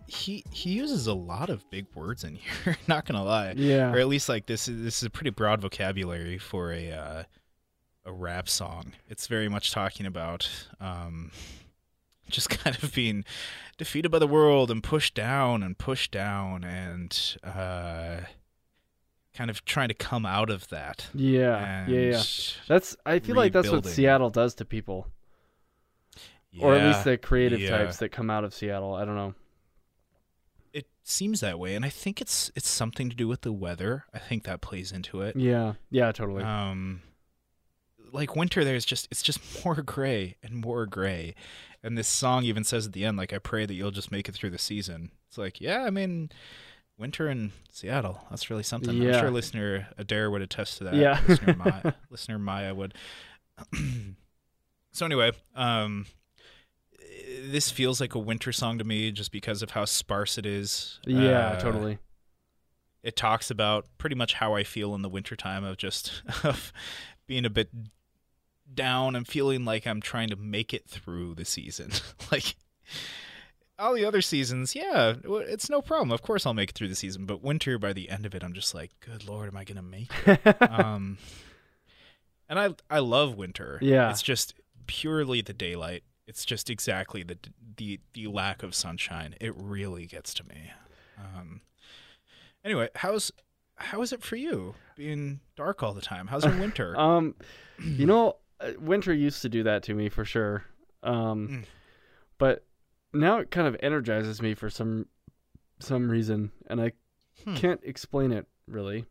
he 0.09 0.43
he 0.51 0.71
uses 0.71 1.07
a 1.07 1.13
lot 1.13 1.49
of 1.49 1.69
big 1.69 1.85
words 1.93 2.23
in 2.23 2.35
here. 2.63 2.77
Not 2.87 3.05
gonna 3.05 3.23
lie, 3.23 3.53
Yeah. 3.55 3.91
or 3.91 3.99
at 3.99 4.07
least 4.07 4.27
like 4.29 4.45
this 4.45 4.67
is 4.67 4.83
this 4.83 4.97
is 4.97 5.03
a 5.03 5.09
pretty 5.09 5.29
broad 5.29 5.61
vocabulary 5.61 6.37
for 6.37 6.73
a 6.73 6.91
uh, 6.91 7.23
a 8.05 8.11
rap 8.11 8.49
song. 8.49 8.93
It's 9.07 9.27
very 9.27 9.49
much 9.49 9.71
talking 9.71 10.05
about 10.05 10.49
um, 10.81 11.31
just 12.29 12.49
kind 12.63 12.77
of 12.81 12.93
being 12.93 13.23
defeated 13.77 14.09
by 14.09 14.19
the 14.19 14.27
world 14.27 14.71
and 14.71 14.83
pushed 14.83 15.13
down 15.13 15.63
and 15.63 15.77
pushed 15.77 16.11
down 16.11 16.63
and 16.63 17.37
uh, 17.43 18.21
kind 19.33 19.49
of 19.49 19.63
trying 19.65 19.89
to 19.89 19.93
come 19.93 20.25
out 20.25 20.49
of 20.49 20.67
that. 20.69 21.07
Yeah, 21.13 21.87
yeah, 21.87 22.11
yeah. 22.11 22.23
That's. 22.67 22.97
I 23.05 23.19
feel 23.19 23.35
like 23.35 23.53
that's 23.53 23.69
what. 23.69 23.85
Seattle 23.85 24.29
does 24.29 24.55
to 24.55 24.65
people, 24.65 25.07
or 26.59 26.75
at 26.75 26.87
least 26.87 27.03
the 27.03 27.17
creative 27.17 27.59
yeah. 27.59 27.77
types 27.77 27.97
that 27.97 28.09
come 28.09 28.29
out 28.29 28.43
of 28.43 28.53
Seattle. 28.53 28.95
I 28.95 29.05
don't 29.05 29.15
know. 29.15 29.35
It 30.73 30.87
seems 31.03 31.39
that 31.39 31.59
way, 31.59 31.75
and 31.75 31.83
I 31.83 31.89
think 31.89 32.21
it's 32.21 32.51
it's 32.55 32.69
something 32.69 33.09
to 33.09 33.15
do 33.15 33.27
with 33.27 33.41
the 33.41 33.51
weather. 33.51 34.05
I 34.13 34.19
think 34.19 34.43
that 34.43 34.61
plays 34.61 34.91
into 34.91 35.21
it. 35.21 35.35
Yeah, 35.35 35.73
yeah, 35.89 36.11
totally. 36.11 36.43
Um, 36.43 37.01
like 38.11 38.35
winter, 38.35 38.63
there's 38.63 38.85
just 38.85 39.07
it's 39.11 39.21
just 39.21 39.39
more 39.65 39.75
gray 39.81 40.35
and 40.43 40.55
more 40.55 40.85
gray, 40.85 41.35
and 41.83 41.97
this 41.97 42.07
song 42.07 42.43
even 42.43 42.63
says 42.63 42.87
at 42.87 42.93
the 42.93 43.05
end, 43.05 43.17
like, 43.17 43.33
"I 43.33 43.39
pray 43.39 43.65
that 43.65 43.73
you'll 43.73 43.91
just 43.91 44.11
make 44.11 44.29
it 44.29 44.33
through 44.35 44.51
the 44.51 44.57
season." 44.57 45.11
It's 45.27 45.37
like, 45.37 45.61
yeah, 45.61 45.83
I 45.83 45.91
mean, 45.91 46.29
winter 46.97 47.29
in 47.29 47.51
Seattle, 47.71 48.25
that's 48.29 48.49
really 48.49 48.63
something. 48.63 48.89
I'm 48.89 49.13
sure 49.13 49.31
listener 49.31 49.87
Adair 49.97 50.29
would 50.31 50.41
attest 50.41 50.79
to 50.79 50.85
that. 50.85 50.95
Yeah. 50.95 51.19
listener 51.27 51.55
Maya, 51.57 51.93
listener 52.09 52.39
Maya 52.39 52.73
would. 52.73 52.93
so 54.91 55.05
anyway, 55.05 55.31
um, 55.55 56.05
this 57.43 57.69
feels 57.71 57.99
like 58.01 58.15
a 58.15 58.19
winter 58.19 58.51
song 58.51 58.77
to 58.77 58.83
me, 58.83 59.11
just 59.11 59.31
because 59.31 59.61
of 59.61 59.71
how 59.71 59.85
sparse 59.85 60.37
it 60.37 60.45
is. 60.45 60.99
yeah, 61.05 61.49
Uh, 61.51 61.59
totally. 61.59 61.97
it 63.03 63.15
talks 63.15 63.49
about 63.51 63.85
pretty 63.97 64.15
much 64.15 64.33
how 64.35 64.53
I 64.55 64.63
feel 64.63 64.93
in 64.95 65.01
the 65.01 65.09
wintertime 65.09 65.63
of 65.63 65.77
just 65.77 66.21
of 66.43 66.71
being 67.27 67.45
a 67.45 67.49
bit 67.49 67.69
down 68.73 69.15
and 69.15 69.27
feeling 69.27 69.65
like 69.65 69.87
I'm 69.87 70.01
trying 70.01 70.29
to 70.29 70.35
make 70.35 70.73
it 70.73 70.87
through 70.87 71.35
the 71.35 71.45
season. 71.45 71.91
like 72.31 72.55
all 73.79 73.93
the 73.93 74.05
other 74.05 74.21
seasons, 74.21 74.75
yeah, 74.75 75.13
it's 75.23 75.69
no 75.69 75.81
problem. 75.81 76.11
Of 76.11 76.21
course 76.21 76.45
I'll 76.45 76.53
make 76.53 76.71
it 76.71 76.75
through 76.75 76.89
the 76.89 76.95
season, 76.95 77.25
but 77.25 77.41
winter 77.41 77.79
by 77.79 77.93
the 77.93 78.09
end 78.09 78.25
of 78.25 78.35
it 78.35 78.43
I'm 78.43 78.53
just 78.53 78.75
like, 78.75 78.91
good 78.99 79.27
lord, 79.27 79.47
am 79.47 79.57
I 79.57 79.63
going 79.63 79.77
to 79.77 79.81
make 79.81 80.11
it? 80.27 80.61
um 80.71 81.17
and 82.47 82.59
I 82.59 82.69
I 82.89 82.99
love 82.99 83.35
winter. 83.35 83.79
Yeah. 83.81 84.09
It's 84.11 84.21
just 84.21 84.53
purely 84.87 85.41
the 85.41 85.53
daylight. 85.53 86.03
It's 86.29 86.45
just 86.45 86.69
exactly 86.69 87.23
the 87.23 87.37
the 87.77 87.99
the 88.13 88.27
lack 88.27 88.61
of 88.63 88.75
sunshine. 88.75 89.33
It 89.41 89.53
really 89.57 90.05
gets 90.05 90.33
to 90.35 90.47
me. 90.47 90.71
Um 91.17 91.61
Anyway, 92.63 92.89
how's 92.95 93.31
how 93.75 94.01
is 94.01 94.13
it 94.13 94.21
for 94.21 94.35
you 94.35 94.75
being 94.95 95.39
dark 95.55 95.81
all 95.81 95.93
the 95.93 96.01
time? 96.01 96.27
How's 96.27 96.43
your 96.45 96.59
winter? 96.59 96.95
Um, 96.97 97.35
you 97.79 98.05
know, 98.05 98.35
uh, 98.59 98.71
winter 98.79 99.13
used 99.13 99.41
to 99.41 99.49
do 99.49 99.63
that 99.63 99.83
to 99.83 99.93
me 99.93 100.09
for 100.09 100.23
sure. 100.25 100.65
Um, 101.01 101.47
Mm. 101.49 101.65
but 102.37 102.65
now 103.13 103.39
it 103.39 103.49
kind 103.49 103.67
of 103.67 103.75
energizes 103.81 104.41
me 104.41 104.53
for 104.53 104.69
some 104.69 105.07
some 105.79 106.09
reason, 106.11 106.51
and 106.67 106.79
I 106.81 106.91
Hmm. 107.45 107.55
can't 107.55 107.79
explain 107.83 108.31
it 108.33 108.45
really. 108.67 109.05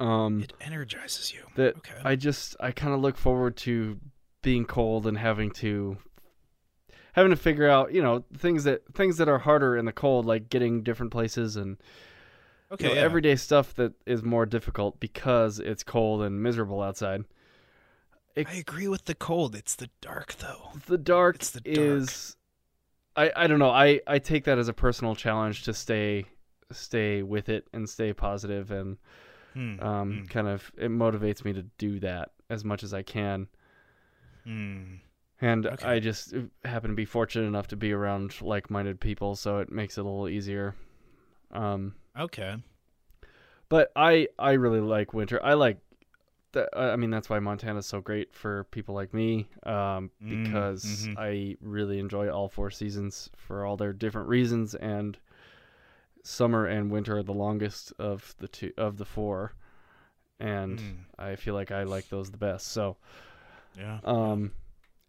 Um, 0.00 0.40
it 0.42 0.52
energizes 0.60 1.32
you. 1.32 1.44
that 1.56 1.76
okay. 1.76 2.00
I 2.04 2.16
just 2.16 2.56
I 2.58 2.72
kind 2.72 2.94
of 2.94 3.00
look 3.00 3.16
forward 3.16 3.56
to 3.58 4.00
being 4.44 4.66
cold 4.66 5.08
and 5.08 5.18
having 5.18 5.50
to 5.50 5.98
having 7.14 7.30
to 7.30 7.36
figure 7.36 7.68
out 7.68 7.92
you 7.92 8.02
know 8.02 8.24
things 8.36 8.64
that 8.64 8.82
things 8.94 9.16
that 9.16 9.28
are 9.28 9.38
harder 9.40 9.76
in 9.76 9.84
the 9.86 9.92
cold, 9.92 10.26
like 10.26 10.48
getting 10.48 10.82
different 10.82 11.12
places 11.12 11.56
and 11.56 11.78
you 12.78 12.84
okay, 12.84 12.88
know, 12.88 12.94
yeah. 12.94 13.00
everyday 13.04 13.36
stuff 13.36 13.74
that 13.74 13.94
is 14.06 14.22
more 14.22 14.46
difficult 14.46 15.00
because 15.00 15.58
it's 15.60 15.82
cold 15.82 16.22
and 16.22 16.42
miserable 16.42 16.82
outside. 16.82 17.24
I 18.44 18.54
agree 18.54 18.88
with 18.88 19.06
the 19.06 19.14
cold. 19.14 19.54
It's 19.56 19.74
the 19.74 19.90
dark 20.00 20.36
though. 20.36 20.80
the 20.86 20.98
dark 20.98 21.38
It's 21.40 21.50
the 21.50 21.64
dark. 21.72 22.14
is 22.14 22.36
I 23.16 23.32
I 23.36 23.46
don't 23.46 23.58
know. 23.58 23.70
I 23.70 24.00
I 24.06 24.18
take 24.18 24.44
that 24.44 24.58
as 24.58 24.68
a 24.68 24.72
personal 24.74 25.14
challenge 25.16 25.64
to 25.64 25.74
stay 25.74 26.26
stay 26.72 27.22
with 27.22 27.48
it 27.48 27.68
and 27.72 27.88
stay 27.88 28.12
positive 28.12 28.70
and 28.70 28.98
Hmm. 29.54 29.76
um 29.78 30.22
hmm, 30.22 30.24
kind 30.28 30.48
of 30.48 30.72
it 30.78 30.90
motivates 30.90 31.44
me 31.44 31.52
to 31.54 31.64
do 31.78 32.00
that 32.00 32.32
as 32.50 32.64
much 32.64 32.82
as 32.84 32.94
I 32.94 33.02
can. 33.02 33.48
Hmm. 34.44 34.94
And 35.40 35.66
Okay. 35.66 35.86
I 35.86 35.98
just 35.98 36.34
happen 36.64 36.90
to 36.90 36.96
be 36.96 37.04
fortunate 37.04 37.46
enough 37.46 37.68
to 37.68 37.76
be 37.76 37.92
around 37.92 38.40
like-minded 38.40 39.00
people, 39.00 39.34
so 39.36 39.58
it 39.58 39.70
makes 39.70 39.98
it 39.98 40.02
a 40.02 40.04
little 40.04 40.28
easier. 40.28 40.74
Um 41.52 41.94
Okay. 42.18 42.56
but 43.68 43.90
I 43.96 44.28
I 44.38 44.52
really 44.52 44.80
like 44.80 45.12
winter. 45.14 45.42
I 45.42 45.54
like 45.54 45.78
that. 46.52 46.68
I 46.76 46.96
mean, 46.96 47.10
that's 47.10 47.28
why 47.28 47.38
Montana's 47.40 47.86
so 47.86 48.00
great 48.00 48.32
for 48.34 48.64
people 48.64 48.94
like 48.94 49.12
me, 49.12 49.48
um, 49.64 50.10
Mm, 50.22 50.28
because 50.28 50.84
mhm. 50.84 51.18
I 51.18 51.56
really 51.60 51.98
enjoy 51.98 52.28
all 52.30 52.48
four 52.48 52.70
seasons 52.70 53.30
for 53.36 53.64
all 53.64 53.76
their 53.76 53.92
different 53.92 54.28
reasons. 54.28 54.74
And 54.76 55.18
summer 56.22 56.66
and 56.66 56.90
winter 56.90 57.18
are 57.18 57.22
the 57.22 57.34
longest 57.34 57.92
of 57.98 58.34
the 58.38 58.48
two 58.48 58.72
of 58.76 58.96
the 58.98 59.04
four, 59.04 59.52
and 60.40 60.78
Mm. 60.78 61.04
I 61.18 61.36
feel 61.36 61.54
like 61.54 61.70
I 61.72 61.82
like 61.84 62.08
those 62.08 62.30
the 62.30 62.38
best. 62.38 62.68
So, 62.68 62.96
Yeah. 63.78 63.98
um, 64.04 64.52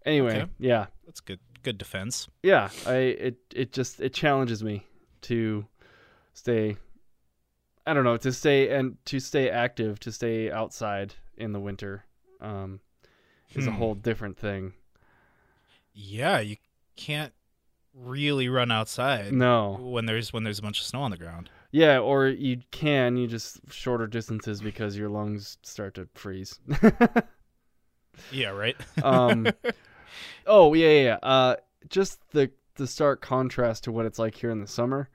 anyway, 0.05 0.41
Okay. 0.41 0.51
yeah, 0.59 0.87
That's 1.05 1.19
good. 1.19 1.39
Good 1.63 1.77
defense. 1.77 2.27
yeah. 2.43 2.69
I 2.85 2.95
it 2.95 3.37
it 3.53 3.71
just 3.73 3.99
it 3.99 4.13
challenges 4.13 4.63
me 4.63 4.85
to 5.21 5.65
stay 6.33 6.77
I 7.87 7.93
don't 7.93 8.03
know, 8.03 8.17
to 8.17 8.31
stay 8.31 8.69
and 8.75 8.97
to 9.05 9.19
stay 9.19 9.49
active, 9.49 9.99
to 10.01 10.11
stay 10.11 10.51
outside 10.51 11.13
in 11.37 11.51
the 11.53 11.59
winter, 11.59 12.05
um, 12.41 12.79
is 13.53 13.67
a 13.67 13.71
Hmm. 13.71 13.77
whole 13.77 13.93
different 13.95 14.37
thing. 14.37 14.73
Yeah, 15.93 16.39
you 16.39 16.57
can't 16.95 17.33
really 17.93 18.49
run 18.49 18.69
outside 18.71 19.31
No, 19.33 19.73
when 19.79 20.05
there's 20.05 20.33
when 20.33 20.43
there's 20.43 20.59
a 20.59 20.61
bunch 20.63 20.79
of 20.81 20.85
snow 20.85 21.01
on 21.01 21.11
the 21.11 21.17
ground. 21.17 21.49
yeah, 21.71 21.99
or 21.99 22.27
you 22.27 22.61
can, 22.71 23.17
you 23.17 23.27
just 23.27 23.59
shorter 23.71 24.07
distances 24.07 24.61
because 24.61 24.97
your 24.97 25.09
lungs 25.09 25.57
start 25.63 25.93
to 25.95 26.07
freeze. 26.15 26.59
Yeah, 28.31 28.49
right. 28.49 28.75
um, 29.03 29.47
oh 30.45 30.73
yeah, 30.73 30.89
yeah, 30.89 31.03
yeah. 31.03 31.17
Uh, 31.21 31.55
just 31.89 32.19
the 32.31 32.51
the 32.75 32.87
stark 32.87 33.21
contrast 33.21 33.85
to 33.85 33.91
what 33.91 34.05
it's 34.05 34.19
like 34.19 34.35
here 34.35 34.49
in 34.49 34.59
the 34.59 34.67
summer 34.67 35.09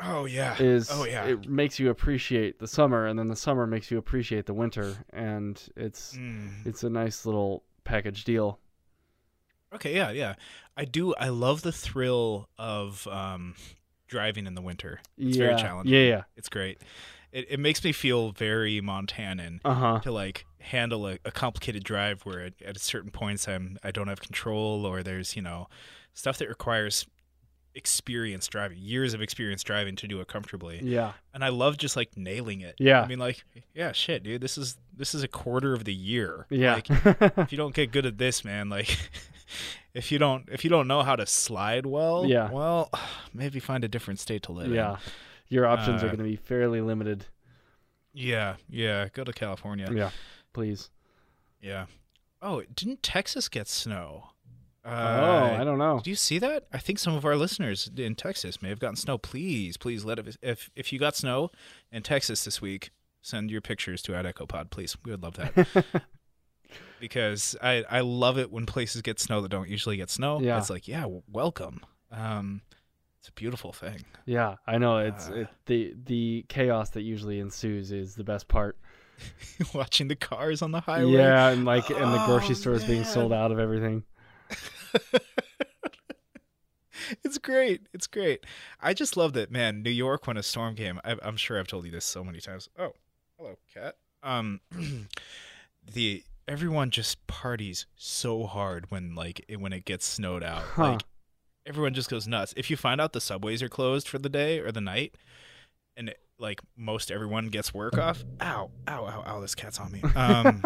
oh 0.00 0.24
yeah. 0.24 0.56
is 0.58 0.88
oh 0.90 1.04
yeah. 1.04 1.24
it 1.24 1.48
makes 1.48 1.78
you 1.78 1.90
appreciate 1.90 2.58
the 2.58 2.68
summer, 2.68 3.06
and 3.06 3.18
then 3.18 3.28
the 3.28 3.36
summer 3.36 3.66
makes 3.66 3.90
you 3.90 3.98
appreciate 3.98 4.46
the 4.46 4.54
winter, 4.54 4.96
and 5.12 5.60
it's 5.76 6.14
Mm. 6.16 6.66
it's 6.66 6.82
a 6.84 6.90
nice 6.90 7.26
little 7.26 7.64
package 7.84 8.24
deal. 8.24 8.58
Okay, 9.74 9.94
yeah, 9.94 10.10
yeah. 10.10 10.34
I 10.76 10.84
do. 10.84 11.14
I 11.14 11.28
love 11.28 11.62
the 11.62 11.72
thrill 11.72 12.48
of 12.56 13.06
um, 13.08 13.54
driving 14.06 14.46
in 14.46 14.54
the 14.54 14.62
winter. 14.62 15.00
It's 15.18 15.36
yeah, 15.36 15.46
very 15.46 15.60
challenging. 15.60 15.92
Yeah, 15.92 16.08
yeah. 16.08 16.22
It's 16.36 16.48
great. 16.48 16.80
It, 17.32 17.46
it 17.50 17.60
makes 17.60 17.82
me 17.84 17.92
feel 17.92 18.32
very 18.32 18.80
Montanan 18.80 19.60
Uh 19.64 19.74
huh. 19.74 20.00
to 20.00 20.10
like 20.12 20.46
handle 20.60 21.06
a, 21.06 21.18
a 21.24 21.30
complicated 21.30 21.84
drive 21.84 22.22
where 22.22 22.40
at, 22.40 22.54
at 22.64 22.78
certain 22.80 23.10
points 23.10 23.46
I'm 23.48 23.78
I 23.84 23.90
don't 23.90 24.08
have 24.08 24.20
control 24.20 24.84
or 24.86 25.02
there's 25.02 25.36
you 25.36 25.42
know 25.42 25.68
stuff 26.14 26.38
that 26.38 26.48
requires 26.48 27.06
experience 27.74 28.48
driving 28.48 28.78
years 28.78 29.14
of 29.14 29.22
experience 29.22 29.62
driving 29.62 29.94
to 29.94 30.08
do 30.08 30.20
it 30.20 30.26
comfortably 30.26 30.80
Yeah. 30.82 31.12
and 31.32 31.44
I 31.44 31.50
love 31.50 31.76
just 31.76 31.94
like 31.96 32.16
nailing 32.16 32.60
it 32.60 32.74
Yeah. 32.78 33.02
I 33.02 33.06
mean 33.06 33.18
like 33.20 33.44
yeah 33.72 33.92
shit 33.92 34.24
dude 34.24 34.40
this 34.40 34.58
is 34.58 34.76
this 34.96 35.14
is 35.14 35.22
a 35.22 35.28
quarter 35.28 35.74
of 35.74 35.84
the 35.84 35.94
year 35.94 36.46
Yeah. 36.50 36.74
like 36.74 36.90
if 36.90 37.52
you 37.52 37.58
don't 37.58 37.74
get 37.74 37.92
good 37.92 38.04
at 38.04 38.18
this 38.18 38.44
man 38.44 38.68
like 38.68 38.98
if 39.94 40.10
you 40.10 40.18
don't 40.18 40.48
if 40.50 40.64
you 40.64 40.70
don't 40.70 40.88
know 40.88 41.02
how 41.02 41.14
to 41.14 41.24
slide 41.26 41.86
well 41.86 42.26
Yeah. 42.26 42.50
well 42.50 42.90
maybe 43.32 43.60
find 43.60 43.84
a 43.84 43.88
different 43.88 44.18
state 44.18 44.42
to 44.44 44.52
live 44.52 44.66
in 44.68 44.74
yeah. 44.74 44.96
Your 45.48 45.66
options 45.66 46.02
are 46.02 46.06
Uh, 46.06 46.10
going 46.10 46.18
to 46.18 46.24
be 46.24 46.36
fairly 46.36 46.80
limited. 46.80 47.26
yeah 48.12 48.56
yeah 48.68 49.08
go 49.12 49.24
to 49.24 49.32
California 49.32 49.88
Yeah. 49.92 50.10
Please. 50.52 50.90
Yeah. 51.60 51.86
Oh, 52.40 52.62
didn't 52.74 53.02
Texas 53.02 53.48
get 53.48 53.68
snow? 53.68 54.30
Uh, 54.84 54.88
oh, 55.54 55.60
I 55.60 55.64
don't 55.64 55.78
know. 55.78 56.00
Do 56.02 56.08
you 56.08 56.16
see 56.16 56.38
that? 56.38 56.66
I 56.72 56.78
think 56.78 56.98
some 56.98 57.14
of 57.14 57.24
our 57.24 57.36
listeners 57.36 57.90
in 57.96 58.14
Texas 58.14 58.62
may 58.62 58.68
have 58.70 58.78
gotten 58.78 58.96
snow. 58.96 59.18
Please, 59.18 59.76
please 59.76 60.04
let 60.04 60.18
it. 60.18 60.36
If 60.40 60.70
if 60.74 60.92
you 60.92 60.98
got 60.98 61.14
snow 61.16 61.50
in 61.92 62.02
Texas 62.02 62.44
this 62.44 62.62
week, 62.62 62.90
send 63.20 63.50
your 63.50 63.60
pictures 63.60 64.00
to 64.02 64.14
at 64.16 64.24
EchoPod, 64.24 64.70
please. 64.70 64.96
We 65.04 65.10
would 65.10 65.22
love 65.22 65.34
that. 65.36 65.84
because 67.00 67.56
I 67.62 67.84
I 67.90 68.00
love 68.00 68.38
it 68.38 68.50
when 68.50 68.66
places 68.66 69.02
get 69.02 69.20
snow 69.20 69.40
that 69.42 69.50
don't 69.50 69.68
usually 69.68 69.96
get 69.96 70.10
snow. 70.10 70.40
Yeah. 70.40 70.58
It's 70.58 70.70
like 70.70 70.88
yeah, 70.88 71.06
welcome. 71.30 71.80
Um, 72.10 72.62
it's 73.28 73.38
a 73.38 73.40
beautiful 73.40 73.72
thing. 73.72 74.04
Yeah, 74.24 74.56
I 74.66 74.78
know. 74.78 74.98
It's 74.98 75.28
Uh, 75.28 75.34
it, 75.34 75.48
the 75.66 75.94
the 76.04 76.46
chaos 76.48 76.90
that 76.90 77.02
usually 77.02 77.40
ensues 77.40 77.92
is 77.92 78.14
the 78.14 78.24
best 78.24 78.48
part. 78.48 78.78
Watching 79.74 80.08
the 80.08 80.16
cars 80.16 80.62
on 80.62 80.72
the 80.72 80.80
highway. 80.80 81.12
Yeah, 81.12 81.50
and 81.50 81.64
like 81.66 81.90
and 81.90 82.14
the 82.14 82.24
grocery 82.26 82.50
Oh, 82.50 82.54
stores 82.54 82.84
being 82.84 83.04
sold 83.04 83.32
out 83.32 83.52
of 83.52 83.58
everything. 83.58 84.04
it's 87.24 87.36
great. 87.38 87.86
It's 87.92 88.06
great. 88.06 88.44
I 88.80 88.94
just 88.94 89.16
love 89.16 89.34
that, 89.34 89.50
man. 89.50 89.82
New 89.82 89.90
York, 89.90 90.26
when 90.26 90.36
a 90.36 90.42
storm 90.42 90.74
came, 90.74 91.00
I, 91.04 91.16
I'm 91.22 91.36
sure 91.36 91.58
I've 91.58 91.68
told 91.68 91.84
you 91.84 91.90
this 91.90 92.04
so 92.04 92.24
many 92.24 92.40
times. 92.40 92.68
Oh, 92.78 92.92
hello, 93.36 93.58
cat. 93.74 93.96
Um, 94.22 94.60
the 95.92 96.22
everyone 96.46 96.90
just 96.90 97.26
parties 97.26 97.86
so 97.96 98.46
hard 98.46 98.90
when 98.90 99.14
like 99.14 99.44
it, 99.48 99.60
when 99.60 99.72
it 99.72 99.84
gets 99.84 100.06
snowed 100.06 100.42
out. 100.42 100.62
Huh. 100.62 100.92
Like 100.92 101.02
everyone 101.68 101.94
just 101.94 102.08
goes 102.08 102.26
nuts. 102.26 102.54
If 102.56 102.70
you 102.70 102.76
find 102.76 103.00
out 103.00 103.12
the 103.12 103.20
subways 103.20 103.62
are 103.62 103.68
closed 103.68 104.08
for 104.08 104.18
the 104.18 104.28
day 104.28 104.58
or 104.58 104.72
the 104.72 104.80
night, 104.80 105.14
and 105.96 106.14
like 106.38 106.60
most 106.76 107.10
everyone 107.10 107.48
gets 107.48 107.74
work 107.74 107.98
off. 107.98 108.24
Ow, 108.40 108.70
ow, 108.88 109.06
ow, 109.06 109.24
ow! 109.26 109.40
This 109.40 109.54
cat's 109.54 109.78
on 109.78 109.92
me. 109.92 110.02
Um, 110.16 110.62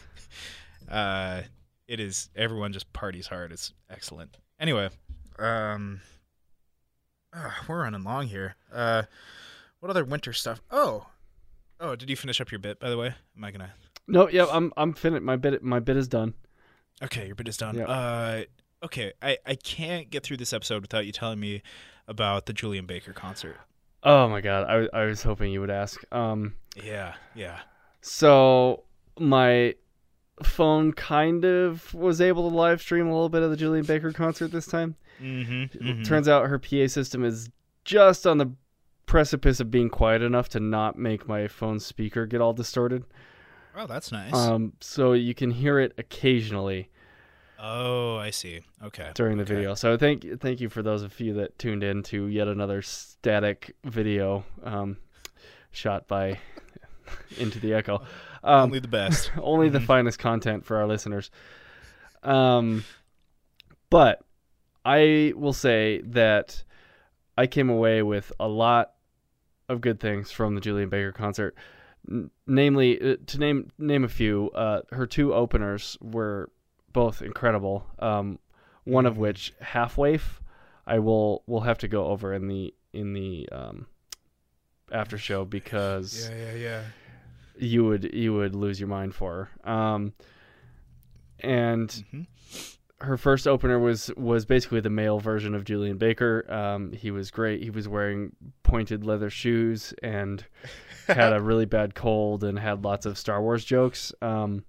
uh, 0.90 1.42
it 1.88 2.00
is 2.00 2.30
everyone 2.36 2.72
just 2.72 2.92
parties 2.92 3.26
hard. 3.26 3.52
It's 3.52 3.72
excellent. 3.90 4.36
Anyway, 4.60 4.88
um, 5.38 6.00
ah, 7.34 7.64
we're 7.68 7.82
running 7.82 8.04
long 8.04 8.26
here. 8.26 8.54
Uh, 8.72 9.02
what 9.80 9.90
other 9.90 10.04
winter 10.04 10.32
stuff? 10.32 10.62
Oh, 10.70 11.06
oh, 11.80 11.96
did 11.96 12.08
you 12.08 12.16
finish 12.16 12.40
up 12.40 12.52
your 12.52 12.60
bit? 12.60 12.78
By 12.78 12.90
the 12.90 12.96
way, 12.96 13.14
am 13.36 13.44
I 13.44 13.50
gonna? 13.50 13.72
No, 14.06 14.28
yeah, 14.28 14.46
I'm 14.50 14.72
I'm 14.76 14.92
finished. 14.92 15.22
My 15.22 15.36
bit 15.36 15.62
my 15.62 15.80
bit 15.80 15.96
is 15.96 16.08
done. 16.08 16.34
Okay, 17.02 17.26
your 17.26 17.34
bit 17.34 17.48
is 17.48 17.56
done. 17.56 17.76
Yeah. 17.76 17.86
Uh, 17.86 18.42
okay, 18.84 19.12
I 19.22 19.38
I 19.46 19.54
can't 19.54 20.10
get 20.10 20.22
through 20.22 20.36
this 20.38 20.52
episode 20.52 20.82
without 20.82 21.06
you 21.06 21.12
telling 21.12 21.40
me 21.40 21.62
about 22.06 22.46
the 22.46 22.52
Julien 22.52 22.86
Baker 22.86 23.12
concert. 23.12 23.56
Oh 24.02 24.28
my 24.28 24.40
god, 24.40 24.66
I 24.68 25.02
I 25.02 25.06
was 25.06 25.22
hoping 25.22 25.52
you 25.52 25.60
would 25.60 25.70
ask. 25.70 26.00
Um, 26.12 26.54
Yeah, 26.82 27.14
yeah. 27.34 27.60
so 28.00 28.84
my 29.18 29.74
phone 30.42 30.92
kind 30.92 31.44
of 31.44 31.94
was 31.94 32.20
able 32.20 32.50
to 32.50 32.56
live 32.56 32.80
stream 32.80 33.06
a 33.06 33.12
little 33.12 33.28
bit 33.28 33.42
of 33.42 33.50
the 33.50 33.56
Julien 33.56 33.84
Baker 33.84 34.12
concert 34.12 34.48
this 34.48 34.66
time. 34.66 34.96
Mm-hmm. 35.22 36.02
Turns 36.02 36.28
out 36.28 36.48
her 36.48 36.58
PA 36.58 36.88
system 36.88 37.24
is 37.24 37.50
just 37.84 38.26
on 38.26 38.38
the 38.38 38.52
precipice 39.06 39.60
of 39.60 39.70
being 39.70 39.88
quiet 39.88 40.22
enough 40.22 40.48
to 40.50 40.60
not 40.60 40.98
make 40.98 41.28
my 41.28 41.46
phone 41.46 41.78
speaker 41.78 42.26
get 42.26 42.40
all 42.40 42.52
distorted. 42.52 43.04
Oh, 43.76 43.86
that's 43.86 44.10
nice. 44.10 44.34
Um, 44.34 44.72
so 44.80 45.12
you 45.12 45.34
can 45.34 45.50
hear 45.50 45.78
it 45.78 45.92
occasionally 45.98 46.90
oh, 47.58 48.16
I 48.16 48.30
see. 48.30 48.60
Okay. 48.82 49.10
during 49.14 49.36
the 49.38 49.42
Okay. 49.44 49.54
video. 49.54 49.74
So 49.74 49.96
thank 49.96 50.40
thank 50.40 50.60
you 50.60 50.68
for 50.68 50.82
those 50.82 51.02
of 51.02 51.18
you 51.20 51.34
that 51.34 51.58
tuned 51.58 51.82
in 51.82 52.02
to 52.04 52.26
yet 52.26 52.48
another 52.48 52.82
static 52.82 53.74
video 53.84 54.44
um, 54.62 54.96
shot 55.70 56.06
by 56.08 56.38
Into 57.38 57.58
the 57.60 57.74
Echo. 57.74 58.02
Um, 58.42 58.64
Only 58.64 58.78
the 58.80 58.88
best. 58.88 59.30
only 59.42 59.68
the 59.68 59.80
finest 59.80 60.18
content 60.18 60.64
for 60.64 60.76
our 60.76 60.86
listeners. 60.86 61.30
Um, 62.22 62.84
but 63.90 64.20
I 64.84 65.32
will 65.36 65.52
say 65.52 66.00
that 66.06 66.62
I 67.36 67.46
came 67.46 67.70
away 67.70 68.02
with 68.02 68.32
a 68.38 68.48
lot 68.48 68.92
of 69.68 69.80
good 69.80 69.98
things 70.00 70.30
from 70.30 70.54
the 70.54 70.60
Julien 70.60 70.88
Baker 70.88 71.12
concert. 71.12 71.54
N- 72.10 72.30
namely, 72.46 73.00
uh, 73.00 73.16
to 73.26 73.38
name 73.38 73.70
name 73.78 74.04
a 74.04 74.08
few, 74.08 74.50
uh, 74.54 74.82
her 74.92 75.06
two 75.06 75.32
openers 75.32 75.96
were 76.02 76.50
both 76.94 77.20
incredible. 77.20 77.86
Um, 77.98 78.38
one 78.84 79.04
of 79.04 79.18
which, 79.18 79.52
Half 79.60 79.98
Waif, 79.98 80.40
I 80.86 80.98
will 81.00 81.42
will 81.46 81.60
have 81.60 81.76
to 81.78 81.88
go 81.88 82.06
over 82.06 82.32
in 82.32 82.48
the 82.48 82.72
in 82.94 83.12
the 83.12 83.46
um, 83.52 83.86
after 84.90 85.18
show 85.18 85.44
because 85.44 86.30
yeah, 86.30 86.36
yeah, 86.36 86.54
yeah. 86.54 86.82
you 87.58 87.84
would 87.84 88.14
you 88.14 88.32
would 88.32 88.54
lose 88.54 88.80
your 88.80 88.88
mind 88.88 89.14
for 89.14 89.50
her. 89.64 89.70
Um, 89.70 90.14
and 91.40 91.88
Mhm. 92.12 92.26
her 93.00 93.16
first 93.16 93.46
opener 93.46 93.78
was 93.78 94.10
was 94.16 94.44
basically 94.46 94.80
the 94.80 94.90
male 94.90 95.18
version 95.18 95.54
of 95.54 95.64
Julien 95.64 95.98
Baker. 95.98 96.44
Um, 96.50 96.92
he 96.92 97.10
was 97.10 97.30
great. 97.30 97.62
He 97.62 97.70
was 97.70 97.88
wearing 97.88 98.34
pointed 98.62 99.04
leather 99.04 99.30
shoes 99.30 99.92
and 100.02 100.44
had 101.06 101.32
a 101.32 101.40
really 101.42 101.66
bad 101.66 101.94
cold 101.94 102.44
and 102.44 102.58
had 102.58 102.84
lots 102.84 103.04
of 103.06 103.18
Star 103.18 103.42
Wars 103.42 103.64
jokes. 103.64 104.12
Um, 104.22 104.64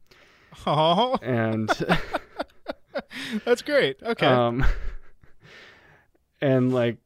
Oh, 0.65 1.17
and 1.21 1.69
that's 3.45 3.61
great. 3.61 4.01
Okay. 4.01 4.25
um, 4.25 4.65
and 6.41 6.73
like, 6.73 6.97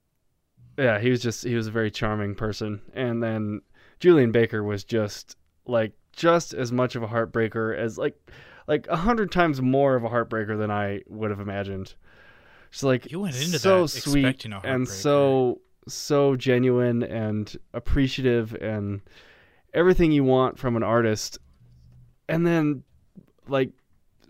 yeah, 0.78 1.00
he 1.00 1.10
was 1.10 1.22
just 1.22 1.44
he 1.44 1.56
was 1.56 1.68
a 1.68 1.72
very 1.72 1.92
charming 1.92 2.36
person. 2.36 2.82
And 2.94 3.22
then 3.22 3.62
Julien 4.00 4.32
Baker 4.32 4.64
was 4.64 4.84
just 4.84 5.36
like 5.66 5.94
just 6.14 6.54
as 6.54 6.72
much 6.72 6.96
of 6.96 7.04
a 7.04 7.08
heartbreaker 7.08 7.78
as 7.78 7.98
like 7.98 8.16
like 8.68 8.88
a 8.88 8.98
hundred 8.98 9.32
times 9.32 9.62
more 9.62 9.96
of 9.96 10.04
a 10.04 10.10
heartbreaker 10.10 10.58
than 10.58 10.72
I 10.72 11.02
would 11.08 11.32
have 11.32 11.40
imagined. 11.40 11.94
She's 12.72 12.84
like 12.84 13.12
You 13.12 13.22
went 13.22 13.36
into 13.36 13.60
so 13.60 13.84
that 13.84 13.88
sweet 13.90 14.26
expecting 14.26 14.54
a 14.54 14.62
and 14.64 14.88
so 14.88 15.62
so 15.88 16.36
genuine 16.36 17.04
and 17.04 17.56
appreciative 17.74 18.54
and 18.56 19.02
everything 19.74 20.12
you 20.12 20.24
want 20.24 20.60
from 20.60 20.76
an 20.76 20.84
artist, 20.84 21.40
and 22.28 22.46
then 22.46 22.84
like 23.50 23.72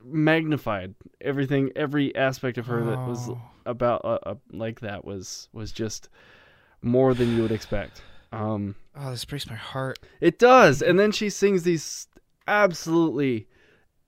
magnified 0.03 0.95
everything 1.21 1.71
every 1.75 2.15
aspect 2.15 2.57
of 2.57 2.67
her 2.67 2.83
that 2.85 3.05
was 3.05 3.27
Oh. 3.29 3.41
about 3.65 4.01
uh, 4.05 4.19
uh, 4.25 4.35
like 4.51 4.79
that 4.79 5.03
was 5.05 5.49
was 5.53 5.71
just 5.71 6.09
more 6.81 7.13
than 7.13 7.35
you 7.35 7.41
would 7.41 7.51
expect. 7.51 8.01
Um, 8.31 8.75
Oh, 8.95 9.11
this 9.11 9.25
breaks 9.25 9.49
my 9.49 9.55
heart. 9.55 9.99
it 10.21 10.39
does, 10.39 10.81
and 10.81 10.97
then 10.99 11.11
she 11.11 11.29
sings 11.29 11.63
these 11.63 12.07
absolutely, 12.47 13.47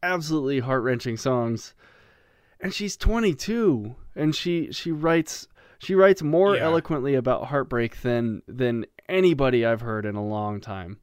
absolutely 0.03 0.59
heart 0.59 0.83
wrenching 0.83 1.17
songs, 1.17 1.73
and 2.59 2.73
she's 2.73 2.95
22, 2.97 3.95
and 4.15 4.35
she 4.35 4.71
she 4.71 4.91
writes 4.91 5.47
she 5.79 5.95
writes 5.95 6.21
more 6.21 6.55
Yeah. 6.55 6.63
eloquently 6.63 7.15
about 7.15 7.45
heartbreak 7.47 8.01
than 8.01 8.41
than 8.47 8.85
anybody 9.09 9.65
I've 9.65 9.81
heard 9.81 10.05
in 10.05 10.15
a 10.15 10.25
long 10.25 10.61
time. 10.61 10.99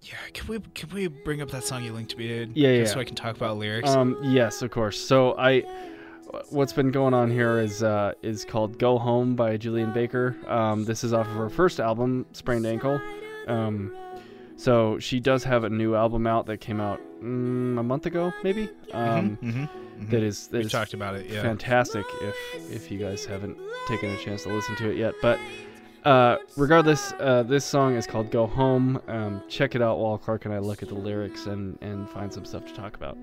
Yeah, 0.00 0.16
can 0.32 0.46
we 0.46 0.60
can 0.74 0.90
we 0.90 1.08
bring 1.08 1.42
up 1.42 1.50
that 1.50 1.64
song 1.64 1.82
you 1.82 1.92
linked 1.92 2.12
to 2.12 2.16
me, 2.16 2.28
dude? 2.28 2.56
Yeah, 2.56 2.78
Just 2.78 2.90
yeah. 2.90 2.94
so 2.94 3.00
I 3.00 3.04
can 3.04 3.16
talk 3.16 3.36
about 3.36 3.58
lyrics. 3.58 3.90
Um, 3.90 4.16
yes, 4.22 4.62
of 4.62 4.70
course. 4.70 4.98
So 4.98 5.36
I, 5.36 5.62
what's 6.50 6.72
been 6.72 6.92
going 6.92 7.14
on 7.14 7.30
here 7.30 7.58
is 7.58 7.82
uh, 7.82 8.12
is 8.22 8.44
called 8.44 8.78
"Go 8.78 8.98
Home" 8.98 9.34
by 9.34 9.56
Julien 9.56 9.92
Baker. 9.92 10.36
Um, 10.46 10.84
this 10.84 11.02
is 11.02 11.12
off 11.12 11.26
of 11.26 11.34
her 11.34 11.50
first 11.50 11.80
album, 11.80 12.26
Sprained 12.32 12.64
Ankle. 12.64 13.00
Um, 13.48 13.92
so 14.56 14.98
she 15.00 15.18
does 15.18 15.42
have 15.44 15.64
a 15.64 15.70
new 15.70 15.96
album 15.96 16.26
out 16.26 16.46
that 16.46 16.58
came 16.58 16.80
out 16.80 17.00
mm, 17.20 17.78
a 17.78 17.82
month 17.82 18.06
ago, 18.06 18.32
maybe. 18.44 18.68
Um, 18.92 19.36
mm-hmm. 19.42 20.10
that 20.10 20.22
is 20.22 20.46
that 20.48 20.58
we 20.58 20.64
is 20.66 20.72
talked 20.72 20.94
about 20.94 21.16
it. 21.16 21.28
Yeah. 21.28 21.42
fantastic. 21.42 22.04
If 22.22 22.36
if 22.70 22.90
you 22.92 23.00
guys 23.00 23.24
haven't 23.24 23.58
taken 23.88 24.10
a 24.10 24.16
chance 24.18 24.44
to 24.44 24.50
listen 24.50 24.76
to 24.76 24.90
it 24.90 24.96
yet, 24.96 25.14
but. 25.20 25.40
Uh, 26.08 26.38
regardless, 26.56 27.12
uh, 27.20 27.42
this 27.42 27.66
song 27.66 27.94
is 27.94 28.06
called 28.06 28.30
"Go 28.30 28.46
Home." 28.46 28.98
Um, 29.08 29.42
check 29.46 29.74
it 29.74 29.82
out 29.82 29.98
while 29.98 30.16
Clark 30.16 30.46
and 30.46 30.54
I 30.54 30.58
look 30.58 30.82
at 30.82 30.88
the 30.88 30.94
lyrics 30.94 31.44
and, 31.44 31.76
and 31.82 32.08
find 32.08 32.32
some 32.32 32.46
stuff 32.46 32.64
to 32.64 32.72
talk 32.72 32.94
about. 32.94 33.18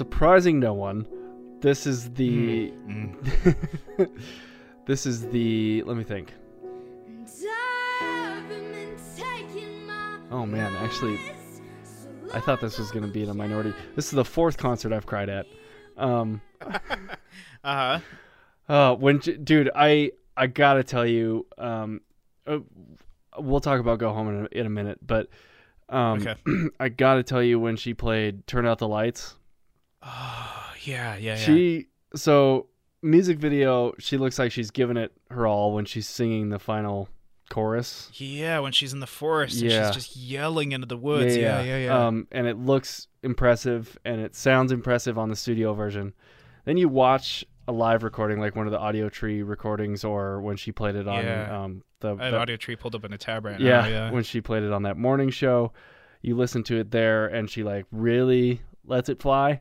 Surprising 0.00 0.58
no 0.58 0.72
one, 0.72 1.06
this 1.60 1.86
is 1.86 2.10
the. 2.14 2.70
Mm. 2.88 4.08
this 4.86 5.04
is 5.04 5.28
the. 5.28 5.82
Let 5.84 5.94
me 5.98 6.04
think. 6.04 6.32
Oh 10.32 10.46
man, 10.46 10.74
actually, 10.76 11.18
I 12.32 12.40
thought 12.40 12.62
this 12.62 12.78
was 12.78 12.90
gonna 12.90 13.08
be 13.08 13.22
in 13.24 13.28
a 13.28 13.34
minority. 13.34 13.74
This 13.94 14.06
is 14.06 14.12
the 14.12 14.24
fourth 14.24 14.56
concert 14.56 14.90
I've 14.92 15.04
cried 15.04 15.28
at. 15.28 15.46
Um, 15.98 16.40
Uh-huh. 17.62 18.00
uh, 18.72 18.94
when 18.94 19.18
dude, 19.18 19.70
I 19.74 20.12
I 20.34 20.46
gotta 20.46 20.82
tell 20.82 21.04
you, 21.04 21.46
um, 21.58 22.00
uh, 22.46 22.60
we'll 23.38 23.60
talk 23.60 23.80
about 23.80 23.98
go 23.98 24.14
home 24.14 24.28
in 24.30 24.46
a, 24.46 24.60
in 24.60 24.66
a 24.66 24.70
minute, 24.70 24.98
but 25.06 25.28
um, 25.90 26.22
Okay. 26.26 26.36
I 26.80 26.88
gotta 26.88 27.22
tell 27.22 27.42
you 27.42 27.60
when 27.60 27.76
she 27.76 27.92
played 27.92 28.46
"Turn 28.46 28.64
Out 28.66 28.78
the 28.78 28.88
Lights." 28.88 29.36
Oh, 30.02 30.70
yeah, 30.82 31.16
yeah, 31.16 31.34
yeah. 31.34 31.36
She 31.36 31.88
so 32.14 32.66
music 33.02 33.38
video. 33.38 33.94
She 33.98 34.16
looks 34.16 34.38
like 34.38 34.52
she's 34.52 34.70
giving 34.70 34.96
it 34.96 35.12
her 35.30 35.46
all 35.46 35.72
when 35.72 35.84
she's 35.84 36.08
singing 36.08 36.48
the 36.50 36.58
final 36.58 37.08
chorus. 37.50 38.10
yeah, 38.14 38.60
when 38.60 38.70
she's 38.72 38.92
in 38.92 39.00
the 39.00 39.06
forest 39.08 39.56
Yeah. 39.56 39.86
and 39.86 39.94
she's 39.94 40.04
just 40.04 40.16
yelling 40.16 40.72
into 40.72 40.86
the 40.86 40.96
woods. 40.96 41.36
Yeah, 41.36 41.60
yeah, 41.62 41.78
yeah. 41.78 42.06
Um, 42.06 42.28
and 42.30 42.46
it 42.46 42.56
looks 42.56 43.08
impressive 43.24 43.98
and 44.04 44.20
it 44.20 44.36
sounds 44.36 44.70
impressive 44.70 45.18
on 45.18 45.28
the 45.28 45.36
studio 45.36 45.74
version. 45.74 46.14
Then 46.64 46.76
you 46.76 46.88
watch 46.88 47.44
a 47.66 47.72
live 47.72 48.02
recording, 48.04 48.38
like 48.38 48.54
one 48.54 48.66
of 48.66 48.72
the 48.72 48.78
Audiotree 48.78 49.46
recordings, 49.46 50.04
or 50.04 50.40
when 50.40 50.56
she 50.56 50.70
played 50.72 50.94
it 50.94 51.08
on 51.08 51.24
Yeah. 51.24 51.62
um, 51.64 51.82
the, 52.00 52.14
the- 52.14 52.22
Audiotree 52.22 52.78
pulled 52.78 52.94
up 52.94 53.04
in 53.04 53.12
a 53.12 53.18
tab 53.18 53.44
right 53.44 53.58
yeah, 53.58 53.80
now. 53.80 53.88
Yeah. 53.88 54.10
when 54.12 54.22
she 54.22 54.40
played 54.40 54.62
it 54.62 54.72
on 54.72 54.84
that 54.84 54.96
morning 54.96 55.30
show. 55.30 55.72
You 56.22 56.36
listen 56.36 56.62
to 56.64 56.78
it 56.78 56.90
there, 56.90 57.26
and 57.26 57.48
she 57.50 57.62
like 57.64 57.86
really 57.90 58.60
lets 58.84 59.08
it 59.08 59.20
fly, 59.22 59.60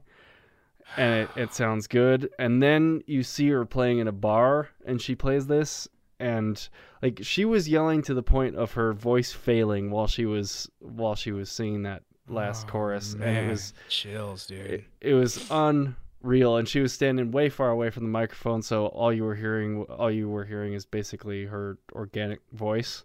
and 0.97 1.21
it, 1.21 1.29
it 1.35 1.53
sounds 1.53 1.87
good. 1.87 2.29
And 2.39 2.61
then 2.61 3.01
you 3.07 3.23
see 3.23 3.49
her 3.49 3.65
playing 3.65 3.99
in 3.99 4.07
a 4.07 4.11
bar, 4.11 4.69
and 4.85 5.01
she 5.01 5.15
plays 5.15 5.47
this, 5.47 5.87
and 6.19 6.67
like 7.01 7.19
she 7.21 7.45
was 7.45 7.69
yelling 7.69 8.01
to 8.03 8.13
the 8.13 8.23
point 8.23 8.55
of 8.55 8.73
her 8.73 8.93
voice 8.93 9.31
failing 9.31 9.89
while 9.91 10.07
she 10.07 10.25
was 10.25 10.69
while 10.79 11.15
she 11.15 11.31
was 11.31 11.49
singing 11.49 11.83
that 11.83 12.03
last 12.27 12.65
Oh, 12.67 12.71
chorus, 12.71 13.13
and 13.13 13.21
man. 13.21 13.45
it 13.45 13.49
was 13.49 13.73
chills, 13.87 14.45
dude. 14.47 14.59
it, 14.59 14.83
it 15.01 15.13
was 15.13 15.47
unreal. 15.49 16.57
And 16.57 16.67
she 16.67 16.79
was 16.81 16.91
standing 16.93 17.31
way 17.31 17.49
far 17.49 17.69
away 17.69 17.89
from 17.89 18.03
the 18.03 18.09
microphone, 18.09 18.61
so 18.61 18.87
all 18.87 19.13
you 19.13 19.23
were 19.23 19.35
hearing 19.35 19.83
all 19.83 20.11
you 20.11 20.27
were 20.29 20.45
hearing 20.45 20.73
is 20.73 20.85
basically 20.85 21.45
her 21.45 21.77
organic 21.93 22.41
voice. 22.51 23.03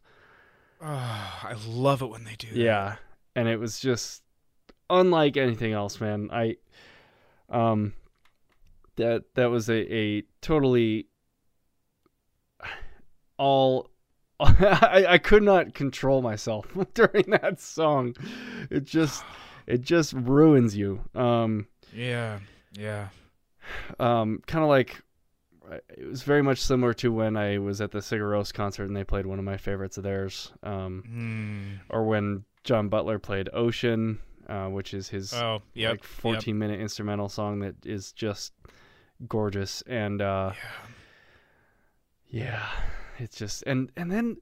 oh, 0.82 0.87
I 0.89 1.55
love 1.68 2.03
it 2.03 2.07
when 2.11 2.24
they 2.24 2.35
do. 2.37 2.49
that. 2.49 2.57
Yeah, 2.57 2.97
and 3.37 3.49
it 3.49 3.59
was 3.59 3.78
just 3.80 4.22
unlike 4.91 5.37
anything 5.37 5.72
else, 5.72 6.01
man. 6.01 6.28
I 6.32 6.57
um 7.55 7.93
that 8.97 9.25
that 9.35 9.47
was 9.51 9.69
a, 9.71 9.95
a 9.95 10.23
totally 10.41 11.07
all 13.39 13.91
I, 14.41 15.07
I 15.11 15.19
could 15.19 15.43
not 15.43 15.75
control 15.75 16.21
myself 16.21 16.67
during 16.95 17.25
that 17.31 17.61
song. 17.61 18.15
It 18.71 18.85
just 18.85 19.25
it 19.67 19.81
just 19.81 20.13
ruins 20.13 20.77
you. 20.77 21.01
Um 21.15 21.67
Yeah, 21.93 22.41
yeah. 22.77 23.09
um 23.99 24.43
kind 24.47 24.65
of 24.65 24.69
like 24.69 25.01
it 25.97 26.07
was 26.07 26.23
very 26.23 26.43
much 26.43 26.61
similar 26.61 26.93
to 26.95 27.11
when 27.13 27.37
I 27.37 27.59
was 27.59 27.81
at 27.81 27.91
the 27.91 28.01
Sigur 28.01 28.33
Rós 28.33 28.53
concert 28.53 28.85
and 28.85 28.95
they 28.97 29.05
played 29.05 29.25
one 29.25 29.39
of 29.39 29.45
my 29.45 29.57
favorites 29.57 29.97
of 29.97 30.03
theirs. 30.05 30.53
Um 30.63 31.03
Mm. 31.09 31.81
or 31.95 32.05
when 32.05 32.45
John 32.65 32.89
Butler 32.89 33.19
played 33.19 33.49
Ocean, 33.53 34.19
uh, 34.49 34.67
which 34.69 34.95
is 34.95 35.09
his 35.09 35.33
Oh, 35.35 35.63
yep. 35.75 35.91
like 35.93 36.05
14 36.05 36.59
minute 36.59 36.81
instrumental 36.81 37.29
song 37.29 37.61
that 37.61 37.75
is 37.85 38.13
just 38.13 38.53
gorgeous 39.29 39.83
and 39.87 40.21
uh 40.21 40.53
yeah 42.29 42.67
it's 43.19 43.37
just 43.37 43.63
and 43.67 43.91
and 43.97 44.11
then 44.11 44.37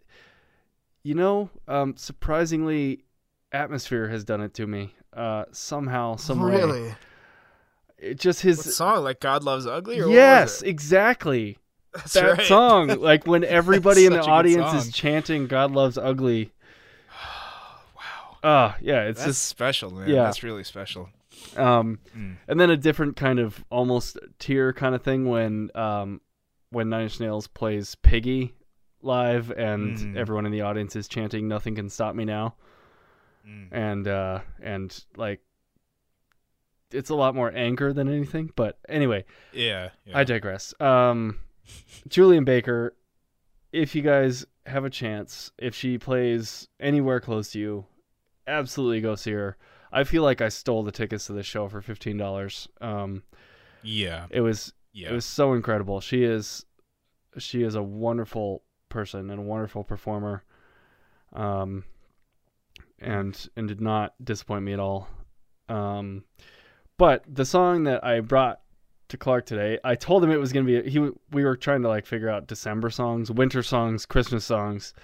you 1.02 1.14
know 1.14 1.50
um 1.68 1.94
surprisingly 1.96 3.04
atmosphere 3.52 4.08
has 4.08 4.24
done 4.24 4.40
it 4.40 4.54
to 4.54 4.66
me 4.66 4.94
uh 5.14 5.44
somehow 5.52 6.16
some 6.16 6.40
way 6.40 6.56
really? 6.56 6.94
it 7.98 8.18
just 8.18 8.40
What 8.42 8.48
his 8.48 8.76
song? 8.76 9.04
Like 9.04 9.20
God 9.20 9.44
Loves 9.44 9.66
Ugly? 9.66 10.00
Or 10.00 10.08
yes 10.08 10.62
it? 10.62 10.68
exactly 10.68 11.58
That's 11.94 12.14
that 12.14 12.38
right. 12.38 12.46
song 12.46 12.88
like 13.00 13.26
when 13.26 13.44
everybody 13.60 14.06
in 14.06 14.12
the 14.12 14.18
such 14.18 14.24
a 14.24 14.28
good 14.28 14.32
audience 14.32 14.86
is 14.86 14.92
chanting 14.92 15.46
god 15.46 15.70
loves 15.72 15.98
ugly 15.98 16.50
ah 18.42 18.76
yeah 18.80 19.02
it's 19.02 19.18
That's 19.20 19.38
just 19.38 19.44
special, 19.48 19.90
man. 19.92 20.08
yeah. 20.08 20.24
That's 20.24 20.42
really 20.42 20.64
special. 20.64 21.08
Um, 21.56 21.98
Mm. 22.16 22.36
and 22.48 22.60
then 22.60 22.70
a 22.70 22.76
different 22.76 23.16
kind 23.16 23.38
of 23.38 23.64
almost 23.70 24.18
tear 24.38 24.72
kind 24.72 24.94
of 24.94 25.02
thing 25.02 25.28
when 25.28 25.70
um 25.74 26.20
when 26.70 26.88
Nine 26.88 27.02
Inch 27.04 27.20
Nails 27.20 27.46
plays 27.46 27.94
Piggy 27.96 28.54
live 29.02 29.50
and 29.50 29.96
Mm. 29.96 30.16
everyone 30.16 30.46
in 30.46 30.52
the 30.52 30.60
audience 30.62 30.94
is 30.96 31.08
chanting 31.08 31.48
"Nothing 31.48 31.74
Can 31.74 31.88
Stop 31.88 32.14
Me 32.14 32.24
Now," 32.24 32.54
Mm. 33.48 33.68
and 33.72 34.08
uh 34.08 34.40
and 34.62 35.04
like 35.16 35.40
it's 36.90 37.10
a 37.10 37.14
lot 37.14 37.34
more 37.34 37.50
anger 37.54 37.92
than 37.94 38.08
anything. 38.08 38.52
But 38.54 38.78
anyway, 38.88 39.24
Yeah. 39.52 39.90
yeah. 40.04 40.18
I 40.18 40.24
digress. 40.24 40.74
Um, 40.78 41.38
Julien 42.08 42.44
Baker, 42.44 42.94
if 43.72 43.94
you 43.94 44.02
guys 44.02 44.44
have 44.66 44.84
a 44.84 44.90
chance, 44.90 45.50
if 45.58 45.74
she 45.74 45.96
plays 45.96 46.68
anywhere 46.78 47.18
close 47.18 47.52
to 47.52 47.58
you, 47.58 47.86
absolutely 48.46 49.00
go 49.00 49.14
see 49.14 49.32
her. 49.32 49.56
I 49.92 50.04
feel 50.04 50.22
like 50.22 50.40
I 50.40 50.48
stole 50.48 50.82
the 50.82 50.92
tickets 50.92 51.26
to 51.26 51.32
the 51.32 51.42
show 51.42 51.68
for 51.68 51.80
fifteen 51.82 52.16
dollars. 52.16 52.68
Um, 52.80 53.22
yeah. 53.82 54.26
it 54.30 54.40
was 54.40 54.72
Yeah. 54.92 55.10
it 55.10 55.12
was 55.12 55.24
so 55.26 55.52
incredible. 55.54 56.00
She 56.00 56.24
is 56.24 56.64
she 57.38 57.62
is 57.62 57.74
a 57.74 57.82
wonderful 57.82 58.62
person 58.88 59.30
and 59.30 59.38
a 59.40 59.42
wonderful 59.42 59.84
performer. 59.84 60.44
Um, 61.32 61.84
and 62.98 63.48
and 63.56 63.68
did 63.68 63.80
not 63.80 64.14
disappoint 64.22 64.64
me 64.64 64.72
at 64.72 64.80
all. 64.80 65.08
Um, 65.68 66.24
but 66.98 67.24
the 67.26 67.44
song 67.44 67.84
that 67.84 68.04
I 68.04 68.20
brought 68.20 68.60
to 69.08 69.16
Clark 69.16 69.44
today, 69.46 69.78
I 69.84 69.94
told 69.94 70.22
him 70.22 70.30
it 70.30 70.40
was 70.40 70.52
gonna 70.52 70.66
be. 70.66 70.88
He 70.88 70.98
we 71.32 71.44
were 71.44 71.56
trying 71.56 71.82
to 71.82 71.88
like 71.88 72.06
figure 72.06 72.28
out 72.30 72.46
December 72.46 72.90
songs, 72.90 73.30
winter 73.30 73.62
songs, 73.62 74.06
Christmas 74.06 74.44
songs, 74.44 74.94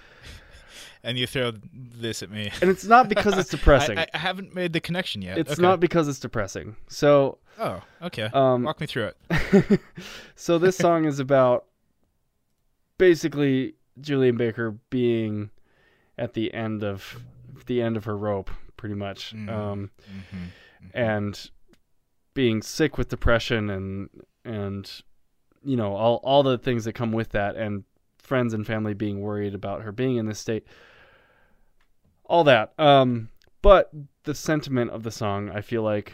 and 1.03 1.17
you 1.17 1.27
throw 1.27 1.51
this 1.73 2.21
at 2.23 2.29
me. 2.31 2.51
and 2.61 2.69
it's 2.69 2.85
not 2.85 3.09
because 3.09 3.37
it's 3.37 3.49
depressing. 3.57 3.97
I, 3.97 4.07
I 4.13 4.17
haven't 4.17 4.53
made 4.55 4.73
the 4.73 4.79
connection 4.79 5.21
yet. 5.21 5.37
it's 5.37 5.51
Okay. 5.53 5.61
not 5.61 5.79
because 5.79 6.07
it's 6.07 6.19
depressing. 6.19 6.75
So 6.87 7.37
Oh, 7.57 7.81
okay. 8.03 8.29
um, 8.33 8.63
Walk 8.63 8.79
me 8.79 8.87
through 8.87 9.11
it. 9.29 9.81
so 10.35 10.57
this 10.57 10.77
song 10.77 11.05
is 11.05 11.19
about 11.19 11.65
basically 12.97 13.75
Julien 14.01 14.37
Baker 14.37 14.71
being 14.89 15.49
at 16.17 16.33
the 16.33 16.53
end 16.53 16.83
of 16.83 17.19
the 17.65 17.81
end 17.81 17.97
of 17.97 18.05
her 18.05 18.17
rope, 18.17 18.49
pretty 18.77 18.95
much, 18.95 19.33
Mm. 19.35 19.49
um, 19.49 19.91
hmm 20.31 20.45
and 20.93 21.51
being 22.33 22.61
sick 22.61 22.97
with 22.97 23.09
depression 23.09 23.69
and 23.69 24.09
and 24.45 25.01
you 25.61 25.75
know 25.75 25.93
all 25.93 26.21
all 26.23 26.41
the 26.41 26.57
things 26.57 26.85
that 26.85 26.93
come 26.93 27.11
with 27.11 27.29
that, 27.31 27.57
and 27.57 27.83
friends 28.29 28.53
and 28.53 28.65
family 28.65 28.93
being 28.93 29.19
worried 29.19 29.53
about 29.55 29.81
her 29.81 29.91
being 29.91 30.15
in 30.17 30.27
this 30.27 30.39
state. 30.39 30.65
All 32.25 32.43
that, 32.43 32.73
um, 32.77 33.29
but 33.63 33.89
the 34.23 34.35
sentiment 34.35 34.91
of 34.91 35.01
the 35.03 35.11
song, 35.11 35.49
I 35.49 35.61
feel 35.61 35.81
like, 35.81 36.13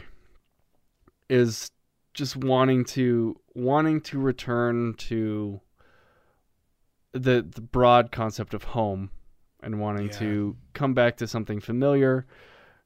is 1.28 1.70
just 2.14 2.34
wanting 2.36 2.84
to 2.86 3.36
wanting 3.54 4.00
to 4.00 4.18
return 4.18 4.94
to 4.94 5.60
the 7.12 7.46
the 7.48 7.60
broad 7.60 8.10
concept 8.12 8.54
of 8.54 8.64
home 8.64 9.10
and 9.62 9.78
wanting 9.80 10.06
Yeah. 10.06 10.18
to 10.20 10.56
come 10.72 10.94
back 10.94 11.18
to 11.18 11.26
something 11.26 11.60
familiar, 11.60 12.26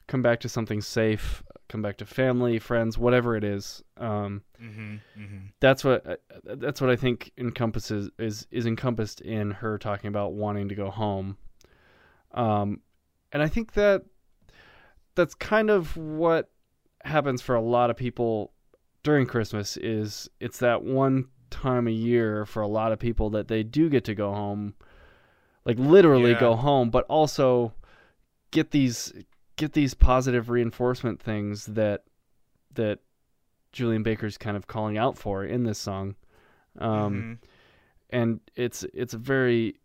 come 0.07 0.21
back 0.21 0.41
to 0.41 0.49
something 0.49 0.81
safe, 0.81 1.41
come 1.71 1.81
back 1.81 1.97
to 1.97 2.05
family, 2.05 2.59
friends, 2.59 2.97
whatever 2.97 3.35
it 3.35 3.43
is. 3.43 3.83
Um, 3.97 4.43
hmm 4.59 4.95
hmm 5.15 5.37
that's 5.59 5.83
what 5.83 6.05
uh, 6.07 6.15
that's 6.43 6.81
what 6.81 6.89
I 6.89 6.95
think 6.95 7.31
encompasses 7.37 8.09
is 8.17 8.47
is 8.51 8.65
encompassed 8.65 9.21
in 9.21 9.51
her 9.51 9.77
talking 9.77 10.07
about 10.07 10.33
wanting 10.33 10.69
to 10.69 10.75
go 10.75 10.89
home. 10.89 11.37
Um, 12.33 12.81
and 13.31 13.41
I 13.43 13.47
think 13.47 13.73
that 13.73 14.03
that's 15.15 15.35
kind 15.35 15.69
of 15.69 15.95
what 15.97 16.49
happens 17.03 17.41
for 17.41 17.55
a 17.55 17.61
lot 17.61 17.89
of 17.89 17.97
people 17.97 18.53
during 19.03 19.25
Christmas 19.25 19.77
is 19.77 20.29
it's 20.39 20.59
that 20.59 20.83
one 20.83 21.27
time 21.49 21.87
a 21.87 21.91
year 21.91 22.45
for 22.45 22.61
a 22.61 22.67
lot 22.67 22.91
of 22.91 22.99
people 22.99 23.29
that 23.31 23.47
they 23.47 23.61
do 23.63 23.89
get 23.89 24.05
to 24.05 24.15
go 24.15 24.31
home 24.33 24.73
like 25.65 25.77
literally 25.77 26.31
Yeah. 26.31 26.39
go 26.39 26.55
home 26.55 26.89
but 26.89 27.05
also 27.09 27.73
get 28.51 28.71
these 28.71 29.13
get 29.61 29.73
these 29.73 29.93
positive 29.93 30.49
reinforcement 30.49 31.21
things 31.21 31.65
that 31.67 32.03
that 32.73 32.99
Julien 33.71 34.03
Baker's 34.03 34.37
kind 34.37 34.57
of 34.57 34.67
calling 34.67 34.97
out 34.97 35.17
for 35.17 35.43
in 35.45 35.63
this 35.63 35.79
song. 35.79 36.15
Um 36.79 37.39
Mhm. 37.41 37.47
and 38.09 38.39
it's 38.55 38.83
it's 38.93 39.13
a 39.13 39.17
very 39.17 39.75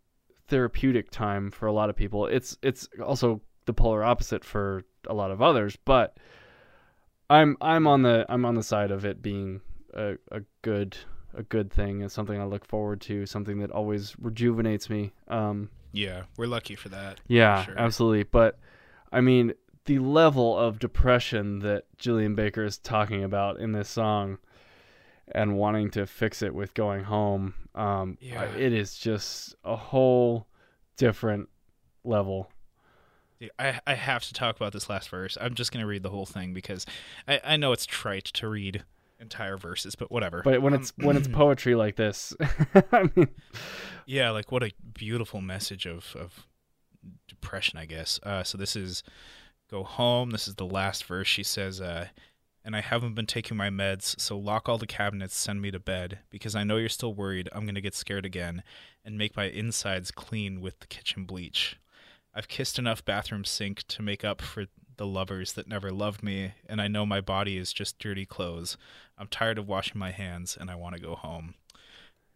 therapeutic 0.47 1.09
time 1.11 1.51
for 1.51 1.67
a 1.67 1.71
lot 1.73 1.89
of 1.89 1.95
people. 1.95 2.25
It's 2.27 2.57
it's 2.61 2.87
also 3.03 3.41
the 3.65 3.73
polar 3.73 4.03
opposite 4.03 4.43
for 4.43 4.83
a 5.07 5.13
lot 5.13 5.31
of 5.31 5.41
others, 5.41 5.77
but 5.85 6.17
I'm 7.29 7.57
I'm 7.61 7.87
on 7.87 8.01
the 8.03 8.25
I'm 8.29 8.45
on 8.45 8.55
the 8.55 8.63
side 8.63 8.91
of 8.91 9.05
it 9.05 9.21
being 9.21 9.61
a, 9.93 10.15
a 10.31 10.41
good 10.61 10.97
a 11.33 11.43
good 11.43 11.71
thing. 11.71 12.01
It's 12.01 12.13
something 12.13 12.39
I 12.39 12.45
look 12.45 12.65
forward 12.65 13.01
to. 13.01 13.25
Something 13.25 13.59
that 13.59 13.71
always 13.71 14.15
rejuvenates 14.19 14.89
me. 14.89 15.11
Um, 15.27 15.69
Yeah, 15.91 16.23
we're 16.37 16.47
lucky 16.47 16.75
for 16.75 16.89
that. 16.89 17.19
yeah, 17.27 17.63
sure. 17.65 17.77
absolutely. 17.77 18.23
But 18.23 18.57
I 19.11 19.21
mean, 19.21 19.53
the 19.87 19.99
level 19.99 20.57
of 20.57 20.77
depression 20.79 21.59
that 21.59 21.85
Julien 21.97 22.35
Baker 22.35 22.63
is 22.63 22.77
talking 22.77 23.23
about 23.23 23.59
in 23.59 23.71
this 23.71 23.89
song, 23.89 24.37
and 25.33 25.57
wanting 25.57 25.89
to 25.91 26.05
fix 26.05 26.41
it 26.41 26.53
with 26.55 26.73
going 26.73 27.03
home, 27.03 27.53
um, 27.75 28.17
Yeah. 28.21 28.43
it 28.55 28.71
is 28.71 28.97
just 28.97 29.55
a 29.65 29.75
whole 29.75 30.47
different 30.95 31.49
level. 32.05 32.49
Dude, 33.39 33.51
I 33.59 33.79
I 33.85 33.93
have 33.95 34.23
to 34.23 34.33
talk 34.33 34.55
about 34.55 34.71
this 34.73 34.89
last 34.89 35.09
verse. 35.09 35.37
I'm 35.39 35.53
just 35.53 35.71
gonna 35.71 35.85
read 35.85 36.01
the 36.03 36.09
whole 36.09 36.25
thing 36.25 36.53
because 36.53 36.85
I, 37.27 37.41
I 37.43 37.57
know 37.57 37.71
it's 37.71 37.85
trite 37.85 38.23
to 38.25 38.47
read 38.47 38.83
entire 39.19 39.57
verses, 39.57 39.95
but 39.95 40.11
whatever. 40.11 40.41
But 40.43 40.61
when 40.61 40.73
Um, 40.73 40.79
it's 40.81 40.93
when 40.97 41.17
it's 41.17 41.27
poetry 41.31 41.75
like 41.75 41.97
this, 41.97 42.33
I 42.91 43.09
mean, 43.15 43.27
yeah, 44.05 44.29
like 44.31 44.51
what 44.51 44.63
a 44.63 44.71
beautiful 44.93 45.41
message 45.41 45.85
of 45.85 46.15
of 46.15 46.47
depression, 47.27 47.77
I 47.77 47.85
guess. 47.85 48.19
Uh, 48.23 48.43
so 48.43 48.57
this 48.57 48.75
is 48.75 49.03
go 49.69 49.83
home. 49.83 50.31
This 50.31 50.47
is 50.47 50.55
the 50.55 50.65
last 50.65 51.05
verse. 51.05 51.27
She 51.27 51.43
says, 51.43 51.81
uh, 51.81 52.07
"And 52.63 52.75
I 52.75 52.81
haven't 52.81 53.15
been 53.15 53.25
taking 53.25 53.57
my 53.57 53.69
meds, 53.69 54.19
so 54.19 54.37
lock 54.37 54.67
all 54.67 54.77
the 54.77 54.87
cabinets, 54.87 55.35
send 55.35 55.61
me 55.61 55.71
to 55.71 55.79
bed 55.79 56.19
because 56.29 56.55
I 56.55 56.63
know 56.63 56.77
you're 56.77 56.89
still 56.89 57.13
worried. 57.13 57.49
I'm 57.53 57.65
gonna 57.65 57.81
get 57.81 57.95
scared 57.95 58.25
again 58.25 58.63
and 59.05 59.17
make 59.17 59.35
my 59.35 59.45
insides 59.45 60.11
clean 60.11 60.61
with 60.61 60.79
the 60.79 60.87
kitchen 60.87 61.25
bleach." 61.25 61.77
I've 62.33 62.47
kissed 62.47 62.77
enough 62.77 63.03
bathroom 63.03 63.45
sink 63.45 63.81
to 63.87 64.03
make 64.03 64.23
up 64.23 64.43
for 64.43 64.67
the 64.97 65.07
lovers 65.07 65.53
that 65.53 65.67
never 65.67 65.91
loved 65.91 66.21
me, 66.21 66.53
and 66.67 66.79
I 66.79 66.87
know 66.87 67.03
my 67.03 67.19
body 67.19 67.57
is 67.57 67.73
just 67.73 67.97
dirty 67.97 68.27
clothes. 68.27 68.77
I'm 69.17 69.27
tired 69.27 69.57
of 69.57 69.67
washing 69.67 69.97
my 69.97 70.11
hands, 70.11 70.55
and 70.55 70.69
I 70.69 70.75
want 70.75 70.95
to 70.95 71.01
go 71.01 71.15
home. 71.15 71.55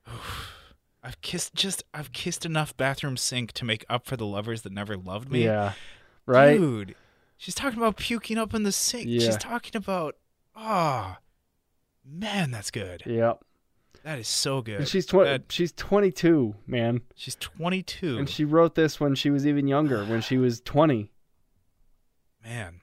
I've 1.03 1.21
kissed 1.21 1.53
just 1.55 1.83
I've 1.93 2.11
kissed 2.13 2.45
enough 2.45 2.75
bathroom 2.77 3.17
sink 3.17 3.51
to 3.53 3.65
make 3.65 3.85
up 3.89 4.05
for 4.05 4.17
the 4.17 4.25
lovers 4.25 4.61
that 4.63 4.71
never 4.71 4.95
loved 4.97 5.31
me. 5.31 5.43
yeah, 5.45 5.73
right. 6.25 6.57
Dude, 6.57 6.95
she's 7.41 7.55
talking 7.55 7.79
about 7.79 7.97
puking 7.97 8.37
up 8.37 8.53
in 8.53 8.61
the 8.61 8.71
sink. 8.71 9.07
Yeah. 9.07 9.19
She's 9.25 9.37
talking 9.37 9.75
about 9.75 10.15
ah, 10.55 11.17
man, 12.05 12.51
that's 12.51 12.69
good. 12.71 13.01
Yep. 13.05 13.43
That 14.03 14.19
is 14.19 14.27
so 14.27 14.61
good. 14.61 14.79
And 14.79 14.87
she's 14.87 15.05
twenty. 15.05 15.29
That- 15.31 15.51
she's 15.51 15.71
twenty 15.71 16.11
two, 16.11 16.55
man, 16.67 17.01
she's 17.15 17.35
22. 17.35 18.17
and 18.19 18.29
she 18.29 18.45
wrote 18.45 18.75
this 18.75 18.99
when 18.99 19.15
she 19.15 19.29
was 19.29 19.45
even 19.45 19.67
younger, 19.67 20.05
when 20.05 20.21
she 20.21 20.37
was 20.37 20.61
twenty. 20.61 21.11
Man, 22.43 22.81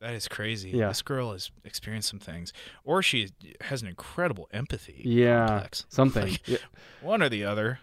that 0.00 0.14
is 0.14 0.28
crazy. 0.28 0.70
Yeah. 0.70 0.88
This 0.88 1.02
girl 1.02 1.32
has 1.32 1.50
experienced 1.64 2.08
some 2.08 2.18
things, 2.20 2.52
or 2.82 3.02
she 3.02 3.30
has 3.62 3.82
an 3.82 3.88
incredible 3.88 4.48
empathy. 4.52 5.02
Yeah, 5.04 5.46
complex. 5.46 5.86
something. 5.90 6.22
Like, 6.30 6.48
Yeah. 6.48 6.58
one 7.02 7.22
or 7.22 7.28
the 7.28 7.44
other. 7.44 7.80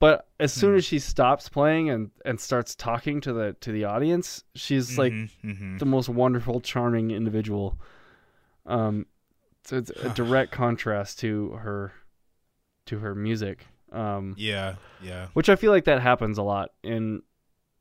But 0.00 0.26
as 0.40 0.52
soon 0.52 0.72
Hmm. 0.72 0.78
as 0.78 0.84
she 0.84 0.98
stops 0.98 1.48
playing 1.48 1.90
and 1.90 2.10
and 2.24 2.40
starts 2.40 2.74
talking 2.74 3.20
to 3.22 3.32
the 3.32 3.52
to 3.60 3.70
the 3.72 3.84
audience, 3.84 4.44
she's 4.54 4.98
like 4.98 5.12
Mhm, 5.12 5.30
mhm. 5.44 5.78
the 5.78 5.86
most 5.86 6.08
wonderful, 6.08 6.60
charming 6.60 7.10
individual. 7.10 7.78
Um, 8.66 9.06
so 9.64 9.76
it's 9.76 9.90
a 9.90 10.08
direct 10.10 10.50
contrast 10.52 11.20
to 11.20 11.50
her, 11.52 11.92
to 12.86 12.98
her 12.98 13.14
music. 13.14 13.66
Um, 13.92 14.34
yeah, 14.36 14.76
yeah, 15.02 15.28
which 15.34 15.48
I 15.48 15.56
feel 15.56 15.70
like 15.72 15.84
that 15.84 16.00
happens 16.02 16.38
a 16.38 16.42
lot 16.42 16.72
in 16.82 17.22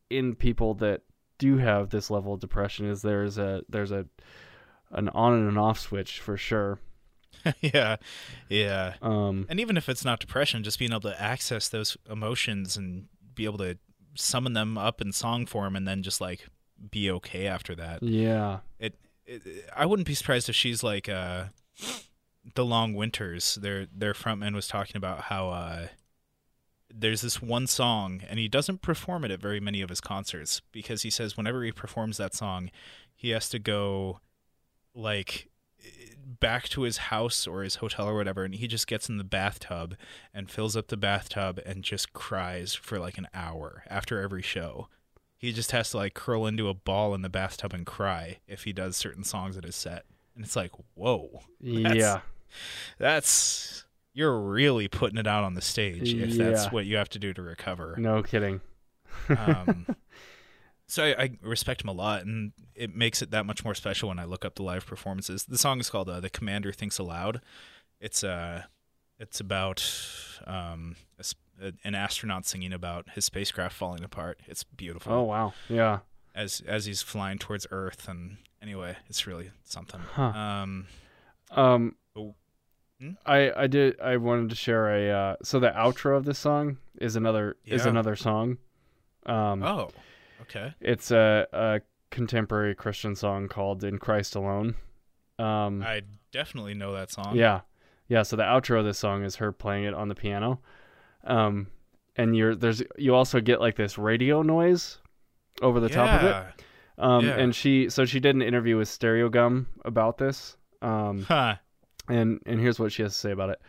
in 0.09 0.35
people 0.35 0.73
that 0.75 1.01
do 1.37 1.57
have 1.57 1.89
this 1.89 2.09
level 2.09 2.33
of 2.33 2.39
depression. 2.39 2.85
Is 2.87 3.01
there's 3.01 3.37
a 3.37 3.63
there's 3.69 3.91
a 3.91 4.05
an 4.91 5.09
on 5.09 5.33
and 5.33 5.49
an 5.49 5.57
off 5.57 5.79
switch 5.79 6.19
for 6.19 6.37
sure. 6.37 6.79
yeah, 7.61 7.97
yeah. 8.49 8.95
Um, 9.01 9.45
And 9.49 9.59
even 9.59 9.77
if 9.77 9.89
it's 9.89 10.05
not 10.05 10.19
depression, 10.19 10.63
just 10.63 10.79
being 10.79 10.91
able 10.91 11.01
to 11.01 11.21
access 11.21 11.69
those 11.69 11.97
emotions 12.09 12.77
and 12.77 13.07
be 13.35 13.45
able 13.45 13.59
to 13.59 13.77
summon 14.15 14.53
them 14.53 14.77
up 14.77 15.01
in 15.01 15.11
song 15.11 15.45
form, 15.45 15.75
and 15.75 15.87
then 15.87 16.03
just 16.03 16.19
like 16.21 16.47
be 16.91 17.09
okay 17.11 17.47
after 17.47 17.75
that. 17.75 18.03
yeah, 18.03 18.59
It, 18.79 18.95
it 19.25 19.69
I 19.75 19.85
wouldn't 19.85 20.07
be 20.07 20.13
surprised 20.15 20.49
if 20.49 20.55
she's 20.55 20.83
like 20.83 21.07
uh, 21.09 21.45
the 22.55 22.65
Long 22.65 22.93
Winters. 22.93 23.55
Their 23.55 23.87
their 23.93 24.13
frontman 24.13 24.53
was 24.55 24.67
talking 24.67 24.97
about 24.97 25.23
how 25.23 25.49
uh, 25.49 25.87
there's 26.93 27.21
this 27.21 27.41
one 27.41 27.67
song, 27.67 28.21
and 28.29 28.39
he 28.39 28.47
doesn't 28.47 28.81
perform 28.81 29.23
it 29.23 29.31
at 29.31 29.39
very 29.41 29.59
many 29.59 29.81
of 29.81 29.89
his 29.89 30.01
concerts 30.01 30.61
because 30.71 31.03
he 31.03 31.09
says 31.09 31.37
whenever 31.37 31.63
he 31.63 31.71
performs 31.71 32.17
that 32.17 32.33
song, 32.33 32.71
he 33.15 33.29
has 33.31 33.49
to 33.49 33.59
go 33.59 34.19
like 34.93 35.49
back 36.39 36.67
to 36.69 36.81
his 36.83 36.97
house 36.97 37.47
or 37.47 37.63
his 37.63 37.75
hotel 37.75 38.07
or 38.07 38.15
whatever 38.15 38.43
and 38.43 38.53
he 38.55 38.67
just 38.67 38.85
gets 38.85 39.09
in 39.09 39.17
the 39.17 39.23
bathtub 39.23 39.95
and 40.33 40.51
fills 40.51 40.75
up 40.75 40.87
the 40.87 40.97
bathtub 40.97 41.59
and 41.65 41.83
just 41.83 42.13
cries 42.13 42.73
for 42.75 42.99
like 42.99 43.17
an 43.17 43.27
hour 43.33 43.83
after 43.89 44.21
every 44.21 44.41
show. 44.41 44.87
He 45.37 45.51
just 45.51 45.71
has 45.71 45.91
to 45.91 45.97
like 45.97 46.13
curl 46.13 46.45
into 46.45 46.67
a 46.67 46.73
ball 46.73 47.13
in 47.15 47.21
the 47.21 47.29
bathtub 47.29 47.73
and 47.73 47.85
cry 47.85 48.39
if 48.47 48.63
he 48.63 48.73
does 48.73 48.97
certain 48.97 49.23
songs 49.23 49.55
at 49.57 49.63
his 49.63 49.75
set. 49.75 50.05
And 50.35 50.43
it's 50.45 50.55
like 50.55 50.71
whoa. 50.95 51.41
Yeah, 51.59 52.21
that's 52.97 53.85
you're 54.13 54.39
really 54.39 54.87
putting 54.87 55.17
it 55.17 55.27
out 55.27 55.43
on 55.43 55.53
the 55.53 55.61
stage 55.61 56.13
if 56.13 56.35
that's 56.37 56.71
what 56.71 56.85
you 56.85 56.97
have 56.97 57.09
to 57.09 57.19
do 57.19 57.33
to 57.33 57.41
recover. 57.41 57.95
No 57.97 58.23
kidding. 58.23 58.61
um, 59.29 59.85
so 60.87 61.03
I, 61.03 61.23
I 61.23 61.31
respect 61.41 61.83
him 61.83 61.89
a 61.89 61.93
lot, 61.93 62.25
and 62.25 62.53
it 62.75 62.95
makes 62.95 63.21
it 63.21 63.31
that 63.31 63.45
much 63.45 63.63
more 63.63 63.75
special 63.75 64.09
when 64.09 64.19
I 64.19 64.25
look 64.25 64.45
up 64.45 64.55
the 64.55 64.63
live 64.63 64.85
performances. 64.85 65.45
The 65.45 65.57
song 65.57 65.79
is 65.79 65.89
called 65.89 66.09
uh, 66.09 66.19
"The 66.19 66.29
Commander 66.29 66.71
Thinks 66.71 66.97
Aloud." 66.99 67.41
It's 67.99 68.23
uh, 68.23 68.63
it's 69.19 69.39
about 69.39 69.83
um, 70.45 70.95
a 71.61 71.73
an 71.83 71.95
astronaut 71.95 72.45
singing 72.45 72.73
about 72.73 73.09
his 73.15 73.25
spacecraft 73.25 73.75
falling 73.75 74.03
apart. 74.03 74.39
It's 74.47 74.63
beautiful 74.63 75.11
Oh 75.13 75.23
wow, 75.23 75.53
yeah, 75.69 75.99
as 76.35 76.61
as 76.67 76.85
he's 76.85 77.01
flying 77.01 77.37
towards 77.37 77.65
Earth, 77.71 78.07
and 78.07 78.37
anyway, 78.61 78.95
it's 79.09 79.25
really 79.27 79.51
something. 79.63 79.99
Huh. 80.13 80.23
Um, 80.23 80.87
Um, 81.51 81.95
Oh. 82.15 82.35
Hmm? 82.99 83.11
I 83.25 83.51
I 83.55 83.67
did 83.67 83.99
I 83.99 84.17
wanted 84.17 84.49
to 84.49 84.55
share 84.55 84.89
a 84.89 85.11
uh, 85.11 85.35
so 85.43 85.59
the 85.59 85.69
outro 85.69 86.17
of 86.17 86.25
this 86.25 86.39
song 86.39 86.77
is 86.99 87.15
another 87.15 87.57
is 87.65 87.85
another 87.85 88.15
song. 88.15 88.57
Um, 89.27 89.61
oh, 89.61 89.91
okay. 90.43 90.73
it's 90.79 91.11
a, 91.11 91.47
a 91.53 91.81
contemporary 92.11 92.75
Christian 92.75 93.15
song 93.15 93.47
called 93.47 93.83
"In 93.83 93.97
Christ 93.97 94.35
Alone." 94.35 94.75
Um, 95.39 95.83
I 95.83 96.01
definitely 96.31 96.73
know 96.73 96.93
that 96.93 97.11
song. 97.11 97.35
yeah, 97.35 97.61
yeah. 98.07 98.23
So 98.23 98.35
the 98.35 98.43
outro 98.43 98.79
of 98.79 98.85
this 98.85 98.97
song 98.97 99.23
is 99.23 99.35
her 99.37 99.51
playing 99.51 99.83
it 99.85 99.93
on 99.93 100.07
the 100.07 100.15
piano, 100.15 100.59
um, 101.23 101.67
and 102.15 102.35
you're 102.35 102.55
there's 102.55 102.81
you 102.97 103.13
also 103.13 103.39
get 103.41 103.59
like 103.61 103.75
this 103.75 103.97
radio 103.97 104.41
noise 104.41 104.97
over 105.61 105.79
the 105.79 105.89
top 105.89 106.21
of 106.21 106.27
it. 106.27 106.29
Yeah. 106.29 106.51
Um, 106.99 107.25
Yeah. 107.25 107.35
and 107.37 107.53
she 107.55 107.89
so 107.89 108.05
she 108.05 108.19
did 108.19 108.35
an 108.35 108.41
interview 108.41 108.77
with 108.77 108.87
Stereogum 108.89 109.67
about 109.85 110.17
this. 110.17 110.57
Um, 110.81 111.23
Huh. 111.23 111.55
and 112.09 112.39
and 112.47 112.59
here's 112.59 112.79
what 112.79 112.91
she 112.91 113.03
has 113.03 113.13
to 113.13 113.19
say 113.19 113.31
about 113.31 113.51
it. 113.51 113.61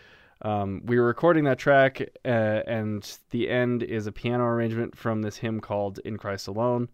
Um, 0.43 0.83
we 0.85 0.99
were 0.99 1.07
recording 1.07 1.45
that 1.45 1.59
track, 1.59 2.01
uh, 2.25 2.29
and 2.29 3.19
the 3.31 3.49
end 3.51 3.83
is 3.83 4.07
a 4.07 4.13
piano 4.13 4.45
arrangement 4.45 4.97
from 4.97 5.23
this 5.23 5.39
hymn 5.39 5.61
called 5.61 5.99
"In 6.05 6.17
Christ 6.17 6.47
Alone." 6.47 6.89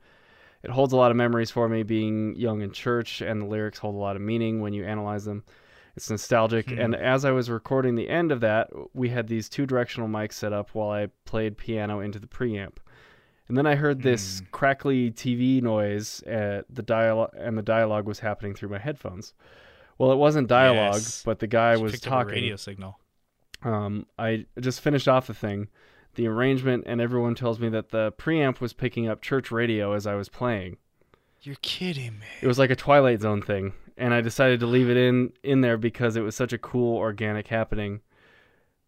It 0.62 0.70
holds 0.70 0.94
a 0.94 0.96
lot 0.96 1.10
of 1.10 1.16
memories 1.18 1.50
for 1.50 1.68
me, 1.68 1.82
being 1.82 2.34
young 2.36 2.62
in 2.62 2.70
church, 2.72 3.20
and 3.20 3.42
the 3.42 3.46
lyrics 3.46 3.78
hold 3.78 3.94
a 3.96 3.98
lot 3.98 4.16
of 4.16 4.22
meaning 4.22 4.62
when 4.62 4.72
you 4.72 4.82
analyze 4.84 5.26
them. 5.26 5.44
It's 5.94 6.08
nostalgic, 6.10 6.70
Hmm. 6.70 6.78
and 6.78 6.94
as 6.96 7.24
I 7.26 7.32
was 7.32 7.50
recording 7.50 7.94
the 7.96 8.08
end 8.08 8.32
of 8.32 8.40
that, 8.40 8.70
we 8.94 9.10
had 9.10 9.28
these 9.28 9.48
two 9.50 9.66
directional 9.66 10.08
mics 10.08 10.32
set 10.32 10.52
up 10.54 10.70
while 10.70 10.90
I 10.90 11.08
played 11.26 11.58
piano 11.58 12.00
into 12.00 12.18
the 12.18 12.26
preamp. 12.26 12.78
And 13.46 13.58
then 13.58 13.66
I 13.66 13.74
heard 13.74 14.00
this 14.02 14.38
Hmm. 14.40 14.46
crackly 14.52 15.10
TV 15.10 15.60
noise, 15.60 16.22
uh, 16.22 16.62
the 16.70 16.82
dialogue, 16.82 17.34
and 17.36 17.58
the 17.58 17.62
dialogue 17.62 18.06
was 18.06 18.20
happening 18.20 18.54
through 18.54 18.70
my 18.70 18.78
headphones. 18.78 19.34
Well, 19.98 20.10
it 20.12 20.16
wasn't 20.16 20.48
dialogue, 20.48 20.94
Yes. 20.94 21.22
but 21.22 21.40
the 21.40 21.46
guy 21.46 21.76
She 21.76 21.82
was 21.82 22.00
talking. 22.00 22.30
a 22.30 22.34
radio 22.40 22.56
signal. 22.56 22.98
Um, 23.64 24.06
I 24.18 24.46
just 24.60 24.80
finished 24.80 25.08
off 25.08 25.26
the 25.26 25.34
thing, 25.34 25.68
the 26.14 26.26
arrangement, 26.28 26.84
and 26.86 27.00
everyone 27.00 27.34
tells 27.34 27.58
me 27.58 27.68
that 27.70 27.88
the 27.90 28.12
preamp 28.12 28.60
was 28.60 28.72
picking 28.72 29.08
up 29.08 29.22
church 29.22 29.50
radio 29.50 29.94
as 29.94 30.06
I 30.06 30.14
was 30.14 30.28
playing. 30.28 30.76
You're 31.42 31.56
kidding 31.62 32.18
me. 32.18 32.26
It 32.42 32.46
was 32.46 32.58
like 32.58 32.70
a 32.70 32.76
Twilight 32.76 33.20
Zone 33.22 33.42
thing, 33.42 33.72
and 33.96 34.14
I 34.14 34.20
decided 34.20 34.60
to 34.60 34.66
leave 34.66 34.88
it 34.88 34.96
in 34.96 35.32
in 35.42 35.60
there 35.62 35.76
because 35.76 36.16
it 36.16 36.20
was 36.22 36.34
such 36.36 36.52
a 36.52 36.58
cool 36.58 36.96
organic 36.96 37.48
happening. 37.48 38.00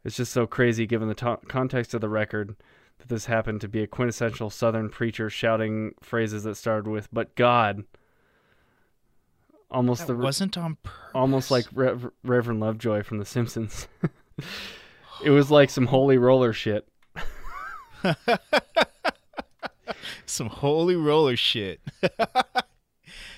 It's 0.05 0.17
just 0.17 0.33
so 0.33 0.47
crazy 0.47 0.87
given 0.87 1.09
the 1.09 1.15
to- 1.17 1.41
context 1.49 1.93
of 1.95 2.01
the 2.01 2.09
record 2.09 2.55
that 2.99 3.09
this 3.09 3.27
happened 3.27 3.61
to 3.63 3.69
be 3.69 3.83
a 3.83 3.87
quintessential 3.87 4.49
Southern 4.51 4.89
preacher 4.89 5.29
shouting 5.29 5.95
phrases 6.01 6.45
that 6.45 6.55
started 6.57 6.89
with 6.89 7.09
"But 7.13 7.35
God." 7.35 7.85
Almost 9.71 10.07
That 10.07 10.15
the 10.15 10.19
wasn't 10.23 10.57
on 10.57 10.77
purpose. 10.83 11.11
almost 11.15 11.51
like 11.51 11.67
Rev- 11.75 12.11
Reverend 12.23 12.61
Lovejoy 12.61 13.03
from 13.03 13.19
The 13.19 13.25
Simpsons. 13.27 13.89
it 15.25 15.31
was 15.31 15.51
like 15.51 15.71
some 15.71 15.87
holy 15.87 16.19
roller 16.19 16.53
shit. 16.53 16.87
some 20.27 20.49
holy 20.49 20.97
roller 20.97 21.37
shit. 21.37 21.81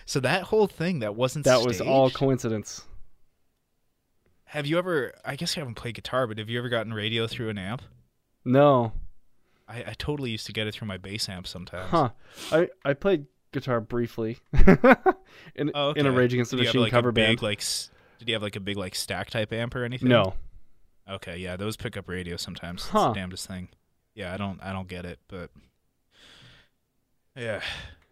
So 0.04 0.20
that 0.20 0.44
whole 0.44 0.66
thing 0.66 1.00
that 1.00 1.14
wasn't 1.16 1.44
That 1.44 1.60
was 1.60 1.82
all 1.82 2.08
coincidence. 2.08 2.86
Have 4.46 4.64
you 4.64 4.78
ever? 4.78 5.12
I 5.22 5.36
guess 5.36 5.54
you 5.54 5.60
haven't 5.60 5.74
played 5.74 5.96
guitar, 5.96 6.26
but 6.26 6.38
have 6.38 6.48
you 6.48 6.56
ever 6.58 6.70
gotten 6.70 6.94
radio 6.94 7.26
through 7.26 7.50
an 7.50 7.58
amp? 7.58 7.82
No, 8.42 8.92
I, 9.68 9.80
I 9.88 9.94
totally 9.98 10.30
used 10.30 10.46
to 10.46 10.54
get 10.54 10.66
it 10.66 10.72
through 10.72 10.88
my 10.88 10.96
bass 10.96 11.28
amp 11.28 11.46
sometimes. 11.46 11.90
huh? 11.90 12.08
I 12.50 12.70
I 12.86 12.94
played 12.94 13.26
guitar 13.52 13.82
briefly 13.82 14.38
in 15.54 15.70
Oh, 15.74 15.90
in 15.92 16.06
a 16.06 16.08
okay. 16.08 16.08
Rage 16.08 16.32
Against 16.32 16.52
the 16.52 16.56
Did 16.56 16.62
you 16.62 16.66
have, 16.68 16.74
Machine 16.74 16.80
like, 16.80 16.92
a 16.92 16.96
cover 16.96 17.12
big, 17.12 17.26
band. 17.26 17.42
Like, 17.42 17.62
did 18.18 18.28
you 18.28 18.34
have 18.34 18.42
like 18.42 18.56
a 18.56 18.60
big 18.60 18.78
like 18.78 18.94
stack 18.94 19.28
type 19.28 19.52
amp 19.52 19.74
or 19.76 19.84
anything? 19.84 20.08
No, 20.08 20.32
Okay, 21.08 21.38
yeah, 21.38 21.56
those 21.56 21.76
pick 21.76 21.96
up 21.96 22.08
radio 22.08 22.36
sometimes. 22.36 22.82
It's 22.82 22.92
the 22.92 23.12
damnedest 23.12 23.46
thing. 23.46 23.68
Yeah, 24.14 24.34
I 24.34 24.36
don't 24.36 24.60
I 24.62 24.72
don't 24.72 24.88
get 24.88 25.04
it, 25.04 25.18
but 25.28 25.50
yeah. 27.36 27.60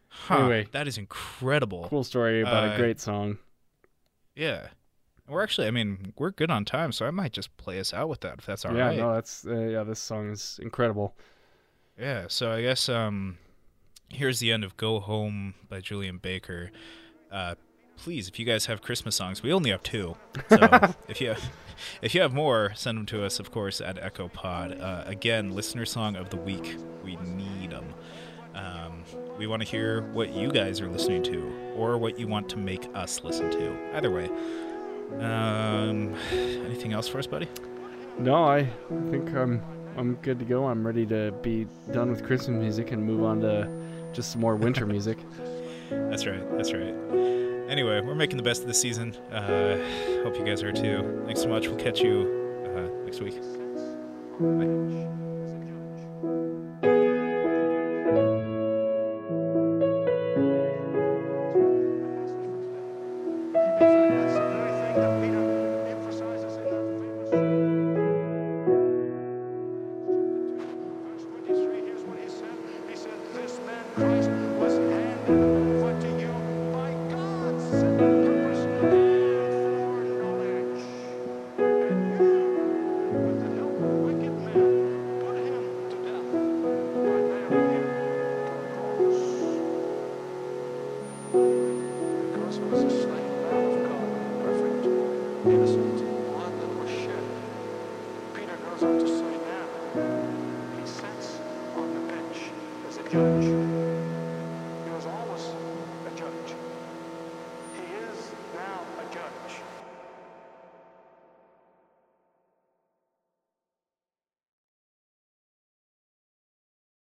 Huh, 0.09 0.39
Anyway. 0.39 0.67
that 0.73 0.89
is 0.89 0.97
incredible. 0.97 1.87
cool 1.91 2.05
story 2.05 2.41
about 2.41 2.65
Uh, 2.69 2.73
a 2.73 2.77
great 2.79 2.99
song. 3.01 3.39
Yeah. 4.35 4.69
We're 5.29 5.43
actually, 5.43 5.67
I 5.67 5.73
mean, 5.73 6.13
we're 6.17 6.31
good 6.31 6.51
on 6.51 6.65
time, 6.65 6.93
so 6.93 7.05
I 7.05 7.11
might 7.11 7.33
just 7.33 7.55
play 7.57 7.81
us 7.81 7.93
out 7.93 8.09
with 8.09 8.21
that 8.21 8.39
if 8.39 8.47
that's 8.47 8.65
all 8.65 8.75
yeah, 8.77 8.87
right. 8.87 8.97
no, 8.99 9.13
that's 9.15 9.45
uh, 9.45 9.55
yeah. 9.59 9.83
This 9.83 9.99
song 10.01 10.31
is 10.31 10.59
incredible. 10.63 11.15
Yeah, 11.99 12.27
so 12.29 12.53
I 12.53 12.63
guess 12.63 12.89
um 12.89 13.39
here's 14.09 14.39
the 14.39 14.53
end 14.53 14.63
of 14.65 14.77
Go 14.77 15.01
Home 15.01 15.55
by 15.69 15.81
Julien 15.81 16.19
Baker. 16.19 16.71
Uh 17.31 17.57
please, 17.97 18.29
if 18.29 18.39
you 18.39 18.45
guys 18.45 18.67
have 18.67 18.83
Christmas 18.83 19.17
songs, 19.17 19.43
we 19.43 19.53
only 19.53 19.71
have 19.71 19.83
two. 19.83 20.17
So 20.49 20.95
if 21.09 21.21
you 21.21 21.35
if 22.03 22.15
you 22.15 22.21
have 22.21 22.33
more, 22.33 22.73
send 22.75 22.99
them 22.99 23.07
to 23.07 23.25
us 23.25 23.39
of 23.41 23.51
course 23.51 23.81
at 23.81 23.99
Echo 23.99 24.29
Pod. 24.29 24.79
Uh, 24.81 25.03
again, 25.07 25.55
listener 25.55 25.85
song 25.85 26.17
of 26.17 26.31
the 26.31 26.37
week. 26.37 26.77
We 27.05 27.17
need 27.17 27.71
them. 27.71 27.93
Um, 28.55 29.05
we 29.39 29.47
want 29.47 29.63
to 29.63 29.69
hear 29.69 30.03
what 30.13 30.33
you 30.33 30.51
guys 30.51 30.81
are 30.81 30.89
listening 30.89 31.23
to 31.25 31.73
or 31.77 31.99
what 31.99 32.19
you 32.19 32.27
want 32.27 32.49
to 32.51 32.57
make 32.57 32.89
us 32.95 33.23
listen 33.23 33.51
to. 33.51 33.97
Either 33.97 34.11
way. 34.11 34.31
Um 35.21 36.15
anything 36.33 36.93
else 36.93 37.07
for 37.09 37.19
us, 37.19 37.27
buddy? 37.27 37.49
No, 38.19 38.45
I, 38.45 38.59
I 38.59 39.11
think 39.11 39.35
I'm 39.35 39.63
I'm 39.97 40.15
good 40.17 40.39
to 40.39 40.45
go. 40.45 40.67
I'm 40.67 40.87
ready 40.87 41.07
to 41.07 41.33
be 41.43 41.67
done 41.93 42.11
with 42.11 42.25
Christmas 42.25 42.61
music 42.61 42.93
and 42.93 43.03
move 43.03 43.23
on 43.25 43.41
to 43.41 43.69
just 44.13 44.33
some 44.33 44.41
more 44.41 44.57
winter 44.57 44.87
music. 44.95 45.19
That's 45.91 46.27
right. 46.27 46.45
That's 46.57 46.73
right. 46.73 46.95
Anyway, 47.69 48.01
we're 48.01 48.15
making 48.15 48.37
the 48.37 48.43
best 48.43 48.63
of 48.63 48.69
the 48.69 48.75
season. 48.75 49.17
Uh, 49.33 49.77
hope 50.23 50.37
you 50.39 50.45
guys 50.45 50.63
are 50.63 50.73
too. 50.73 51.23
Thanks 51.27 51.43
so 51.43 51.49
much. 51.49 51.67
We'll 51.67 51.79
catch 51.79 52.01
you 52.01 52.65
uh, 52.77 53.05
next 53.05 53.21
week. 53.21 53.41
Bye. 54.39 55.26